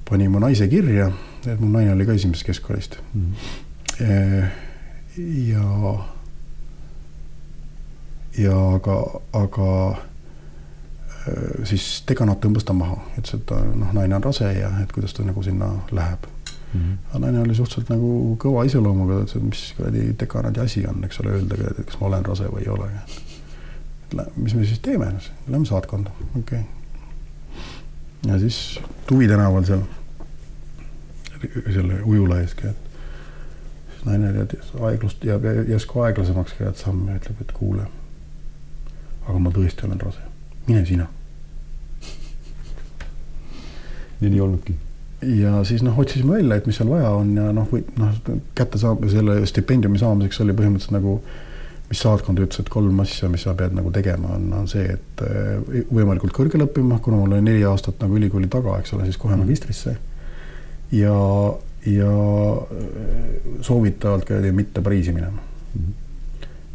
panin 0.09 0.31
mu 0.31 0.39
naise 0.39 0.67
kirja, 0.67 1.11
et 1.45 1.59
mu 1.59 1.69
naine 1.71 1.91
oli 1.91 2.05
ka 2.05 2.13
esimesest 2.15 2.45
keskkoolist 2.47 2.97
mm. 3.13 3.33
-hmm. 3.99 4.43
ja, 5.51 6.05
ja 8.37 8.57
aga, 8.75 9.03
aga 9.33 9.71
siis 11.63 12.03
dekanat 12.07 12.39
tõmbas 12.43 12.63
ta 12.63 12.73
maha, 12.73 12.97
ütles, 13.17 13.35
et 13.35 13.45
ta 13.45 13.59
noh, 13.59 13.93
naine 13.93 14.15
on 14.15 14.23
rase 14.23 14.51
ja 14.53 14.71
et 14.83 14.91
kuidas 14.91 15.13
ta 15.13 15.23
nagu 15.23 15.43
sinna 15.43 15.71
läheb 15.91 16.27
mm. 16.73 16.79
-hmm. 16.79 16.97
aga 17.09 17.19
naine 17.19 17.39
oli 17.39 17.55
suhteliselt 17.55 17.89
nagu 17.89 18.37
kõva 18.41 18.65
iseloomuga, 18.65 19.13
ta 19.13 19.23
ütles, 19.23 19.35
et 19.37 19.43
mis 19.43 19.73
kuradi 19.77 20.15
dekanaadi 20.19 20.59
asi 20.59 20.85
on, 20.87 21.03
eks 21.03 21.19
ole, 21.19 21.35
öelda, 21.37 21.55
et 21.71 21.85
kas 21.85 21.99
ma 21.99 22.07
olen 22.07 22.25
rase 22.25 22.49
või 22.53 22.65
ei 22.65 22.69
ole. 22.69 22.89
mis 24.35 24.55
me 24.55 24.65
siis 24.65 24.79
teeme, 24.79 25.11
lähme 25.47 25.65
saatkonda, 25.65 26.11
okei 26.39 26.59
okay.. 26.59 26.63
ja 28.27 28.39
siis 28.39 28.79
Tuvi 29.07 29.27
tänaval 29.27 29.63
seal, 29.63 29.81
selle 31.73 32.01
ujula 32.03 32.39
ees 32.39 32.55
siis 32.55 34.05
naine 34.05 34.31
tead 34.33 34.55
aeglust 34.79 35.23
jääb 35.23 35.43
järsku 35.67 35.99
aeglasemaks 35.99 36.53
käed 36.53 36.75
samm 36.75 37.07
ja 37.09 37.19
ütleb, 37.19 37.41
et 37.41 37.51
kuule. 37.51 37.87
aga 39.27 39.39
ma 39.39 39.51
tõesti 39.51 39.85
olen 39.85 40.01
rase, 40.01 40.19
mine 40.67 40.85
sina. 40.85 41.07
ja 44.21 44.29
nii 44.29 44.39
olnudki 44.41 44.86
ja 45.21 45.63
siis 45.63 45.83
noh, 45.83 45.97
otsisime 45.99 46.37
välja, 46.37 46.55
et 46.55 46.65
mis 46.69 46.77
seal 46.77 46.89
vaja 46.91 47.09
on 47.17 47.33
ja 47.37 47.49
noh, 47.55 47.67
või 47.71 47.83
noh, 47.97 48.15
kätte 48.57 48.79
saab 48.81 49.05
selle 49.09 49.39
stipendiumi 49.49 49.99
saamiseks 50.01 50.41
oli 50.43 50.55
põhimõtteliselt 50.57 50.93
nagu, 50.93 51.17
mis 51.87 52.01
saatkond 52.03 52.41
ütles, 52.43 52.59
et 52.61 52.69
kolm 52.69 52.99
asja, 53.01 53.29
mis 53.31 53.45
sa 53.47 53.55
pead 53.57 53.73
nagu 53.77 53.91
tegema, 53.95 54.35
on, 54.35 54.49
on 54.59 54.67
see, 54.69 54.85
et 54.97 55.23
eh, 55.25 55.85
võimalikult 55.89 56.35
kõrgel 56.35 56.67
õppima, 56.67 56.99
kuna 57.03 57.21
mul 57.21 57.37
oli 57.37 57.45
neli 57.47 57.63
aastat 57.65 58.01
nagu 58.03 58.19
ülikooli 58.19 58.49
taga, 58.51 58.77
eks 58.81 58.93
ole, 58.97 59.07
siis 59.07 59.17
kohe 59.21 59.33
mm. 59.35 59.45
magistrisse. 59.45 59.95
ja, 60.91 61.15
ja 61.87 62.11
soovitavalt 63.61 64.27
käidi 64.27 64.51
mitte 64.51 64.81
Pariisi 64.81 65.11
minema 65.15 65.41
mm. 65.73 65.89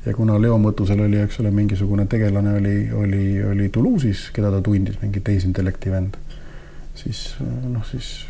ja 0.07 0.15
kuna 0.17 0.41
Leo 0.41 0.59
Mõttusel 0.59 1.01
oli, 1.05 1.21
eks 1.23 1.39
ole, 1.41 1.53
mingisugune 1.55 2.07
tegelane 2.11 2.57
oli, 2.59 2.77
oli, 2.93 3.25
oli 3.45 3.71
Toulouse'is, 3.73 4.31
keda 4.35 4.51
ta 4.51 4.61
tundis, 4.65 4.99
mingi 5.05 5.21
tehisintellekti 5.21 5.95
vend 5.95 6.19
siis 6.95 7.35
noh, 7.41 7.85
siis, 7.87 8.27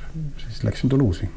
siis 0.46 0.64
läksin 0.64 0.90
Toulouse'i. 0.90 1.28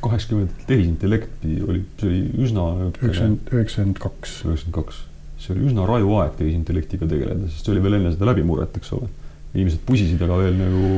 kaheksakümmend 0.00 0.50
tehisintellekti 0.66 1.62
oli, 1.68 1.84
see 2.00 2.08
oli 2.08 2.20
üsna. 2.46 2.66
üheksakümmend, 3.02 3.52
üheksakümmend 3.52 3.98
kaks. 4.00 4.36
üheksakümmend 4.44 4.76
kaks, 4.78 5.02
see 5.38 5.54
oli 5.54 5.66
üsna 5.70 5.88
raju 5.88 6.14
aeg 6.20 6.38
tehisintellektiga 6.38 7.08
tegeleda, 7.10 7.48
sest 7.48 7.66
see 7.66 7.74
oli 7.74 7.84
veel 7.84 7.98
enne 8.00 8.14
seda 8.14 8.30
läbimurret, 8.30 8.78
eks 8.80 8.94
ole. 8.96 9.10
inimesed 9.54 9.82
pusisid 9.86 10.22
aga 10.22 10.38
veel 10.40 10.56
nagu 10.60 10.94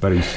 päris 0.00 0.34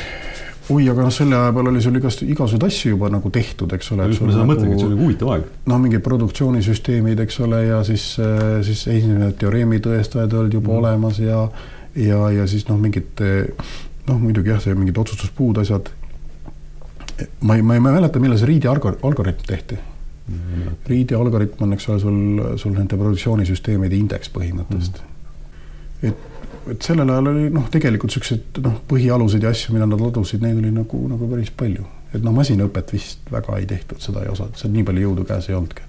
oi, 0.71 0.86
aga 0.91 1.05
noh, 1.05 1.11
selle 1.11 1.36
aja 1.36 1.53
peal 1.55 1.69
oli 1.71 1.82
sul 1.84 1.97
igast, 1.99 2.21
igasuguseid 2.23 2.65
asju 2.67 2.93
juba 2.93 3.09
nagu 3.11 3.32
tehtud, 3.34 3.73
eks 3.75 3.91
ole. 3.95 4.07
just, 4.11 4.23
ma 4.23 4.32
seda 4.32 4.43
nagu, 4.43 4.51
mõtlengi, 4.53 4.75
et 4.75 4.84
see 4.84 4.91
oli 4.91 4.99
huvitav 4.99 5.32
aeg. 5.34 5.47
noh, 5.71 5.82
mingid 5.84 6.03
produktsioonisüsteemid, 6.05 7.23
eks 7.25 7.39
ole, 7.43 7.63
ja 7.67 7.82
siis, 7.88 8.05
siis 8.67 8.86
esimesed 8.93 9.39
teoreemi 9.41 9.82
tõestajad 9.84 10.38
olid 10.39 10.59
juba 10.59 10.71
mm. 10.71 10.77
olemas 10.84 11.19
ja, 11.23 11.41
ja, 11.99 12.21
ja 12.38 12.47
siis 12.51 12.67
noh, 12.69 12.80
mingid 12.80 13.25
noh, 14.07 14.19
muidugi 14.19 14.53
jah, 14.53 14.61
see 14.63 14.75
mingid 14.77 14.99
otsustuspuud, 15.03 15.59
asjad. 15.63 15.91
Ma 17.41 17.55
ei, 17.55 17.61
ma 17.61 17.76
ei 17.76 17.82
mäleta, 17.82 18.22
millal 18.22 18.39
see 18.41 18.49
Reedi 18.49 18.70
algoritm 18.70 19.47
tehti 19.47 19.78
mm.. 19.78 20.78
Reedi 20.89 21.18
algoritm 21.18 21.66
on, 21.66 21.74
eks 21.78 21.89
ole, 21.89 21.99
sul, 22.01 22.22
sul 22.61 22.76
nende 22.78 22.99
produktsioonisüsteemide 22.99 23.97
indeks 23.97 24.32
põhimõtteliselt 24.34 25.01
mm.. 25.03 26.07
et, 26.09 26.47
et 26.74 26.89
sellel 26.89 27.11
ajal 27.14 27.32
oli 27.34 27.51
noh, 27.53 27.70
tegelikult 27.74 28.16
siuksed 28.16 28.64
noh, 28.66 28.80
põhialused 28.89 29.43
ja 29.43 29.53
asju, 29.53 29.76
mida 29.76 29.89
nad 29.89 30.01
ladusid, 30.01 30.43
neid 30.43 30.59
oli 30.61 30.74
nagu, 30.74 31.03
nagu 31.11 31.30
päris 31.32 31.53
palju. 31.64 31.86
et 32.14 32.26
noh, 32.26 32.36
masinaõpet 32.36 32.95
vist 32.95 33.32
väga 33.34 33.61
ei 33.61 33.70
tehtud, 33.70 34.01
seda 34.03 34.26
ei 34.26 34.34
osatud, 34.34 34.59
seal 34.59 34.74
nii 34.76 34.89
palju 34.89 35.07
jõudu 35.07 35.30
käes 35.30 35.49
ei 35.49 35.57
olnudki 35.59 35.88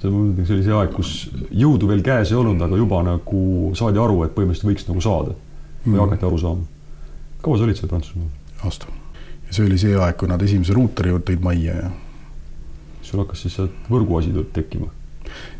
see 0.00 0.56
oli 0.56 0.64
see 0.64 0.72
aeg, 0.72 0.92
kus 0.96 1.14
jõudu 1.52 1.88
veel 1.90 2.00
käes 2.04 2.32
ei 2.32 2.40
olnud, 2.40 2.62
aga 2.64 2.76
juba 2.78 3.02
nagu 3.04 3.40
saadi 3.76 4.00
aru, 4.00 4.22
et 4.24 4.32
põhimõtteliselt 4.36 4.70
võiks 4.70 4.86
nagu 4.88 5.02
saada 5.04 5.34
või 5.84 5.96
mm. 5.96 6.04
hakati 6.06 6.28
aru 6.28 6.38
saama 6.40 6.68
kaua 7.42 7.58
sa 7.58 7.64
olid 7.64 7.78
seal 7.78 7.88
Prantsusmaal? 7.88 8.28
aasta. 8.64 8.99
Ja 9.50 9.56
see 9.56 9.66
oli 9.66 9.78
see 9.82 9.98
aeg, 9.98 10.16
kui 10.16 10.30
nad 10.30 10.42
esimese 10.46 10.74
ruuteri 10.76 11.12
tõid 11.26 11.42
majja 11.42 11.74
ja 11.74 11.90
sul 13.02 13.24
hakkas 13.24 13.42
siis 13.42 13.56
sealt 13.58 13.88
võrguasi 13.90 14.30
tekkima? 14.54 14.90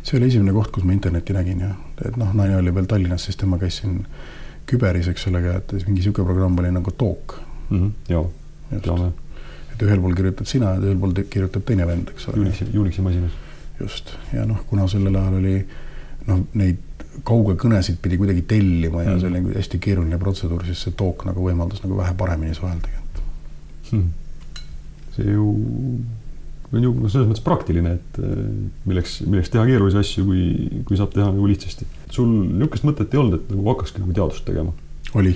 see 0.03 0.17
oli 0.17 0.29
esimene 0.31 0.53
koht, 0.55 0.71
kus 0.71 0.85
ma 0.87 0.95
internetti 0.95 1.35
nägin 1.35 1.65
ja, 1.65 1.73
et 2.05 2.15
noh, 2.19 2.31
naine 2.35 2.57
oli 2.59 2.73
veel 2.75 2.87
Tallinnas, 2.89 3.27
siis 3.27 3.39
tema 3.39 3.59
käis 3.59 3.81
siin 3.81 4.01
küberis, 4.69 5.09
eks 5.11 5.27
ole, 5.31 5.41
et 5.57 5.73
mingi 5.73 5.99
niisugune 5.99 6.27
programm 6.27 6.59
oli 6.63 6.71
nagu 6.71 6.93
Talk 6.95 7.35
mm. 7.69 7.77
-hmm, 7.77 7.91
jaa, 8.09 8.23
teame. 8.87 9.11
et 9.73 9.83
ühel 9.87 10.03
pool 10.03 10.15
kirjutad 10.15 10.47
sina 10.47 10.75
ja 10.75 10.81
teisel 10.83 10.99
pool 11.03 11.15
kirjutab 11.35 11.67
teine 11.67 11.87
vend, 11.87 12.13
eks 12.15 12.27
ole. 12.29 12.45
Unixi, 12.45 12.67
Unixi 12.77 13.01
masinas. 13.01 13.35
just, 13.79 14.15
ja 14.33 14.45
noh, 14.45 14.63
kuna 14.69 14.87
sellel 14.87 15.15
ajal 15.15 15.39
oli 15.41 15.55
noh, 16.27 16.43
neid 16.53 16.79
kaugekõnesid 17.27 17.97
pidi 18.01 18.17
kuidagi 18.17 18.41
tellima 18.47 19.03
ja 19.03 19.09
mm 19.09 19.15
-hmm. 19.15 19.19
see 19.19 19.29
oli 19.29 19.39
nagu 19.41 19.53
hästi 19.59 19.79
keeruline 19.79 20.17
protseduur, 20.17 20.65
siis 20.65 20.83
see 20.87 20.93
Talk 20.97 21.25
nagu 21.25 21.49
võimaldas 21.49 21.83
nagu 21.83 21.97
vähe 21.97 22.13
paremini 22.17 22.55
suhelda 22.55 23.00
hmm.. 23.91 24.09
see 25.15 25.31
ju 25.31 25.47
on 26.71 26.85
ju 26.85 26.91
selles 27.11 27.27
mõttes 27.27 27.43
praktiline, 27.43 27.97
et 27.97 28.19
milleks, 28.87 29.17
milleks 29.27 29.51
teha 29.51 29.65
keerulisi 29.67 29.99
asju, 29.99 30.23
kui, 30.27 30.43
kui 30.87 30.99
saab 30.99 31.11
teha 31.15 31.27
nagu 31.27 31.47
lihtsasti. 31.49 31.87
sul 32.11 32.29
niisugust 32.29 32.85
mõtet 32.87 33.11
ei 33.11 33.19
olnud, 33.19 33.39
et 33.39 33.51
nagu 33.51 33.65
hakkaski 33.73 34.03
nagu 34.03 34.15
teadust 34.15 34.45
tegema? 34.47 34.71
oli, 35.19 35.35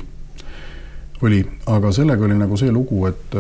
oli, 1.28 1.42
aga 1.72 1.92
sellega 1.96 2.26
oli 2.26 2.40
nagu 2.40 2.58
see 2.60 2.72
lugu, 2.72 3.04
et 3.12 3.36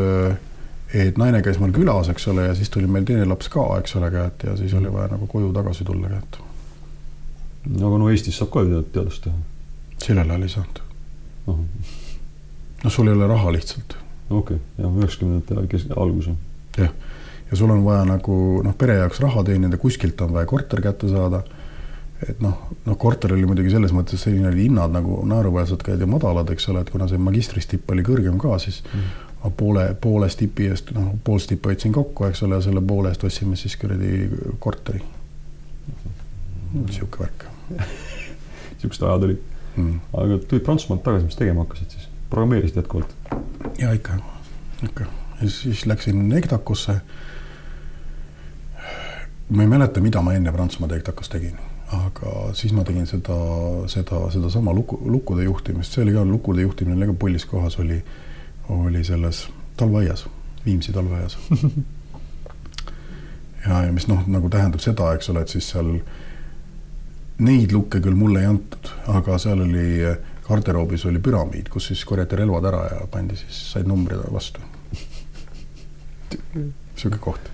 et 0.95 1.18
naine 1.18 1.41
käis 1.43 1.57
mul 1.59 1.74
külas, 1.76 2.09
eks 2.11 2.28
ole, 2.32 2.49
ja 2.49 2.55
siis 2.55 2.70
tuli 2.72 2.88
meil 2.88 3.07
teine 3.07 3.26
laps 3.28 3.49
ka, 3.51 3.66
eks 3.80 3.95
ole, 3.99 4.11
käed 4.13 4.45
ja 4.47 4.55
siis 4.59 4.74
oli 4.78 4.91
vaja 4.91 5.13
nagu 5.16 5.28
koju 5.28 5.51
tagasi 5.55 5.88
tulla, 5.88 6.11
käed. 6.11 6.39
aga 7.80 7.99
no 7.99 8.09
Eestis 8.11 8.38
saab 8.39 8.53
ka 8.53 8.63
ju 8.63 8.84
teadust 8.93 9.24
teha. 9.26 9.36
sellel 10.03 10.30
ajal 10.30 10.43
ei 10.43 10.55
saanud. 10.55 10.82
noh, 11.47 12.91
sul 12.91 13.07
ei 13.07 13.16
ole 13.16 13.28
raha 13.28 13.55
lihtsalt. 13.55 13.97
Okei 14.30 14.57
okay., 14.57 14.63
jah, 14.78 14.97
üheksakümnendate 15.01 15.67
kesk, 15.71 15.93
algus. 15.97 16.32
jah 16.78 16.93
ja 17.51 17.57
sul 17.57 17.69
on 17.69 17.84
vaja 17.86 18.05
nagu 18.05 18.38
noh, 18.65 18.73
pere 18.78 18.97
jaoks 18.99 19.19
raha 19.23 19.43
teenida, 19.45 19.78
kuskilt 19.78 20.21
on 20.21 20.34
vaja 20.34 20.49
korter 20.49 20.82
kätte 20.82 21.09
saada. 21.09 21.43
et 22.30 22.39
noh, 22.41 22.55
noh, 22.86 22.97
korter 22.97 23.34
oli 23.36 23.45
muidugi 23.45 23.73
selles 23.73 23.91
mõttes 23.93 24.23
selline 24.23 24.47
oli 24.49 24.69
hinnad 24.69 24.93
nagu 24.95 25.19
naeruväärsed 25.28 25.84
käid 25.84 26.01
ja 26.01 26.07
madalad, 26.09 26.49
eks 26.49 26.69
ole, 26.71 26.82
et 26.82 26.89
kuna 26.89 27.09
see 27.11 27.19
magistristipp 27.21 27.91
oli 27.91 28.05
kõrgem 28.07 28.39
ka, 28.41 28.55
siis 28.63 28.80
mm. 28.88 29.09
ma 29.43 29.51
poole, 29.59 29.84
poole 30.01 30.30
stipi 30.32 30.69
eest, 30.71 30.93
noh, 30.95 31.11
pool 31.23 31.41
stippi 31.43 31.73
hoidsin 31.73 31.93
kokku, 31.93 32.26
eks 32.30 32.41
ole, 32.47 32.57
ja 32.57 32.65
selle 32.65 32.82
poole 32.82 33.11
eest 33.11 33.28
ostsime 33.28 33.59
siis 33.59 33.76
kuradi 33.82 34.30
korteri. 34.63 35.03
sihuke 36.91 37.21
värk 37.23 37.45
sihukesed 38.80 39.05
ajad 39.07 39.28
olid 39.28 39.43
mm.. 39.76 39.99
aga 40.13 40.39
tulid 40.49 40.63
Prantsusmaalt 40.63 41.03
tagasi, 41.05 41.30
mis 41.30 41.39
tegema 41.39 41.63
hakkasid 41.63 41.93
siis? 41.97 42.09
programmeerisid 42.30 42.82
jätkuvalt? 42.82 43.14
Ja 43.78 43.93
ikka, 43.93 44.17
ikka. 44.84 45.05
Ja 45.41 45.49
siis 45.49 45.86
läksin 45.86 46.32
EGTAK-usse 46.32 46.99
ma 49.49 49.61
ei 49.61 49.67
mäleta, 49.67 50.01
mida 50.01 50.21
ma 50.21 50.34
enne 50.34 50.51
Prantsusmaa 50.51 50.89
Tektakas 50.89 51.30
tegin, 51.30 51.57
aga 51.93 52.53
siis 52.57 52.73
ma 52.73 52.84
tegin 52.84 53.05
seda, 53.07 53.38
seda, 53.91 54.26
sedasama 54.34 54.73
luku, 54.73 54.99
lukkude 55.05 55.45
juhtimist, 55.45 55.93
see 55.93 56.03
oli 56.03 56.15
ka, 56.15 56.26
lukkude 56.26 56.65
juhtimine 56.65 56.97
oli 56.97 57.11
ka 57.11 57.17
pullis 57.19 57.45
kohas, 57.45 57.78
oli, 57.80 57.99
oli 58.69 59.03
selles 59.03 59.47
talveaias, 59.78 60.28
Viimsi 60.65 60.93
talveaias. 60.93 61.38
Ja, 63.65 63.80
ja 63.82 63.89
mis 63.89 64.03
noh, 64.05 64.19
nagu 64.30 64.45
tähendab 64.53 64.78
seda, 64.78 65.07
eks 65.17 65.32
ole, 65.32 65.41
et 65.41 65.49
siis 65.49 65.71
seal 65.71 65.88
neid 67.41 67.71
lukke 67.73 67.97
küll 67.97 68.13
mulle 68.13 68.43
ei 68.43 68.49
antud, 68.51 68.91
aga 69.09 69.39
seal 69.41 69.63
oli 69.63 69.88
garderoobis 70.45 71.05
oli 71.09 71.19
püramiid, 71.23 71.69
kus 71.73 71.89
siis 71.91 72.05
korjati 72.05 72.37
relvad 72.39 72.69
ära 72.69 72.85
ja 72.91 73.01
pandi 73.11 73.37
siis, 73.39 73.59
said 73.73 73.89
numbrid 73.89 74.21
vastu. 74.33 74.61
niisugune 76.35 77.21
koht 77.21 77.51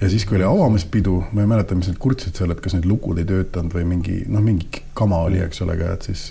ja 0.00 0.10
siis, 0.10 0.26
kui 0.26 0.36
oli 0.36 0.44
avamispidu, 0.44 1.22
ma 1.32 1.44
ei 1.44 1.48
mäleta, 1.48 1.76
mis 1.78 1.88
nad 1.88 1.98
kurtsid 2.00 2.36
seal, 2.36 2.52
et 2.52 2.60
kas 2.64 2.74
need 2.76 2.88
lukud 2.88 3.20
ei 3.20 3.28
töötanud 3.28 3.74
või 3.74 3.86
mingi 3.94 4.18
noh, 4.28 4.42
mingi 4.44 4.82
kama 4.96 5.22
oli, 5.28 5.40
eks 5.44 5.62
ole, 5.64 5.76
et 5.92 6.08
siis, 6.08 6.26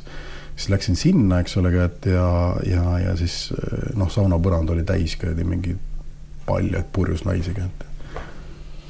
siis 0.56 0.70
läksin 0.74 1.00
sinna, 1.00 1.40
eks 1.42 1.58
ole, 1.62 1.74
et 1.86 2.10
ja, 2.12 2.28
ja, 2.68 2.84
ja 3.08 3.16
siis 3.20 3.48
noh, 3.98 4.12
saunapõrand 4.12 4.74
oli 4.76 4.86
täis 4.88 5.16
kuradi 5.20 5.48
mingi 5.48 5.78
paljaid 6.46 6.92
purjus 6.94 7.24
naisi, 7.26 7.56
et 7.56 7.88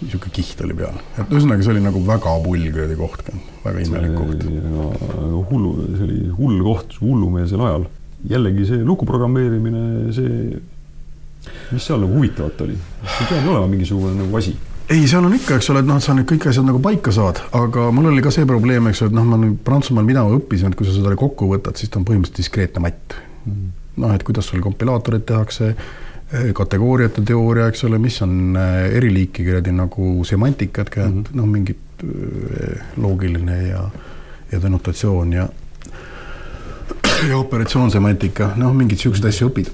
niisugune 0.04 0.36
kiht 0.36 0.62
oli 0.66 0.76
peal, 0.78 0.99
et 1.18 1.32
ühesõnaga, 1.32 1.66
see 1.66 1.74
oli 1.76 1.84
nagu 1.84 2.04
väga 2.08 2.36
pull 2.43 2.68
kuradi 2.76 2.99
koht, 2.99 3.32
väga 3.64 3.86
imelik 3.86 4.18
koht. 4.18 4.45
hullu, 5.51 5.74
see 5.95 6.06
oli 6.08 6.20
hull 6.38 6.60
koht 6.68 6.99
hullumeelsel 7.01 7.66
ajal. 7.70 7.88
jällegi 8.30 8.68
see 8.70 8.84
luku 8.88 9.08
programmeerimine, 9.08 10.14
see, 10.16 10.60
mis 11.72 11.88
seal 11.88 12.04
nagu 12.04 12.14
huvitavat 12.20 12.62
oli? 12.68 12.78
see 13.04 13.32
peab 13.32 13.49
olema 13.49 13.68
mingisugune 13.72 14.16
nagu 14.22 14.39
asi 14.39 14.56
ei, 14.89 15.06
seal 15.08 15.24
on 15.26 15.36
ikka, 15.36 15.58
eks 15.58 15.70
ole, 15.72 15.82
et 15.84 15.88
noh, 15.88 15.99
et 15.99 16.06
sa 16.06 16.16
nüüd 16.16 16.28
kõik 16.28 16.47
asjad 16.51 16.66
nagu 16.68 16.82
paika 16.84 17.14
saad, 17.16 17.39
aga 17.56 17.88
mul 17.95 18.10
oli 18.12 18.24
ka 18.24 18.34
see 18.36 18.47
probleem, 18.47 18.89
eks 18.89 19.04
ole, 19.04 19.14
et 19.14 19.18
noh, 19.18 19.28
ma 19.28 19.39
nüüd 19.39 19.62
Prantsusmaal, 19.66 20.06
mida 20.08 20.26
ma 20.26 20.36
õppisin, 20.38 20.74
et 20.74 20.80
kui 20.80 20.88
sa 20.88 20.95
seda 20.95 21.14
kokku 21.20 21.47
võtad, 21.49 21.80
siis 21.80 21.91
ta 21.91 22.01
on 22.01 22.08
põhimõtteliselt 22.08 22.41
diskreetne 22.43 22.84
matt 22.84 23.16
mm.. 23.47 23.70
noh, 24.04 24.16
et 24.16 24.26
kuidas 24.28 24.49
sul 24.51 24.64
kompilaatorid 24.64 25.24
tehakse, 25.30 25.72
eh, 25.72 26.12
kategooriate 26.54 27.22
teooria, 27.26 27.68
eks 27.70 27.84
ole, 27.88 28.00
mis 28.02 28.22
on 28.26 28.58
eh, 28.58 28.96
eri 28.98 29.12
liiki 29.14 29.46
kuradi 29.46 29.72
nagu 29.72 30.24
semantikad, 30.26 30.90
mm 30.96 31.04
-hmm. 31.04 31.36
noh, 31.38 31.46
mingi 31.46 31.76
eh, 32.04 32.82
loogiline 32.98 33.68
ja, 33.68 33.84
ja 34.52 34.62
denotatsioon 34.62 35.34
ja 35.34 35.48
ja 37.30 37.38
operatsioonsemantika, 37.38 38.52
noh, 38.56 38.74
mingeid 38.74 39.00
siukseid 39.00 39.30
asju 39.30 39.50
õpid. 39.50 39.70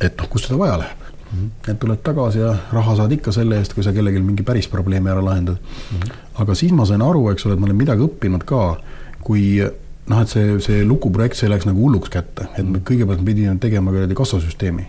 et 0.00 0.18
noh, 0.18 0.28
kust 0.28 0.46
seda 0.46 0.58
vaja 0.58 0.78
läheb 0.78 0.98
mm. 1.32 1.38
-hmm. 1.38 1.70
et 1.70 1.78
tuled 1.78 2.02
tagasi 2.02 2.38
ja 2.38 2.56
raha 2.72 2.96
saad 2.96 3.12
ikka 3.12 3.32
selle 3.32 3.58
eest, 3.58 3.74
kui 3.74 3.84
sa 3.84 3.92
kellelgi 3.92 4.20
mingi 4.20 4.42
päris 4.42 4.68
probleemi 4.68 5.10
ära 5.10 5.24
lahendad 5.24 5.56
mm. 5.56 5.98
-hmm. 5.98 6.12
aga 6.34 6.54
siis 6.54 6.72
ma 6.72 6.86
sain 6.86 7.02
aru, 7.02 7.30
eks 7.30 7.46
ole, 7.46 7.54
et 7.54 7.60
ma 7.60 7.66
olen 7.66 7.76
midagi 7.76 8.02
õppinud 8.02 8.44
ka, 8.44 8.76
kui 9.20 9.62
noh, 10.06 10.22
et 10.22 10.28
see, 10.28 10.60
see 10.60 10.84
lukuprojekt, 10.84 11.36
see 11.36 11.48
läks 11.48 11.66
nagu 11.66 11.80
hulluks 11.80 12.10
kätte, 12.10 12.48
et 12.58 12.68
me 12.68 12.78
kõigepealt 12.78 13.24
pidime 13.24 13.56
tegema 13.58 13.90
kuradi 13.90 14.14
kassasüsteemi. 14.14 14.86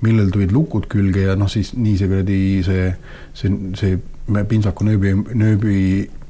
Millel 0.00 0.30
tulid 0.30 0.52
lukud 0.52 0.88
külge 0.90 1.26
ja 1.28 1.36
noh, 1.36 1.48
siis 1.48 1.74
nii 1.76 1.96
see 1.98 2.08
kuradi 2.08 2.40
see, 2.66 2.90
see, 3.34 3.52
see 3.78 4.44
pintsaku 4.48 4.86
nööbi, 4.86 5.14
nööbi 5.34 5.78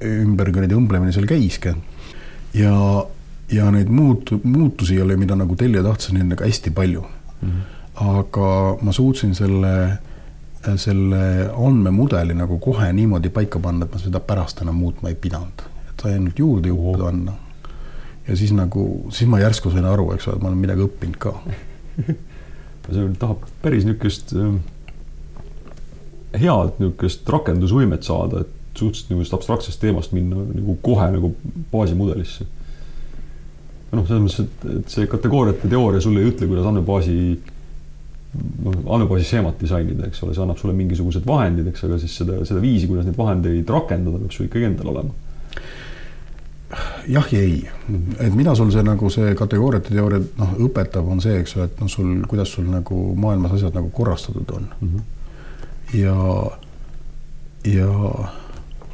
ümber 0.01 0.53
kuradi 0.53 0.77
õmblemine 0.79 1.13
seal 1.13 1.29
käiski. 1.31 1.75
ja, 2.55 2.75
ja 3.53 3.71
neid 3.71 3.91
muut-, 3.93 4.39
muutusi 4.43 5.01
oli, 5.01 5.17
mida 5.21 5.37
nagu 5.37 5.57
tellija 5.57 5.85
tahtis, 5.87 6.13
oli 6.15 6.25
nagu 6.25 6.45
hästi 6.45 6.71
palju 6.71 7.05
mm. 7.05 7.51
-hmm 7.51 7.77
aga 8.01 8.79
ma 8.83 8.93
suutsin 8.93 9.35
selle, 9.35 9.75
selle 10.77 11.51
andmemudeli 11.67 12.37
nagu 12.37 12.59
kohe 12.63 12.93
niimoodi 12.93 13.33
paika 13.35 13.61
panna, 13.63 13.87
et 13.87 13.95
ma 13.95 14.01
seda 14.01 14.23
pärast 14.25 14.63
enam 14.65 14.81
muutma 14.81 15.13
ei 15.13 15.19
pidanud. 15.21 15.67
et 15.91 16.03
sai 16.03 16.17
ainult 16.17 16.39
juurde 16.39 16.69
juurde 16.69 17.03
panna. 17.03 17.33
ja 18.29 18.37
siis 18.37 18.53
nagu, 18.53 19.07
siis 19.11 19.29
ma 19.29 19.41
järsku 19.41 19.71
sain 19.71 19.85
aru, 19.85 20.13
eks 20.15 20.29
ole, 20.29 20.37
et 20.37 20.43
ma 20.43 20.49
olen 20.49 20.65
midagi 20.65 20.87
õppinud 20.87 21.19
ka 21.19 21.35
see 22.95 23.11
tahab 23.21 23.45
päris 23.63 23.87
niisugust 23.89 24.35
äh, 24.37 24.55
head 26.39 26.81
niisugust 26.81 27.29
rakendusvõimet 27.29 28.07
saada, 28.07 28.45
et 28.45 28.79
suhteliselt 28.79 29.13
niisugust 29.13 29.37
abstraktsest 29.39 29.83
teemast 29.83 30.15
minna 30.17 30.45
nagu 30.47 30.77
kohe 30.83 31.11
nagu 31.15 31.35
baasimudelisse. 31.73 32.47
noh, 33.91 34.05
selles 34.07 34.23
mõttes, 34.23 34.45
et, 34.45 34.69
et 34.79 34.93
see 34.93 35.09
kategooriate 35.11 35.69
teooria 35.69 36.03
sulle 36.03 36.23
ei 36.23 36.31
ütle, 36.31 36.47
kuidas 36.47 36.69
andmebaasi 36.71 37.17
noh, 38.65 38.77
andmebaasi 38.95 39.27
seemat 39.27 39.59
disainida, 39.63 40.07
eks 40.07 40.23
ole, 40.23 40.37
see 40.37 40.45
annab 40.45 40.61
sulle 40.61 40.77
mingisugused 40.79 41.27
vahendid, 41.27 41.67
eks, 41.73 41.85
aga 41.89 41.99
siis 41.99 42.15
seda, 42.23 42.39
seda 42.47 42.63
viisi, 42.63 42.87
kuidas 42.91 43.09
neid 43.09 43.19
vahendeid 43.19 43.73
rakendada, 43.75 44.21
peab 44.23 44.37
sul 44.37 44.47
ikkagi 44.47 44.69
endal 44.71 44.93
olema. 44.95 45.17
Jah 47.11 47.33
ja 47.33 47.41
ei, 47.41 47.63
et 48.21 48.35
mida 48.35 48.55
sul 48.55 48.71
see 48.71 48.83
nagu 48.87 49.11
see 49.11 49.35
kategooriate 49.39 49.95
teooria 49.95 50.21
noh, 50.39 50.57
õpetab, 50.67 51.09
on 51.11 51.23
see, 51.23 51.41
eks 51.43 51.57
ole, 51.57 51.69
et 51.71 51.81
noh, 51.83 51.91
sul, 51.91 52.13
kuidas 52.31 52.53
sul 52.55 52.69
nagu 52.71 53.01
maailmas 53.19 53.57
asjad 53.59 53.75
nagu 53.75 53.91
korrastatud 53.95 54.53
on 54.57 54.69
mm. 54.81 54.89
-hmm. 54.89 55.01
ja, 55.99 56.17
ja 57.75 57.91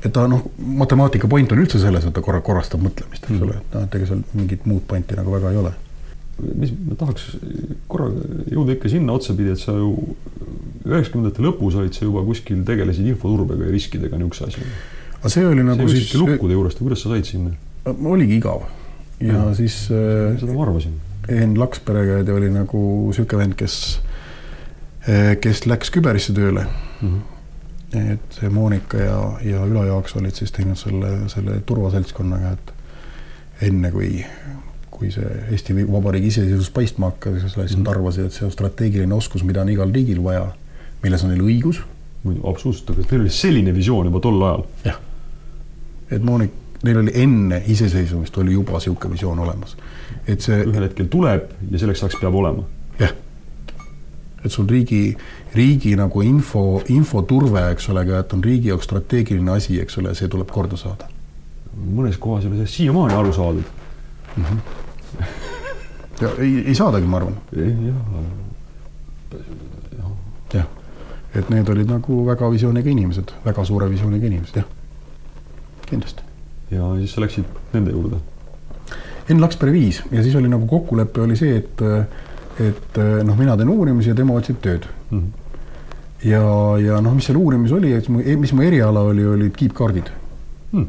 et 0.05 0.13
ta 0.13 0.27
noh, 0.29 0.47
matemaatika 0.59 1.29
point 1.29 1.53
on 1.53 1.65
üldse 1.65 1.81
selles, 1.83 2.05
et 2.05 2.15
ta 2.15 2.23
korra 2.23 2.41
korrastab 2.41 2.81
mõtlemist, 2.81 3.29
eks 3.29 3.43
ole, 3.43 3.59
et 3.61 3.75
noh, 3.75 3.85
et 3.85 3.99
ega 4.01 4.07
seal 4.13 4.23
mingit 4.33 4.65
muud 4.67 4.87
pointi 4.89 5.19
nagu 5.19 5.33
väga 5.33 5.53
ei 5.53 5.61
ole 5.65 5.75
mis, 6.43 6.73
ma 6.87 6.97
tahaks 6.99 7.31
korra 7.91 8.11
jõuda 8.53 8.77
ikka 8.77 8.91
sinna 8.93 9.17
otsapidi, 9.17 9.55
et 9.55 9.63
sa 9.63 9.75
ju 9.77 9.93
üheksakümnendate 10.87 11.43
lõpus 11.45 11.79
olid 11.81 11.97
sa 11.97 12.05
juba 12.07 12.23
kuskil, 12.27 12.61
tegelesid 12.67 13.09
infoturbega 13.13 13.67
ja 13.67 13.73
riskidega, 13.75 14.19
niisuguse 14.21 14.51
asjaga. 14.51 14.75
aga 15.19 15.33
see 15.33 15.47
oli 15.49 15.65
nagu 15.67 15.89
see 15.89 16.03
siis 16.03 16.21
lukkude 16.21 16.57
juurest 16.57 16.83
kuidas 16.83 17.03
sa 17.03 17.15
said 17.15 17.29
sinna? 17.29 17.55
Oligi 17.87 18.41
igav 18.41 18.67
ja, 19.21 19.33
ja 19.33 19.55
siis 19.55 19.87
äh, 19.91 20.35
seda 20.41 20.53
ma 20.53 20.67
arvasin. 20.67 20.99
Enn 21.29 21.57
Laksperega 21.59 22.21
oli 22.35 22.51
nagu 22.55 22.83
niisugune 23.09 23.43
vend, 23.43 23.57
kes, 23.59 23.79
äh, 25.09 25.33
kes 25.43 25.65
läks 25.67 25.91
küberisse 25.95 26.35
tööle 26.37 26.67
mm. 27.01 27.09
-hmm. 27.09 28.13
et 28.13 28.53
Monika 28.53 28.99
ja, 28.99 29.19
ja 29.43 29.65
Ülo 29.67 29.85
Jaaks 29.85 30.17
olid 30.17 30.35
siis 30.35 30.53
teinud 30.53 30.79
selle, 30.79 31.29
selle 31.33 31.61
turvaseltskonnaga, 31.67 32.53
et 32.53 32.73
enne 33.71 33.91
kui 33.91 34.25
kui 34.97 35.11
see 35.13 35.29
Eesti 35.53 35.75
Vabariigi 35.93 36.31
iseseisvus 36.33 36.71
paistma 36.73 37.11
hakkas, 37.13 37.43
siis 37.43 37.57
Mhm. 37.57 37.83
nad 37.83 37.91
arvasid, 37.93 38.27
et 38.27 38.33
see 38.33 38.47
on 38.47 38.53
strateegiline 38.53 39.15
oskus, 39.15 39.45
mida 39.45 39.61
on 39.61 39.69
igal 39.69 39.93
riigil 39.93 40.23
vaja, 40.25 40.47
milles 41.03 41.25
on 41.25 41.31
neil 41.31 41.43
õigus. 41.45 41.83
muidu 42.27 42.41
absoluutselt, 42.49 42.91
aga 42.91 43.03
neil 43.11 43.21
oli 43.21 43.31
selline 43.31 43.75
visioon 43.75 44.07
juba 44.07 44.21
tol 44.21 44.43
ajal. 44.43 44.65
jah, 44.85 44.97
et 46.11 46.23
Monik, 46.23 46.51
neil 46.85 46.99
oli 46.99 47.13
enne 47.15 47.63
iseseisvumist 47.67 48.39
oli 48.39 48.53
juba 48.53 48.73
niisugune 48.73 49.13
visioon 49.13 49.39
olemas, 49.39 49.77
et 50.29 50.41
see 50.45 50.59
ühel 50.65 50.89
hetkel 50.89 51.09
tuleb 51.13 51.51
ja 51.71 51.79
selleks 51.81 52.03
ajaks 52.05 52.21
peab 52.21 52.35
olema. 52.35 52.65
jah, 53.01 53.13
et 54.45 54.53
sul 54.53 54.69
riigi, 54.69 55.17
riigi 55.55 55.95
nagu 55.99 56.23
info, 56.23 56.83
infoturve, 56.93 57.71
eks 57.73 57.89
ole, 57.93 58.07
et 58.19 58.33
on 58.33 58.45
riigi 58.45 58.69
jaoks 58.73 58.89
strateegiline 58.89 59.57
asi, 59.57 59.81
eks 59.83 59.99
ole, 60.03 60.15
see 60.15 60.29
tuleb 60.33 60.51
korda 60.53 60.77
saada. 60.81 61.09
mõnes 61.77 62.19
kohas 62.19 62.45
ei 62.45 62.51
ole 62.51 62.61
sellest 62.61 62.81
siiamaani 62.81 63.15
aru 63.15 63.33
saadud. 63.33 63.65
ja 66.21 66.33
ei, 66.39 66.53
ei 66.67 66.75
saadagi, 66.75 67.07
ma 67.07 67.17
arvan. 67.23 67.37
jah, 69.33 70.15
jah, 70.55 70.71
et 71.35 71.51
need 71.51 71.69
olid 71.69 71.91
nagu 71.91 72.23
väga 72.27 72.51
visiooniga 72.53 72.91
inimesed, 72.91 73.35
väga 73.45 73.65
suure 73.65 73.91
visiooniga 73.91 74.27
inimesed, 74.31 74.63
jah, 74.63 74.71
kindlasti. 75.91 76.26
Ja 76.71 76.89
siis 76.99 77.13
sa 77.15 77.21
läksid 77.23 77.45
nende 77.73 77.91
juurde. 77.95 78.17
Enn 79.31 79.41
Lakspere 79.43 79.73
viis 79.75 80.03
ja 80.13 80.23
siis 80.23 80.35
oli 80.39 80.49
nagu 80.49 80.67
kokkulepe 80.71 81.21
oli 81.21 81.37
see, 81.37 81.57
et, 81.57 81.83
et 82.63 82.99
noh, 83.27 83.37
mina 83.39 83.57
teen 83.57 83.69
uurimusi 83.71 84.09
ja 84.13 84.15
tema 84.15 84.35
otsib 84.39 84.61
tööd 84.63 84.87
mm. 85.11 85.19
-hmm. 85.19 86.29
ja, 86.31 86.43
ja 86.85 87.01
noh, 87.01 87.15
mis 87.15 87.27
seal 87.27 87.39
uurimis 87.39 87.73
oli, 87.73 87.93
et 87.93 88.09
mis 88.39 88.53
mu 88.53 88.63
eriala 88.63 89.01
oli, 89.01 89.27
olid 89.27 89.57
kiipkaardid 89.57 90.11
Mm. 90.73 90.87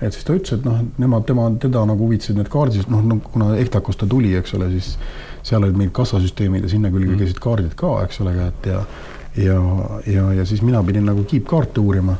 et 0.00 0.12
siis 0.12 0.24
ta 0.24 0.32
ütles, 0.32 0.52
et 0.58 0.64
noh, 0.64 0.78
nemad, 0.98 1.24
tema, 1.28 1.50
teda 1.60 1.84
nagu 1.86 2.04
huvitasid 2.06 2.36
need 2.36 2.48
kaardid, 2.48 2.88
noh 2.88 3.02
no, 3.04 3.18
kuna 3.32 3.56
Ehtakust 3.56 4.00
ta 4.00 4.06
tuli, 4.06 4.34
eks 4.34 4.54
ole, 4.54 4.70
siis 4.70 4.98
seal 5.42 5.62
olid 5.62 5.76
mingid 5.76 5.92
kassasüsteemid 5.92 6.62
ja 6.64 6.68
sinna 6.68 6.90
külge 6.90 7.10
Mhm. 7.12 7.18
käisid 7.18 7.38
kaardid 7.40 7.74
ka, 7.76 8.02
eks 8.04 8.20
ole, 8.20 8.32
et 8.48 8.66
ja 8.66 8.84
ja, 9.36 9.60
ja, 10.06 10.32
ja 10.32 10.44
siis 10.44 10.62
mina 10.62 10.82
pidin 10.82 11.04
nagu 11.06 11.24
kiipkaarte 11.24 11.80
uurima. 11.80 12.16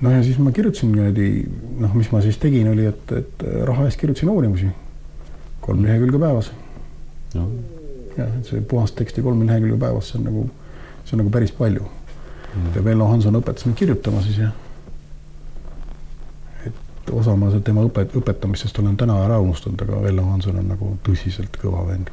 No 0.00 0.10
ja 0.10 0.22
siis 0.22 0.38
ma 0.38 0.52
kirjutasin 0.52 0.92
niimoodi, 0.92 1.30
noh, 1.80 1.94
mis 1.94 2.10
ma 2.12 2.20
siis 2.24 2.38
tegin, 2.42 2.68
oli, 2.72 2.86
et, 2.90 3.12
et 3.12 3.46
raha 3.68 3.86
eest 3.88 4.00
kirjutasin 4.00 4.30
uurimusi. 4.32 4.68
kolm 5.60 5.82
lehekülge 5.82 6.18
päevas. 6.18 6.52
jah, 7.34 7.48
jah, 8.16 8.36
et 8.38 8.50
see 8.50 8.60
puhast 8.60 8.96
teksti 8.98 9.22
kolm 9.22 9.46
lehekülge 9.46 9.78
päevas, 9.80 10.12
see 10.12 10.20
on 10.20 10.28
nagu, 10.30 10.44
see 11.04 11.16
on 11.16 11.24
nagu 11.24 11.34
päris 11.34 11.52
palju 11.56 11.82
mm.. 11.82 12.70
ja 12.76 12.84
Vello 12.84 13.08
Hanson 13.10 13.40
õpetas 13.40 13.66
mind 13.66 13.78
kirjutama 13.78 14.22
siis 14.24 14.38
ja. 14.44 14.52
et 16.66 17.12
osa 17.12 17.36
ma 17.36 17.50
tema 17.64 17.84
õpet-, 17.88 18.16
õpetamisest 18.20 18.80
olen 18.82 18.96
täna 18.96 19.18
ära 19.24 19.40
unustanud, 19.42 19.82
aga 19.88 20.02
Vello 20.08 20.30
Hanson 20.30 20.62
on 20.62 20.72
nagu 20.74 20.94
tõsiselt 21.06 21.60
kõva 21.62 21.86
vend 21.90 22.12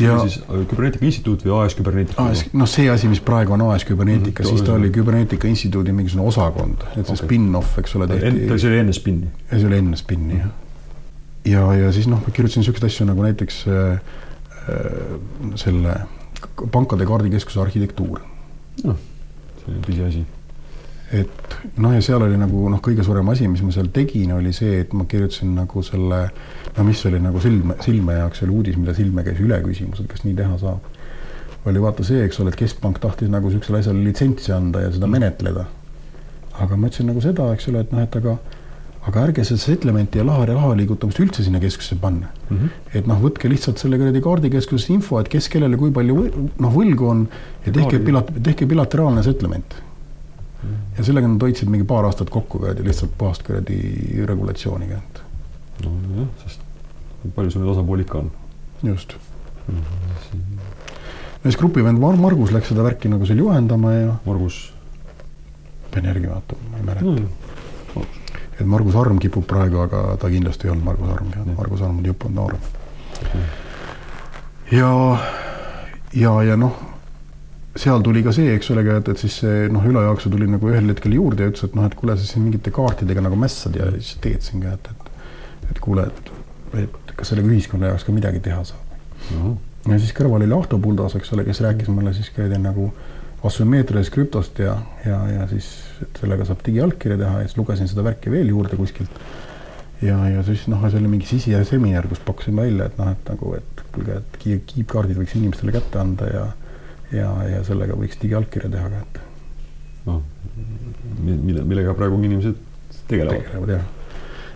ja 0.00 0.18
siis 0.22 0.38
äh, 0.42 0.62
Küberneetika 0.68 1.06
Instituut 1.08 1.42
või 1.46 1.54
AS 1.58 1.76
Küberneetika 1.78 2.28
AS, 2.30 2.44
noh, 2.52 2.68
see 2.70 2.88
asi, 2.92 3.10
mis 3.10 3.20
praegu 3.24 3.54
on 3.56 3.64
AS 3.68 3.86
Küberneetika 3.88 4.44
mm, 4.44 4.52
siis 4.52 4.64
ta 4.66 4.76
oli 4.76 4.90
Küberneetika 4.94 5.50
Instituudi 5.50 5.94
mingisugune 5.96 6.28
osakond, 6.28 6.86
et 6.94 7.02
see 7.02 7.16
Okei. 7.16 7.24
spin-off, 7.24 7.76
eks 7.82 7.96
ole, 7.98 8.08
tehti. 8.10 8.46
see 8.54 8.70
oli 8.70 8.80
enne 8.84 8.96
spinni. 8.96 9.30
see 9.50 9.66
oli 9.68 9.82
enne 9.82 10.00
spinni 10.00 10.40
jah. 10.40 10.54
ja, 11.48 11.66
ja 11.82 11.92
siis 11.96 12.08
noh, 12.10 12.22
ma 12.24 12.34
kirjutasin 12.34 12.64
niisuguseid 12.64 12.90
asju 12.90 13.08
nagu 13.10 13.26
näiteks 13.26 13.60
äh, 13.68 14.16
äh, 14.72 15.52
selle 15.60 16.00
pankade 16.72 17.06
kaardikeskuse 17.06 17.62
arhitektuur. 17.62 18.20
noh, 18.84 19.06
see 19.62 19.74
on 19.74 19.86
pisiasi. 19.86 20.26
Et 21.12 21.56
noh, 21.80 21.92
ja 21.94 22.02
seal 22.04 22.22
oli 22.24 22.36
nagu 22.38 22.66
noh, 22.68 22.80
kõige 22.84 23.04
suurem 23.06 23.30
asi, 23.32 23.48
mis 23.48 23.62
ma 23.64 23.72
seal 23.72 23.88
tegin, 23.94 24.34
oli 24.36 24.52
see, 24.56 24.82
et 24.82 24.92
ma 24.96 25.06
kirjutasin 25.08 25.54
nagu 25.56 25.82
selle, 25.86 26.20
no 26.76 26.84
mis 26.84 27.00
oli 27.08 27.20
nagu 27.24 27.40
silme, 27.42 27.78
silme 27.84 28.18
jaoks 28.18 28.44
oli 28.44 28.56
uudis, 28.58 28.76
mille 28.80 28.94
silme 28.96 29.24
käis 29.26 29.40
üle 29.44 29.60
küsimus, 29.64 30.02
et 30.04 30.10
kas 30.10 30.26
nii 30.26 30.36
teha 30.38 30.60
saab. 30.60 30.94
oli 31.68 31.80
vaata 31.82 32.04
see, 32.06 32.20
eks 32.24 32.38
ole, 32.40 32.52
et 32.52 32.60
keskpank 32.60 33.00
tahtis 33.02 33.28
nagu 33.32 33.48
niisugusele 33.48 33.82
asjale 33.82 34.04
litsentsi 34.04 34.52
anda 34.52 34.84
ja 34.84 34.92
seda 34.92 35.08
menetleda. 35.10 35.66
aga 36.58 36.76
ma 36.76 36.88
ütlesin 36.88 37.08
nagu 37.08 37.24
seda, 37.24 37.50
eks 37.54 37.68
ole, 37.72 37.84
et 37.86 37.92
noh, 37.92 38.04
et 38.04 38.20
aga 38.20 38.38
aga 39.08 39.24
ärge 39.28 39.44
seda 39.46 39.62
settlement'i 39.62 40.20
ja 40.20 40.24
laha 40.26 40.44
ja 40.44 40.54
raha 40.58 40.74
liigutamist 40.76 41.20
üldse 41.22 41.44
sinna 41.44 41.60
keskusesse 41.62 41.96
panna 42.02 42.28
mm. 42.28 42.56
-hmm. 42.56 42.96
et 42.98 43.06
noh, 43.08 43.20
võtke 43.22 43.48
lihtsalt 43.48 43.80
selle 43.80 43.96
kuradi 43.96 44.20
kaardikeskuses 44.20 44.90
info, 44.92 45.20
et 45.20 45.28
kes 45.32 45.48
kellele 45.48 45.78
kui 45.80 45.92
palju 45.94 46.16
noh, 46.58 46.72
võlgu 46.74 47.08
on 47.08 47.28
ja 47.64 47.72
tehke 47.72 48.02
pilat-, 48.04 48.34
tehke 48.42 48.66
bilateraalne 48.68 49.22
settlement 49.24 49.78
ja 50.98 51.04
sellega 51.06 51.28
nad 51.30 51.42
hoidsid 51.42 51.70
mingi 51.70 51.86
paar 51.86 52.08
aastat 52.08 52.30
kokku 52.34 52.58
kuradi 52.58 52.84
lihtsalt 52.86 53.12
puhast 53.18 53.44
kuradi 53.46 53.78
regulatsiooniga, 54.26 55.00
nojah, 55.84 56.30
sest 56.42 56.64
palju 57.34 57.52
sul 57.52 57.62
neid 57.62 57.72
osapooli 57.74 58.06
ikka 58.06 58.18
on? 58.22 58.30
just. 58.82 59.14
no 59.68 59.82
siis 61.44 61.58
grupivend 61.58 62.02
Mar 62.02 62.16
Margus 62.16 62.50
läks 62.54 62.72
seda 62.72 62.86
värki 62.86 63.10
nagu 63.12 63.26
seal 63.26 63.42
juhendama 63.42 63.92
ja 63.94 64.16
Margus 64.26 64.72
pean 65.92 66.10
järgi 66.10 66.30
vaatama, 66.30 66.72
ma 66.72 66.78
ei 66.78 66.88
mäleta 66.90 67.04
no,. 67.04 68.04
et 68.58 68.66
Margus 68.66 68.98
Arm 68.98 69.18
kipub 69.22 69.46
praegu, 69.46 69.80
aga 69.86 70.16
ta 70.20 70.30
kindlasti 70.30 70.66
ei 70.66 70.74
olnud 70.74 70.90
Margus 70.90 71.14
Arm, 71.14 71.32
Margus 71.56 71.82
Arm 71.82 72.02
on 72.02 72.10
jupp 72.10 72.26
olnud 72.26 72.42
noorem. 72.42 72.60
ja, 74.72 74.92
ja, 76.14 76.34
ja 76.42 76.56
noh, 76.56 76.87
seal 77.78 78.02
tuli 78.04 78.22
ka 78.26 78.32
see, 78.34 78.50
eks 78.56 78.72
ole, 78.74 78.84
et, 78.96 79.10
et 79.12 79.20
siis 79.20 79.38
see 79.42 79.68
noh, 79.72 79.84
ülejaoksu 79.86 80.32
tuli 80.32 80.48
nagu 80.50 80.70
ühel 80.70 80.90
hetkel 80.92 81.14
juurde 81.18 81.44
ja 81.44 81.52
ütles, 81.52 81.68
et 81.68 81.76
noh, 81.78 81.86
et 81.88 81.94
kuule, 81.98 82.16
sa 82.18 82.26
siin 82.26 82.44
mingite 82.46 82.72
kaartidega 82.74 83.22
nagu 83.24 83.38
mässad 83.38 83.76
ja 83.78 83.90
siis 83.96 84.18
teed 84.24 84.44
siin 84.46 84.64
ka, 84.64 84.74
et, 84.74 84.90
et, 84.92 85.70
et 85.72 85.80
kuule, 85.84 86.08
et, 86.08 86.32
et 86.84 87.14
kas 87.14 87.32
sellega 87.32 87.50
ühiskonna 87.50 87.92
jaoks 87.92 88.06
ka 88.06 88.14
midagi 88.14 88.42
teha 88.44 88.64
saab. 88.66 88.96
ja 89.88 90.00
siis 90.00 90.14
kõrval 90.16 90.44
oli 90.44 90.58
Ahto 90.58 90.78
Puldas, 90.82 91.16
eks 91.18 91.32
ole, 91.36 91.46
kes 91.46 91.62
rääkis 91.64 91.90
mulle 91.92 92.14
siis 92.16 92.30
ka 92.34 92.46
nagu 92.58 92.90
asümmeetrilisest 93.46 94.14
krüptost 94.14 94.58
ja, 94.58 94.74
ja, 95.06 95.18
ja 95.30 95.44
siis 95.50 95.68
et 96.02 96.18
sellega 96.20 96.46
saab 96.48 96.62
digiallkirja 96.66 97.18
teha 97.20 97.42
ja 97.42 97.46
siis 97.46 97.58
lugesin 97.60 97.90
seda 97.90 98.02
värki 98.06 98.32
veel 98.34 98.50
juurde 98.50 98.78
kuskilt. 98.78 99.20
ja, 100.02 100.18
ja 100.30 100.42
siis 100.46 100.66
noh, 100.70 100.82
see 100.88 100.98
oli 100.98 101.10
mingi 101.12 101.28
siseseminar, 101.30 102.08
kus 102.10 102.22
pakkusin 102.26 102.56
välja, 102.58 102.88
et 102.90 102.98
noh, 102.98 103.12
et 103.14 103.30
nagu, 103.30 103.54
et 103.58 103.84
kuulge, 103.94 104.18
et 104.22 104.40
kiip, 104.42 104.64
kiipkaardid 104.72 105.20
võiks 105.20 105.36
inimestele 105.38 105.74
kätte 105.74 106.02
anda 106.02 106.32
ja 106.32 106.48
ja, 107.12 107.28
ja 107.48 107.62
sellega 107.66 107.96
võiks 107.98 108.18
digiallkirja 108.22 108.70
teha 108.72 108.88
ka, 108.94 109.04
et. 109.04 109.20
noh, 110.08 110.22
mille, 111.20 111.62
millega 111.64 111.94
praegu 111.98 112.20
inimesed 112.22 112.58
tegelevad. 113.08 113.46
tegelevad 113.46 113.74
jah 113.76 113.86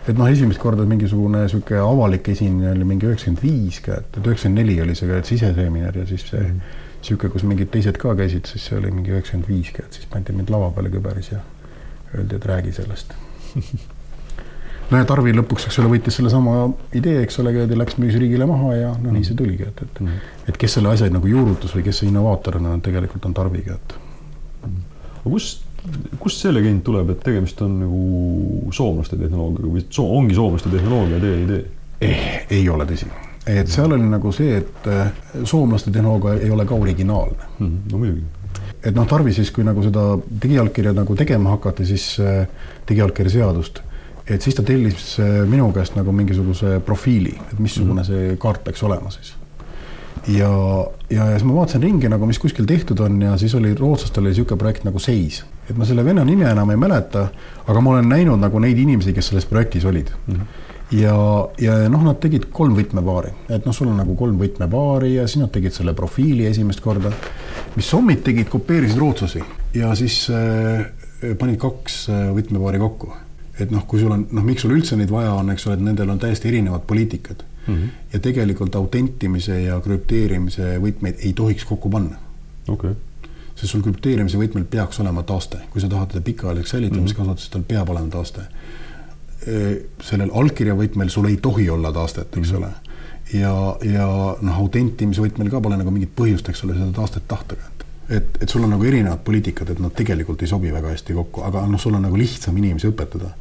et 0.02 0.18
noh, 0.18 0.26
esimest 0.26 0.58
korda 0.58 0.84
mingisugune 0.88 1.44
sihuke 1.50 1.78
avalik 1.78 2.32
esinemine 2.32 2.72
oli 2.74 2.86
mingi 2.88 3.06
üheksakümmend 3.06 3.42
viis 3.44 3.78
ka, 3.84 4.00
et 4.02 4.18
üheksakümmend 4.18 4.58
neli 4.58 4.80
oli 4.82 4.96
see 4.98 5.10
ka, 5.10 5.20
et 5.22 5.30
siseseminar 5.30 5.98
ja 6.00 6.06
siis 6.08 6.26
see 6.30 6.42
mm 6.42 6.60
-hmm. 7.06 7.28
kus 7.34 7.44
mingid 7.46 7.70
teised 7.70 7.98
ka 8.02 8.14
käisid, 8.18 8.46
siis 8.50 8.66
see 8.66 8.78
oli 8.78 8.90
mingi 8.90 9.14
üheksakümmend 9.14 9.48
viis 9.48 9.70
ka, 9.70 9.86
et 9.86 9.92
siis 9.92 10.06
pandi 10.06 10.32
mind 10.32 10.50
lava 10.50 10.70
peale 10.70 10.90
küberis 10.90 11.32
ja 11.32 11.38
öeldi, 12.18 12.34
et 12.34 12.46
räägi 12.46 12.72
sellest 12.72 13.14
ja 15.00 15.06
Tarvi 15.08 15.32
lõpuks, 15.36 15.66
eks 15.68 15.78
ole, 15.80 15.90
võttis 15.94 16.18
sellesama 16.18 16.66
idee, 16.98 17.22
eks 17.24 17.38
ole, 17.42 17.54
ja 17.56 17.66
läks 17.78 17.98
müüs 18.02 18.16
riigile 18.20 18.46
maha 18.48 18.74
ja 18.76 18.92
no 19.00 19.12
nii 19.14 19.24
see 19.26 19.36
tuligi, 19.38 19.68
et, 19.68 19.82
et 19.84 20.00
mm, 20.02 20.30
et 20.52 20.58
kes 20.60 20.78
selle 20.78 20.92
asja 20.92 21.10
nagu 21.12 21.28
juurutas 21.30 21.74
või 21.76 21.84
kes 21.86 22.02
see 22.02 22.10
innovaator 22.10 22.58
on, 22.60 22.80
tegelikult 22.84 23.28
on 23.28 23.36
Tarviga, 23.36 23.78
et. 23.78 23.94
aga 24.64 25.24
kust, 25.24 25.64
kust 26.22 26.42
see 26.44 26.54
legend 26.54 26.84
tuleb, 26.86 27.14
et 27.14 27.22
tegemist 27.24 27.62
on 27.64 27.78
nagu 27.84 28.02
soomlaste 28.74 29.18
tehnoloogiaga 29.20 29.74
või 29.76 29.86
so, 29.88 30.06
ongi 30.18 30.38
soomlaste 30.38 30.72
tehnoloogia 30.72 31.22
teie 31.22 31.42
idee 31.46 31.64
eh,? 32.02 32.28
ei 32.58 32.68
ole 32.68 32.86
tõsi, 32.90 33.08
et 33.50 33.70
seal 33.70 33.94
oli 33.96 34.10
nagu 34.10 34.34
see, 34.34 34.60
et 34.62 34.90
äh, 34.90 35.10
soomlaste 35.44 35.94
tehnoloogia 35.94 36.42
ei 36.42 36.50
ole 36.54 36.66
ka 36.68 36.78
originaalne 36.78 37.50
mm. 37.58 37.74
no 37.92 38.02
muidugi 38.02 38.28
et 38.82 38.94
noh, 38.94 39.06
Tarvi 39.08 39.32
siis, 39.34 39.50
kui 39.54 39.64
nagu 39.64 39.82
seda 39.84 40.04
digiallkirja 40.42 40.92
nagu 40.96 41.14
tegema 41.18 41.54
hakati, 41.54 41.86
siis 41.86 42.06
äh, 42.20 42.44
digiallkirja 42.88 43.38
seadust 43.38 43.82
et 44.26 44.42
siis 44.42 44.54
ta 44.54 44.62
tellis 44.62 45.16
minu 45.50 45.70
käest 45.74 45.96
nagu 45.98 46.12
mingisuguse 46.14 46.80
profiili, 46.86 47.34
et 47.52 47.58
missugune 47.58 48.02
-hmm. 48.02 48.06
see 48.06 48.36
kaart 48.36 48.64
peaks 48.64 48.82
olema 48.82 49.10
siis. 49.10 49.34
ja, 50.28 50.50
ja, 51.10 51.24
ja 51.24 51.30
siis 51.30 51.44
ma 51.44 51.54
vaatasin 51.54 51.82
ringi 51.82 52.08
nagu, 52.08 52.26
mis 52.26 52.38
kuskil 52.38 52.64
tehtud 52.66 53.00
on 53.00 53.22
ja 53.22 53.36
siis 53.36 53.54
oli 53.54 53.74
rootslastel 53.74 54.22
oli 54.22 54.30
niisugune 54.30 54.58
projekt 54.58 54.84
nagu 54.84 54.98
Seis, 54.98 55.44
et 55.70 55.76
ma 55.76 55.84
selle 55.84 56.04
venna 56.04 56.24
nime 56.24 56.50
enam 56.50 56.70
ei 56.70 56.76
mäleta, 56.76 57.28
aga 57.66 57.80
ma 57.80 57.90
olen 57.90 58.08
näinud 58.08 58.38
nagu 58.38 58.58
neid 58.58 58.78
inimesi, 58.78 59.12
kes 59.12 59.28
selles 59.28 59.46
projektis 59.46 59.84
olid 59.84 60.10
mm. 60.26 60.34
-hmm 60.34 60.72
ja, 60.92 61.14
ja 61.60 61.76
noh, 61.92 62.04
nad 62.04 62.20
tegid 62.22 62.48
kolm 62.54 62.76
võtmepaari, 62.76 63.32
et 63.52 63.66
noh, 63.66 63.74
sul 63.76 63.90
on 63.90 63.98
nagu 64.02 64.16
kolm 64.18 64.38
võtmepaari 64.40 65.14
ja 65.16 65.26
siis 65.26 65.42
nad 65.42 65.52
tegid 65.54 65.74
selle 65.76 65.94
profiili 65.96 66.46
esimest 66.48 66.82
korda. 66.84 67.12
mis 67.76 67.88
sommid 67.88 68.22
tegid, 68.24 68.50
kopeerisid 68.52 69.00
rootslasi 69.00 69.42
ja 69.74 69.94
siis 69.96 70.26
äh, 70.30 70.84
panid 71.38 71.58
kaks 71.60 72.08
äh, 72.12 72.26
võtmepaari 72.36 72.82
kokku 72.82 73.12
et 73.60 73.70
noh, 73.70 73.84
kui 73.88 74.00
sul 74.00 74.12
on, 74.14 74.26
noh, 74.32 74.44
miks 74.44 74.64
sul 74.64 74.74
üldse 74.76 74.96
neid 74.96 75.10
vaja 75.12 75.34
on, 75.36 75.50
eks 75.52 75.66
ole, 75.68 75.76
et 75.76 75.84
nendel 75.84 76.10
on 76.12 76.20
täiesti 76.20 76.48
erinevad 76.48 76.86
poliitikad 76.88 77.42
mm. 77.66 77.74
-hmm. 77.74 77.88
ja 78.12 78.20
tegelikult 78.20 78.74
autentimise 78.74 79.60
ja 79.62 79.80
krüpteerimise 79.80 80.76
võtmeid 80.80 81.24
ei 81.26 81.32
tohiks 81.32 81.64
kokku 81.64 81.90
panna. 81.90 82.16
okei 82.68 82.90
okay. 82.90 83.28
sest 83.54 83.72
sul 83.72 83.82
krüpteerimise 83.82 84.38
võtmel 84.38 84.64
peaks 84.64 85.00
olema 85.00 85.22
taaste, 85.22 85.58
kui 85.70 85.80
sa 85.80 85.88
tahad 85.88 86.14
teda 86.14 86.20
pikaajaliseks 86.20 86.70
säilitamist 86.70 87.14
mm 87.14 87.22
-hmm. 87.22 87.26
kasutada, 87.26 87.40
siis 87.40 87.50
tal 87.50 87.68
peab 87.68 87.90
olema 87.90 88.08
taaste. 88.08 88.40
sellel 90.02 90.30
allkirjavõtmel 90.32 91.08
sul 91.08 91.24
ei 91.26 91.36
tohi 91.36 91.70
olla 91.70 91.92
taastet, 91.92 92.36
eks 92.36 92.52
mm 92.52 92.56
-hmm. 92.56 92.58
ole. 92.58 92.72
ja, 93.40 93.76
ja 93.92 94.36
noh, 94.40 94.58
autentimisvõtmel 94.58 95.50
ka 95.50 95.60
pole 95.60 95.76
nagu 95.76 95.90
mingit 95.90 96.10
põhjust, 96.16 96.48
eks 96.48 96.64
ole, 96.64 96.74
seda 96.74 96.92
taastet 96.92 97.28
tahta 97.28 97.56
ka 97.56 97.72
et, 98.16 98.38
et 98.42 98.48
sul 98.48 98.64
on 98.64 98.72
nagu 98.74 98.84
erinevad 98.84 99.22
poliitikad, 99.24 99.72
et 99.72 99.80
nad 99.82 99.94
tegelikult 99.96 100.42
ei 100.42 100.50
sobi 100.50 100.72
väga 100.72 100.92
hästi 100.92 101.16
kokku, 101.16 101.44
aga 101.48 101.64
noh, 101.70 101.80
sul 101.80 101.96
on 101.96 102.04
nagu 102.06 102.18
lihtsam 102.18 102.56
inimesi 102.60 102.90
õpetada. 102.90 103.32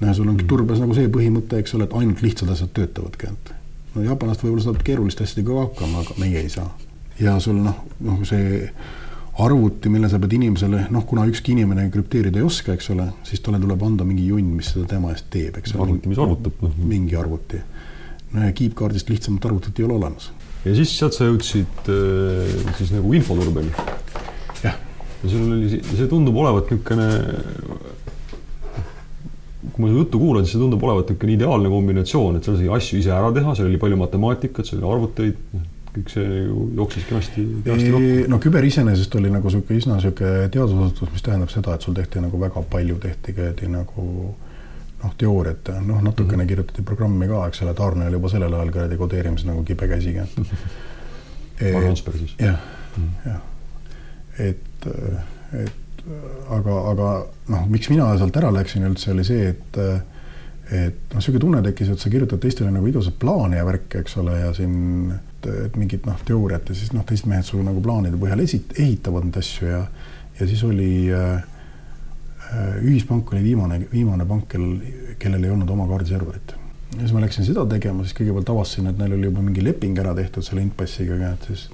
no 0.00 0.06
ja 0.06 0.14
sul 0.14 0.28
ongi 0.30 0.46
turbes 0.48 0.80
nagu 0.82 0.94
see 0.94 1.08
põhimõte, 1.12 1.58
eks 1.62 1.74
ole, 1.74 1.88
et 1.88 1.96
ainult 2.00 2.22
lihtsad 2.22 2.50
asjad 2.52 2.70
töötavadki, 2.76 3.32
et 3.32 3.52
no 3.94 4.04
jaapanlased 4.04 4.44
võib-olla 4.44 4.66
saavad 4.66 4.86
keeruliste 4.86 5.26
asjadega 5.26 5.54
ka 5.54 5.66
hakkama, 5.66 6.04
aga 6.04 6.16
meie 6.22 6.42
ei 6.44 6.52
saa. 6.52 6.70
ja 7.20 7.38
sul 7.42 7.60
noh, 7.64 7.84
noh 8.04 8.22
see 8.28 8.62
arvuti, 9.38 9.90
mille 9.90 10.08
sa 10.10 10.18
pead 10.18 10.34
inimesele, 10.34 10.84
noh, 10.90 11.04
kuna 11.06 11.24
ükski 11.30 11.54
inimene 11.54 11.86
krüpteerida 11.94 12.40
ei 12.40 12.46
oska, 12.46 12.74
eks 12.74 12.90
ole, 12.94 13.06
siis 13.26 13.42
talle 13.44 13.60
tuleb 13.62 13.82
anda 13.86 14.06
mingi 14.06 14.26
junn, 14.26 14.50
mis 14.58 14.72
seda 14.74 14.88
tema 14.96 15.12
eest 15.14 15.28
teeb, 15.30 15.60
eks 15.60 15.76
ole. 15.76 15.86
arvuti, 15.86 16.10
mis 16.10 16.18
arvutab. 16.22 16.64
mingi 16.78 17.16
arvuti. 17.16 17.60
no 18.32 18.44
ja 18.44 18.52
kiipkaardist 18.52 19.08
lihtsamat 19.08 19.46
arvutit 19.46 19.78
ei 19.78 19.86
ole 19.86 19.94
olemas. 19.94 20.32
Ja 20.68 20.76
siis 20.78 20.92
sealt 20.98 21.16
sa 21.16 21.28
jõudsid 21.28 21.90
äh, 21.92 22.52
siis 22.78 22.92
nagu 22.94 23.14
infoturbeni. 23.16 23.72
jah. 24.62 24.76
ja 25.22 25.32
sul 25.32 25.46
oli, 25.56 25.80
see 25.88 26.10
tundub 26.10 26.36
olevat 26.42 26.70
niisugune, 26.72 27.08
kui 29.72 29.84
ma 29.84 29.90
su 29.90 29.98
juttu 30.02 30.20
kuulan, 30.20 30.46
siis 30.46 30.56
see 30.56 30.62
tundub 30.62 30.84
olevat 30.86 31.10
niisugune 31.10 31.36
ideaalne 31.38 31.72
kombinatsioon, 31.72 32.38
et 32.38 32.48
seal 32.48 32.60
sai 32.60 32.70
asju 32.78 33.02
ise 33.02 33.14
ära 33.14 33.32
teha, 33.34 33.56
seal 33.58 33.70
oli 33.70 33.82
palju 33.82 34.00
matemaatikat, 34.04 34.70
seal 34.70 34.82
oli 34.82 34.94
arvuteid 34.96 35.66
kõik 35.98 36.10
see 36.12 36.26
ju 36.44 36.66
jooksis 36.76 37.06
kenasti, 37.08 37.44
kenasti 37.64 37.92
kokku. 37.94 38.26
no 38.32 38.38
küber 38.42 38.66
iseenesest 38.68 39.14
oli 39.18 39.30
nagu 39.32 39.48
niisugune 39.48 39.80
üsna 39.80 39.96
niisugune 39.98 40.50
teadusasutus, 40.54 41.14
mis 41.14 41.24
tähendab 41.24 41.52
seda, 41.52 41.74
et 41.74 41.86
sul 41.86 41.96
tehti 41.96 42.22
nagu 42.22 42.40
väga 42.40 42.62
palju 42.70 42.98
tehti 43.02 43.34
käidi 43.36 43.70
nagu 43.72 44.04
noh, 45.02 45.14
teooriat 45.18 45.70
noh, 45.80 46.02
natukene 46.02 46.42
-hmm. 46.42 46.48
kirjutati 46.48 46.82
programmi 46.82 47.28
ka, 47.28 47.46
eks 47.48 47.62
ole, 47.62 47.74
Taarne 47.74 48.06
oli 48.06 48.18
juba 48.18 48.28
sellel 48.28 48.54
ajal 48.54 48.72
kuradi 48.72 48.96
kodeerimis 48.96 49.44
nagu 49.46 49.64
kibe 49.64 49.88
käsiga 49.88 50.26
jah, 52.38 52.58
mhm. 52.96 53.08
jah, 53.26 53.40
et, 54.38 54.88
et 55.52 56.04
aga, 56.50 56.76
aga 56.92 57.08
noh, 57.48 57.66
miks 57.68 57.90
mina 57.90 58.10
sealt 58.18 58.36
ära 58.36 58.52
läksin 58.54 58.86
üldse, 58.90 59.12
oli 59.12 59.24
see, 59.24 59.48
et 59.54 59.82
et 60.68 60.96
noh, 61.08 61.16
niisugune 61.16 61.40
tunne 61.40 61.60
tekkis, 61.64 61.88
et 61.88 62.00
sa 62.00 62.10
kirjutad 62.12 62.42
teistele 62.42 62.70
nagu 62.70 62.86
ilusat 62.86 63.14
plaani 63.18 63.56
ja 63.56 63.64
värki, 63.64 64.02
eks 64.02 64.18
ole, 64.20 64.34
ja 64.36 64.50
siin 64.52 65.14
et 65.46 65.76
mingit 65.78 66.06
noh, 66.06 66.18
teooriat 66.26 66.68
ja 66.68 66.74
siis 66.76 66.90
noh, 66.92 67.04
teised 67.06 67.28
mehed 67.30 67.46
sul 67.46 67.62
nagu 67.64 67.80
plaanide 67.84 68.18
põhjal 68.20 68.42
esit-, 68.42 68.74
ehitavad 68.78 69.28
neid 69.28 69.38
asju 69.40 69.70
ja, 69.70 69.84
ja 70.40 70.48
siis 70.50 70.64
oli 70.66 70.90
äh, 71.14 71.38
ühispank 72.82 73.32
oli 73.32 73.42
viimane, 73.44 73.80
viimane 73.92 74.26
pank, 74.26 74.48
kel, 74.48 74.64
kellel 75.20 75.44
ei 75.44 75.50
olnud 75.52 75.70
oma 75.70 75.86
kaardiserverit. 75.88 76.54
ja 76.94 77.00
siis 77.00 77.12
ma 77.12 77.20
läksin 77.20 77.44
seda 77.44 77.66
tegema, 77.68 78.04
siis 78.04 78.16
kõigepealt 78.16 78.52
avastasin, 78.54 78.88
et 78.88 78.98
neil 78.98 79.12
oli 79.18 79.28
juba 79.28 79.42
mingi 79.44 79.64
leping 79.64 79.98
ära 80.00 80.14
tehtud 80.16 80.46
selle 80.46 80.64
Intpassiga, 80.64 81.18
et 81.32 81.50
siis 81.50 81.68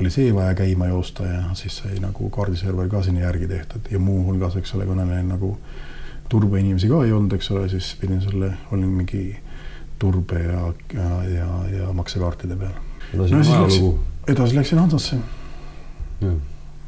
oli 0.00 0.10
see 0.10 0.34
vaja 0.34 0.54
käima 0.58 0.88
joosta 0.88 1.26
ja 1.28 1.42
siis 1.54 1.76
sai 1.82 2.00
nagu 2.02 2.30
kaardiserver 2.32 2.88
ka 2.88 3.02
sinna 3.06 3.26
järgi 3.26 3.46
tehtud 3.48 3.90
ja 3.92 3.98
muuhulgas, 4.02 4.56
eks 4.56 4.74
ole, 4.74 4.88
kuna 4.88 5.04
neil 5.04 5.26
nagu 5.28 5.54
turbeinimesi 6.30 6.88
ka 6.88 7.04
ei 7.04 7.12
olnud, 7.12 7.34
eks 7.36 7.50
ole, 7.54 7.68
siis 7.68 7.94
pidin 8.00 8.22
selle, 8.24 8.52
olin 8.72 8.88
mingi 8.88 9.24
turbe 10.00 10.40
ja, 10.42 10.72
ja, 10.94 11.08
ja, 11.28 11.48
ja 11.76 11.92
maksekaartide 11.92 12.56
peal 12.56 12.72
no, 13.14 13.26
ajalugu. 13.26 13.98
edasi 14.28 14.56
läksin 14.56 14.78
Hansasse. 14.78 15.18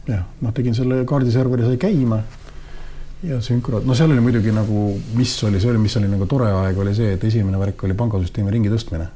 jah, 0.08 0.24
noh, 0.40 0.54
tegin 0.54 0.74
selle 0.74 1.04
kaardiserveri, 1.04 1.66
sai 1.68 1.82
käima 1.82 2.22
ja 3.22 3.40
sünkro, 3.40 3.80
no 3.84 3.94
seal 3.94 4.10
oli 4.10 4.22
muidugi 4.24 4.52
nagu, 4.54 4.86
mis 5.18 5.34
oli, 5.46 5.60
see 5.60 5.70
oli, 5.70 5.82
mis 5.82 5.96
oli 6.00 6.08
nagu 6.10 6.26
tore 6.30 6.50
aeg, 6.50 6.78
oli 6.82 6.94
see, 6.96 7.12
et 7.16 7.24
esimene 7.24 7.60
värk 7.60 7.84
oli 7.86 7.94
pangasüsteemi 7.98 8.50
ringi 8.50 8.72
tõstmine. 8.72 9.06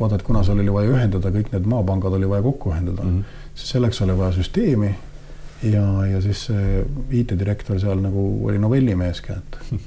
vaata, 0.00 0.16
et 0.16 0.24
kuna 0.24 0.42
seal 0.46 0.58
oli 0.62 0.72
vaja 0.72 0.90
ühendada, 0.94 1.30
kõik 1.30 1.52
need 1.52 1.68
maapangad 1.68 2.16
oli 2.16 2.28
vaja 2.28 2.42
kokku 2.42 2.72
ühendada 2.72 3.04
mm, 3.04 3.18
-hmm. 3.18 3.54
siis 3.54 3.70
selleks 3.76 4.02
oli 4.02 4.18
vaja 4.18 4.32
süsteemi 4.32 4.94
ja, 5.62 6.06
ja 6.06 6.20
siis 6.20 6.48
IT-direktor 7.10 7.80
seal 7.80 8.00
nagu 8.00 8.46
oli 8.48 8.58
novellimees 8.58 9.20
ka, 9.20 9.36
et 9.36 9.80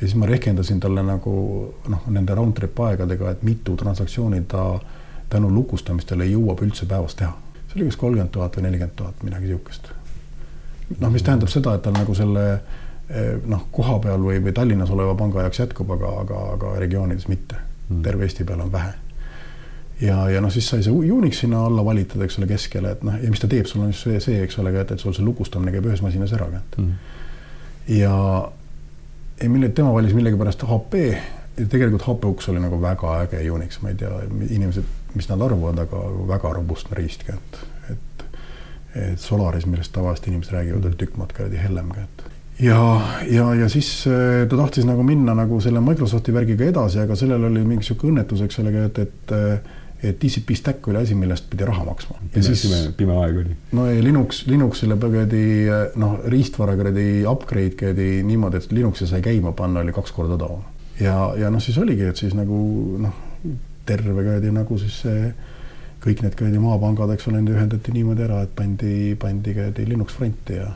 ja 0.00 0.06
siis 0.06 0.14
ma 0.14 0.26
rehkendasin 0.26 0.80
talle 0.80 1.02
nagu 1.02 1.34
noh, 1.88 2.08
nende 2.12 2.34
round-trip 2.34 2.80
aegadega, 2.88 3.30
et 3.30 3.42
mitu 3.42 3.76
transaktsiooni 3.76 4.42
ta 4.48 4.80
tänu 5.32 5.50
lukustamistele 5.50 6.26
jõuab 6.26 6.62
üldse 6.62 6.86
päevas 6.86 7.14
teha. 7.14 7.32
see 7.68 7.80
oli 7.80 7.88
kas 7.90 7.96
kolmkümmend 7.96 8.30
tuhat 8.30 8.56
või 8.56 8.66
nelikümmend 8.68 8.96
tuhat, 8.96 9.22
midagi 9.22 9.48
niisugust. 9.48 9.95
Noh, 11.00 11.10
mis 11.12 11.24
tähendab 11.26 11.50
seda, 11.52 11.76
et 11.76 11.82
tal 11.84 11.96
nagu 11.96 12.14
selle 12.16 12.44
eh, 12.52 13.34
noh, 13.46 13.66
koha 13.74 13.98
peal 14.04 14.22
või, 14.22 14.38
või 14.44 14.54
Tallinnas 14.56 14.92
oleva 14.94 15.16
panga 15.18 15.46
jaoks 15.46 15.62
jätkub, 15.64 15.90
aga, 15.96 16.12
aga, 16.22 16.44
aga 16.56 16.76
regioonides 16.82 17.28
mitte 17.32 17.58
mm.. 17.58 18.02
terve 18.06 18.28
Eesti 18.28 18.46
peal 18.48 18.62
on 18.64 18.72
vähe. 18.72 18.92
ja, 20.00 20.18
ja 20.30 20.42
noh, 20.44 20.52
siis 20.52 20.68
sai 20.68 20.84
see 20.86 21.12
Unix 21.12 21.42
sinna 21.44 21.64
alla 21.66 21.84
valitud, 21.84 22.22
eks 22.22 22.38
ole, 22.40 22.50
keskele, 22.50 22.96
et 22.96 23.06
noh, 23.06 23.16
ja 23.22 23.32
mis 23.32 23.42
ta 23.42 23.50
teeb, 23.50 23.68
sul 23.70 23.84
on 23.86 23.94
just 23.94 24.06
see, 24.06 24.20
see, 24.22 24.42
eks 24.44 24.60
ole, 24.62 24.74
et, 24.80 24.92
et 24.92 25.02
sul 25.02 25.16
see 25.16 25.26
lukustamine 25.26 25.74
käib 25.74 25.88
ühes 25.90 26.04
masinas 26.04 26.34
ära 26.36 26.50
et 26.60 26.78
mm. 26.82 26.92
ja, 27.98 28.14
ja 29.42 29.50
mille, 29.50 29.72
tema 29.74 29.94
valis 29.94 30.14
millegipärast 30.16 30.66
HP 30.68 31.02
ja 31.56 31.66
tegelikult 31.72 32.04
HP-uks 32.04 32.50
oli 32.52 32.60
nagu 32.60 32.78
väga 32.82 33.22
äge 33.24 33.42
Unix, 33.50 33.80
ma 33.82 33.92
ei 33.92 33.98
tea, 34.00 34.12
inimesed 34.50 34.94
mis 35.16 35.28
nad 35.30 35.40
arvavad, 35.40 35.78
aga 35.86 36.02
väga 36.28 36.52
robustne 36.58 36.96
riist 36.98 37.24
ka, 37.26 37.36
et, 38.96 39.20
Solaris, 39.20 39.66
millest 39.70 39.92
tavaliselt 39.94 40.30
inimesed 40.32 40.56
räägivad, 40.56 40.88
oli 40.88 40.98
tükk 41.00 41.20
maad 41.20 41.36
kuradi 41.36 41.60
hellem 41.60 41.92
ka, 41.94 42.06
et 42.06 42.26
ja, 42.66 42.80
ja, 43.30 43.48
ja 43.54 43.68
siis 43.72 43.90
äh, 44.08 44.44
ta 44.48 44.56
tahtis 44.56 44.86
nagu 44.88 45.04
minna 45.06 45.34
nagu 45.36 45.60
selle 45.60 45.82
Microsofti 45.84 46.34
värgiga 46.34 46.70
edasi, 46.70 47.02
aga 47.02 47.16
sellel 47.18 47.50
oli 47.50 47.64
mingi 47.68 47.84
sihuke 47.86 48.08
õnnetus, 48.10 48.44
eks 48.46 48.62
ole, 48.62 48.72
et, 48.86 49.02
et 49.04 49.36
äh, 49.36 49.74
et 50.02 50.18
TCP 50.20 50.52
stack 50.54 50.88
oli 50.88 51.00
asi, 51.00 51.14
millest 51.16 51.46
pidi 51.50 51.64
raha 51.64 51.84
maksma. 51.86 52.18
ja 52.34 52.42
siis 52.44 52.66
pime, 52.66 52.80
pime 52.96 53.14
aeg 53.22 53.38
oli. 53.40 53.56
no 53.78 53.86
ei, 53.88 54.02
Linux, 54.04 54.42
Linuxile 54.46 54.98
kuradi 55.00 55.44
noh, 55.96 56.18
riistvara 56.28 56.76
kuradi 56.76 57.24
upgrade 57.28 57.76
käidi 57.80 58.22
niimoodi, 58.26 58.60
et 58.60 58.74
Linuxi 58.76 59.08
sai 59.08 59.22
käima 59.24 59.54
panna, 59.56 59.80
oli 59.80 59.94
kaks 59.96 60.12
korda 60.12 60.36
odavam. 60.36 60.64
ja, 61.00 61.16
ja 61.40 61.50
noh, 61.50 61.62
siis 61.64 61.78
oligi, 61.80 62.04
et 62.10 62.20
siis 62.20 62.36
nagu 62.36 62.58
noh, 63.02 63.22
terve 63.88 64.14
kuradi 64.20 64.52
nagu 64.52 64.78
siis 64.82 65.00
see 65.06 65.30
kõik 66.06 66.22
need 66.22 66.36
kuradi 66.38 66.60
maapangad, 66.62 67.12
eks 67.16 67.28
ole, 67.30 67.42
ühendati 67.50 67.92
niimoodi 67.94 68.24
ära, 68.26 68.42
et 68.46 68.54
pandi, 68.56 69.14
pandi 69.20 69.54
kuradi 69.56 69.86
Linux 69.88 70.14
fronti 70.14 70.58
ja 70.60 70.70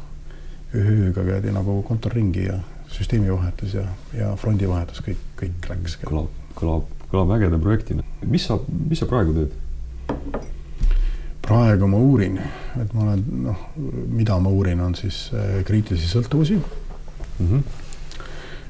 ÜHÜ-ga 0.74 1.22
kuradi 1.22 1.54
nagu 1.54 1.80
kontor 1.86 2.14
ringi 2.18 2.46
ja 2.48 2.58
süsteemi 2.90 3.30
vahetus 3.30 3.76
ja, 3.78 3.84
ja 4.14 4.32
frondi 4.38 4.68
vahetus, 4.68 5.02
kõik, 5.06 5.20
kõik 5.38 5.68
läks. 5.70 5.98
kõlab, 6.02 6.32
kõlab, 6.58 6.88
kõlab 7.12 7.36
ägeda 7.38 7.60
projektina. 7.62 8.06
mis 8.26 8.46
sa, 8.50 8.58
mis 8.88 9.02
sa 9.02 9.06
praegu 9.10 9.36
teed? 9.36 9.54
praegu 11.46 11.86
ma 11.90 11.98
uurin, 11.98 12.38
et 12.78 12.92
ma 12.94 13.06
olen, 13.06 13.22
noh, 13.46 13.62
mida 14.10 14.38
ma 14.38 14.50
uurin, 14.50 14.82
on 14.82 14.98
siis 14.98 15.28
äh, 15.34 15.62
kriitilisi 15.66 16.10
sõltuvusi 16.10 16.58
mm. 16.58 17.46
-hmm. 17.46 17.62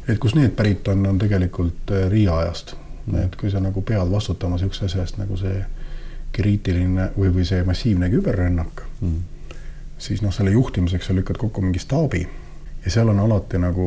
et 0.08 0.18
kust 0.18 0.36
need 0.36 0.52
pärit 0.56 0.88
on, 0.88 1.06
on 1.06 1.18
tegelikult 1.18 1.92
äh, 1.92 2.08
Riia 2.12 2.36
ajast 2.44 2.76
et 3.18 3.36
kui 3.36 3.50
sa 3.50 3.60
nagu 3.60 3.82
pead 3.82 4.10
vastutama 4.10 4.56
niisuguse 4.56 4.84
asja 4.84 5.04
eest 5.04 5.18
nagu 5.18 5.36
see 5.40 5.64
kriitiline 6.32 7.10
või, 7.16 7.32
või 7.34 7.44
see 7.48 7.64
massiivne 7.66 8.10
küberrünnak 8.12 8.84
mm., 9.00 9.20
siis 10.00 10.22
noh, 10.24 10.32
selle 10.32 10.54
juhtimiseks 10.54 11.10
sa 11.10 11.14
lükkad 11.16 11.36
kokku 11.40 11.62
mingi 11.64 11.82
staabi 11.82 12.22
ja 12.84 12.90
seal 12.90 13.12
on 13.12 13.20
alati 13.20 13.60
nagu 13.60 13.86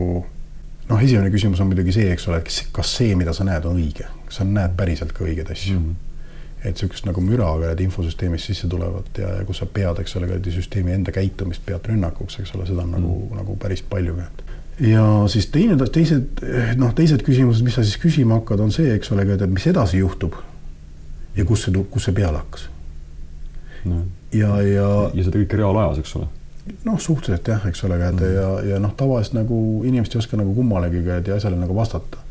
noh, 0.89 1.01
esimene 1.01 1.31
küsimus 1.33 1.61
on 1.63 1.71
muidugi 1.71 1.95
see, 1.95 2.09
eks 2.13 2.27
ole, 2.29 2.41
kas, 2.45 2.95
see, 2.97 3.13
mida 3.19 3.33
sa 3.33 3.45
näed, 3.47 3.65
on 3.69 3.79
õige, 3.81 4.07
kas 4.27 4.41
sa 4.41 4.47
näed 4.47 4.75
päriselt 4.77 5.13
ka 5.15 5.25
õigeid 5.25 5.49
asju 5.53 5.79
mm. 5.79 5.85
-hmm. 5.85 6.63
et 6.63 6.75
niisugust 6.75 7.07
nagu 7.09 7.21
müra 7.21 7.49
ka 7.61 7.73
infosüsteemist 7.83 8.51
sisse 8.51 8.69
tulevat 8.69 9.17
ja, 9.17 9.35
ja 9.39 9.45
kus 9.45 9.63
sa 9.63 9.65
pead, 9.65 9.99
eks 10.03 10.15
ole, 10.19 10.39
süsteemi 10.49 10.93
enda 10.93 11.11
käitumist 11.11 11.65
pead 11.65 11.89
rünnakuks, 11.89 12.39
eks 12.39 12.55
ole, 12.55 12.67
seda 12.69 12.83
on 12.83 12.91
mm. 12.91 12.99
nagu, 12.99 13.35
nagu 13.41 13.55
päris 13.55 13.81
palju 13.81 14.15
ka, 14.19 14.29
ja 14.79 15.03
siis 15.27 15.47
teine, 15.53 15.77
teised 15.91 16.41
noh, 16.77 16.93
teised 16.95 17.23
küsimused, 17.25 17.65
mis 17.65 17.77
sa 17.77 17.83
siis 17.85 17.99
küsima 18.01 18.41
hakkad, 18.41 18.63
on 18.63 18.71
see, 18.73 18.93
eks 18.95 19.11
ole, 19.13 19.27
et 19.33 19.49
mis 19.49 19.67
edasi 19.69 20.01
juhtub. 20.01 20.37
Ja 21.35 21.45
kus 21.45 21.65
see, 21.65 21.85
kus 21.91 22.07
see 22.07 22.15
peale 22.15 22.39
hakkas 22.41 22.67
no.. 23.85 24.03
ja, 24.33 24.55
ja. 24.61 24.89
ja 25.13 25.25
seda 25.25 25.39
kõike 25.41 25.59
reaalajas, 25.59 26.01
eks 26.03 26.15
ole. 26.19 26.27
noh, 26.87 26.99
suhteliselt 27.01 27.53
jah, 27.53 27.65
eks 27.69 27.83
ole, 27.87 27.99
et 27.99 28.19
mm. 28.19 28.35
ja, 28.35 28.49
ja 28.73 28.81
noh, 28.83 28.93
tavaliselt 28.97 29.39
nagu 29.41 29.57
inimesed 29.87 30.17
ei 30.17 30.23
oska 30.23 30.39
nagu 30.39 30.53
kummalegi 30.55 31.03
ja 31.07 31.19
asjale 31.35 31.59
nagu 31.59 31.75
vastata. 31.75 32.21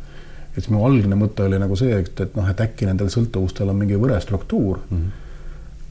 et 0.57 0.69
mu 0.73 0.85
algne 0.87 1.19
mõte 1.19 1.47
oli 1.49 1.61
nagu 1.61 1.77
see, 1.79 1.99
et, 2.05 2.15
et 2.21 2.37
noh, 2.39 2.49
et 2.49 2.65
äkki 2.67 2.89
nendel 2.89 3.11
sõltuvustel 3.13 3.73
on 3.73 3.81
mingi 3.83 4.01
võre 4.01 4.21
struktuur 4.21 4.83
mm. 4.89 5.07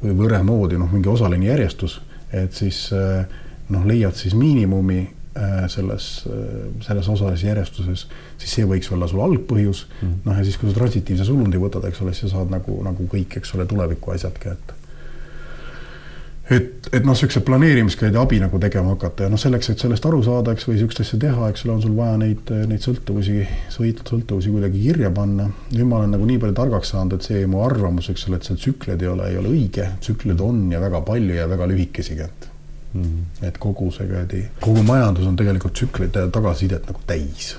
või 0.05 0.19
võre 0.25 0.43
moodi 0.45 0.79
noh, 0.81 0.91
mingi 0.91 1.09
osaline 1.11 1.51
järjestus, 1.51 1.99
et 2.31 2.53
siis 2.57 2.87
noh, 3.71 3.87
leiad 3.87 4.15
siis 4.17 4.35
miinimumi 4.37 5.03
selles, 5.67 6.25
äh, 6.27 6.83
selles 6.83 7.09
osalises 7.09 7.43
järjestuses, 7.47 8.07
siis 8.37 8.57
see 8.57 8.67
võiks 8.67 8.91
olla 8.91 9.07
sul 9.07 9.23
algpõhjus 9.23 9.85
mm. 9.87 10.07
-hmm. 10.07 10.19
noh, 10.25 10.37
ja 10.37 10.43
siis, 10.43 10.57
kui 10.59 10.69
sa 10.69 10.75
transitiivse 10.75 11.25
sulundi 11.25 11.61
võtad, 11.61 11.87
eks 11.87 12.01
ole, 12.03 12.13
siis 12.13 12.31
sa 12.31 12.37
saad 12.37 12.51
nagu, 12.51 12.81
nagu 12.83 13.07
kõik, 13.07 13.37
eks 13.39 13.55
ole, 13.55 13.65
tuleviku 13.65 14.11
asjad 14.11 14.35
kätte. 14.39 14.75
et, 16.51 16.89
et 16.91 17.05
noh, 17.05 17.13
niisuguse 17.15 17.39
planeerimiskäide 17.47 18.19
abi 18.19 18.41
nagu 18.43 18.59
tegema 18.59 18.91
hakata 18.91 19.23
ja 19.23 19.31
noh, 19.31 19.39
selleks, 19.39 19.71
et 19.71 19.79
sellest 19.79 20.05
aru 20.05 20.19
saada, 20.23 20.51
eks, 20.51 20.67
või 20.67 20.75
niisugust 20.75 21.05
asja 21.05 21.19
teha, 21.23 21.49
eks 21.49 21.63
ole, 21.65 21.77
on 21.77 21.81
sul 21.87 21.95
vaja 21.95 22.17
neid, 22.19 22.51
neid 22.67 22.83
sõltuvusi, 22.83 23.47
sõltuvusi 23.71 24.51
kuidagi 24.51 24.83
kirja 24.83 25.15
panna. 25.15 25.47
nüüd 25.71 25.87
ma 25.87 26.01
olen 26.01 26.17
nagu 26.17 26.27
nii 26.27 26.43
palju 26.43 26.59
targaks 26.59 26.91
saanud, 26.91 27.15
et 27.15 27.31
see 27.31 27.47
mu 27.47 27.63
arvamus, 27.63 28.11
eks 28.11 28.27
ole, 28.27 28.41
et 28.41 28.51
seal 28.51 28.59
tsükleid 28.59 29.01
ei 29.01 29.13
ole, 29.15 29.31
ei 29.31 29.39
ole 29.39 29.55
õige, 29.55 29.93
tsükleid 30.03 30.43
on 30.43 30.65
ja 30.75 30.83
väga 30.83 31.05
palju 31.07 31.39
ja 31.39 31.47
väga 31.47 31.71
lühikesigi, 31.71 32.27
et 32.27 32.50
mm. 32.93 33.43
et 33.47 33.57
kogu 33.61 33.91
see 33.95 34.07
kuradi, 34.07 34.45
kogu 34.61 34.83
majandus 34.87 35.27
on 35.27 35.35
tegelikult 35.39 35.77
tsüklite 35.77 36.27
tagasisidet 36.33 36.89
nagu 36.89 37.03
täis 37.07 37.55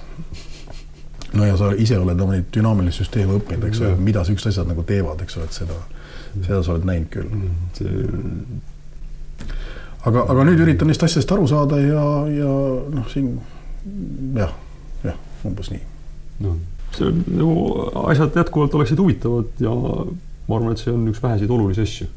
no 1.32 1.46
ja 1.48 1.56
sa 1.56 1.72
ise 1.72 1.98
oled 1.98 2.20
oma 2.20 2.36
neid 2.36 2.50
dünaamilisi 2.54 3.02
süsteeme 3.02 3.38
õppinud, 3.38 3.68
eks 3.68 3.80
ole, 3.82 3.94
mida 4.10 4.24
siuksed 4.28 4.52
asjad 4.52 4.68
nagu 4.68 4.84
teevad, 4.88 5.22
eks 5.24 5.38
ole, 5.38 5.48
et 5.48 5.56
seda, 5.62 5.78
seda 6.34 6.60
sa 6.62 6.74
oled 6.74 6.88
näinud 6.88 7.08
küll. 7.12 7.30
see 7.78 8.08
aga, 10.08 10.26
aga 10.26 10.44
nüüd 10.48 10.60
üritan 10.64 10.90
neist 10.90 11.04
asjadest 11.06 11.32
aru 11.34 11.46
saada 11.50 11.78
ja, 11.80 12.04
ja 12.32 12.50
noh, 12.92 13.08
siin 13.12 13.32
jah, 14.38 14.52
jah, 15.06 15.18
umbes 15.48 15.72
nii. 15.72 15.82
noh, 16.46 16.58
see 16.96 17.08
on 17.08 17.22
nagu 17.38 17.54
asjad 18.10 18.42
jätkuvalt 18.42 18.76
oleksid 18.80 19.00
huvitavad 19.02 19.62
ja 19.62 19.72
ma 19.72 20.58
arvan, 20.58 20.74
et 20.74 20.82
see 20.82 20.92
on 20.92 21.06
üks 21.10 21.22
väheseid 21.22 21.50
olulisi 21.54 21.86
asju. 21.86 22.08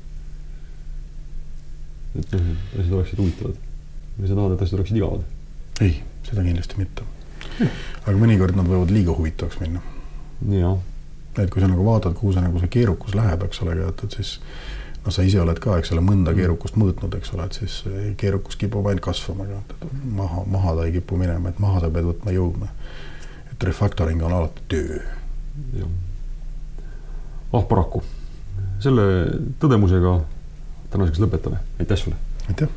Et 2.20 2.36
noh, 2.36 2.52
asjad 2.80 2.94
oleksid 3.00 3.22
huvitavad. 3.22 3.64
või 4.20 4.30
sa 4.30 4.38
tahad, 4.38 4.56
et 4.56 4.66
asjad 4.66 4.80
oleksid 4.80 5.00
igavad? 5.00 5.26
ei, 5.82 6.00
seda 6.28 6.44
kindlasti 6.46 6.80
mitte. 6.80 7.08
aga 8.06 8.16
mõnikord 8.20 8.58
nad 8.58 8.68
võivad 8.70 8.94
liiga 8.94 9.16
huvitavaks 9.16 9.60
minna. 9.64 9.84
jah. 10.52 10.80
et 11.38 11.52
kui 11.52 11.64
sa 11.64 11.70
nagu 11.72 11.86
vaatad, 11.86 12.16
kuhu 12.18 12.34
see 12.34 12.44
nagu 12.46 12.62
see 12.64 12.72
keerukus 12.78 13.16
läheb, 13.18 13.44
eks 13.48 13.62
ole, 13.66 13.78
et, 13.88 14.04
et 14.08 14.20
siis 14.20 14.38
noh, 15.06 15.14
sa 15.14 15.26
ise 15.26 15.42
oled 15.42 15.60
ka, 15.62 15.78
eks 15.80 15.92
ole, 15.96 16.04
mõnda 16.06 16.32
mm. 16.32 16.40
keerukust 16.40 16.80
mõõtnud, 16.82 17.18
eks 17.20 17.34
ole, 17.36 17.50
et 17.50 17.60
siis 17.60 17.78
keerukus 18.22 18.58
kipub 18.62 18.88
ainult 18.90 19.04
kasvama, 19.06 19.48
maha, 20.18 20.46
maha 20.52 20.78
ta 20.80 20.88
ei 20.88 20.96
kipu 20.98 21.20
minema, 21.20 21.52
et 21.52 21.62
maha 21.64 21.84
sa 21.84 21.92
pead 21.94 22.08
võtma 22.10 22.36
jõudma. 22.36 22.72
et 23.52 23.64
refactoring 23.64 24.24
on 24.24 24.34
alati 24.36 24.64
töö. 24.68 25.00
ah 27.56 27.68
paraku, 27.68 28.02
selle 28.84 29.04
tõdemusega 29.60 30.18
tänaseks 30.90 31.20
lõpetame, 31.24 31.64
aitäh 31.80 31.98
sulle. 31.98 32.16
aitäh. 32.48 32.70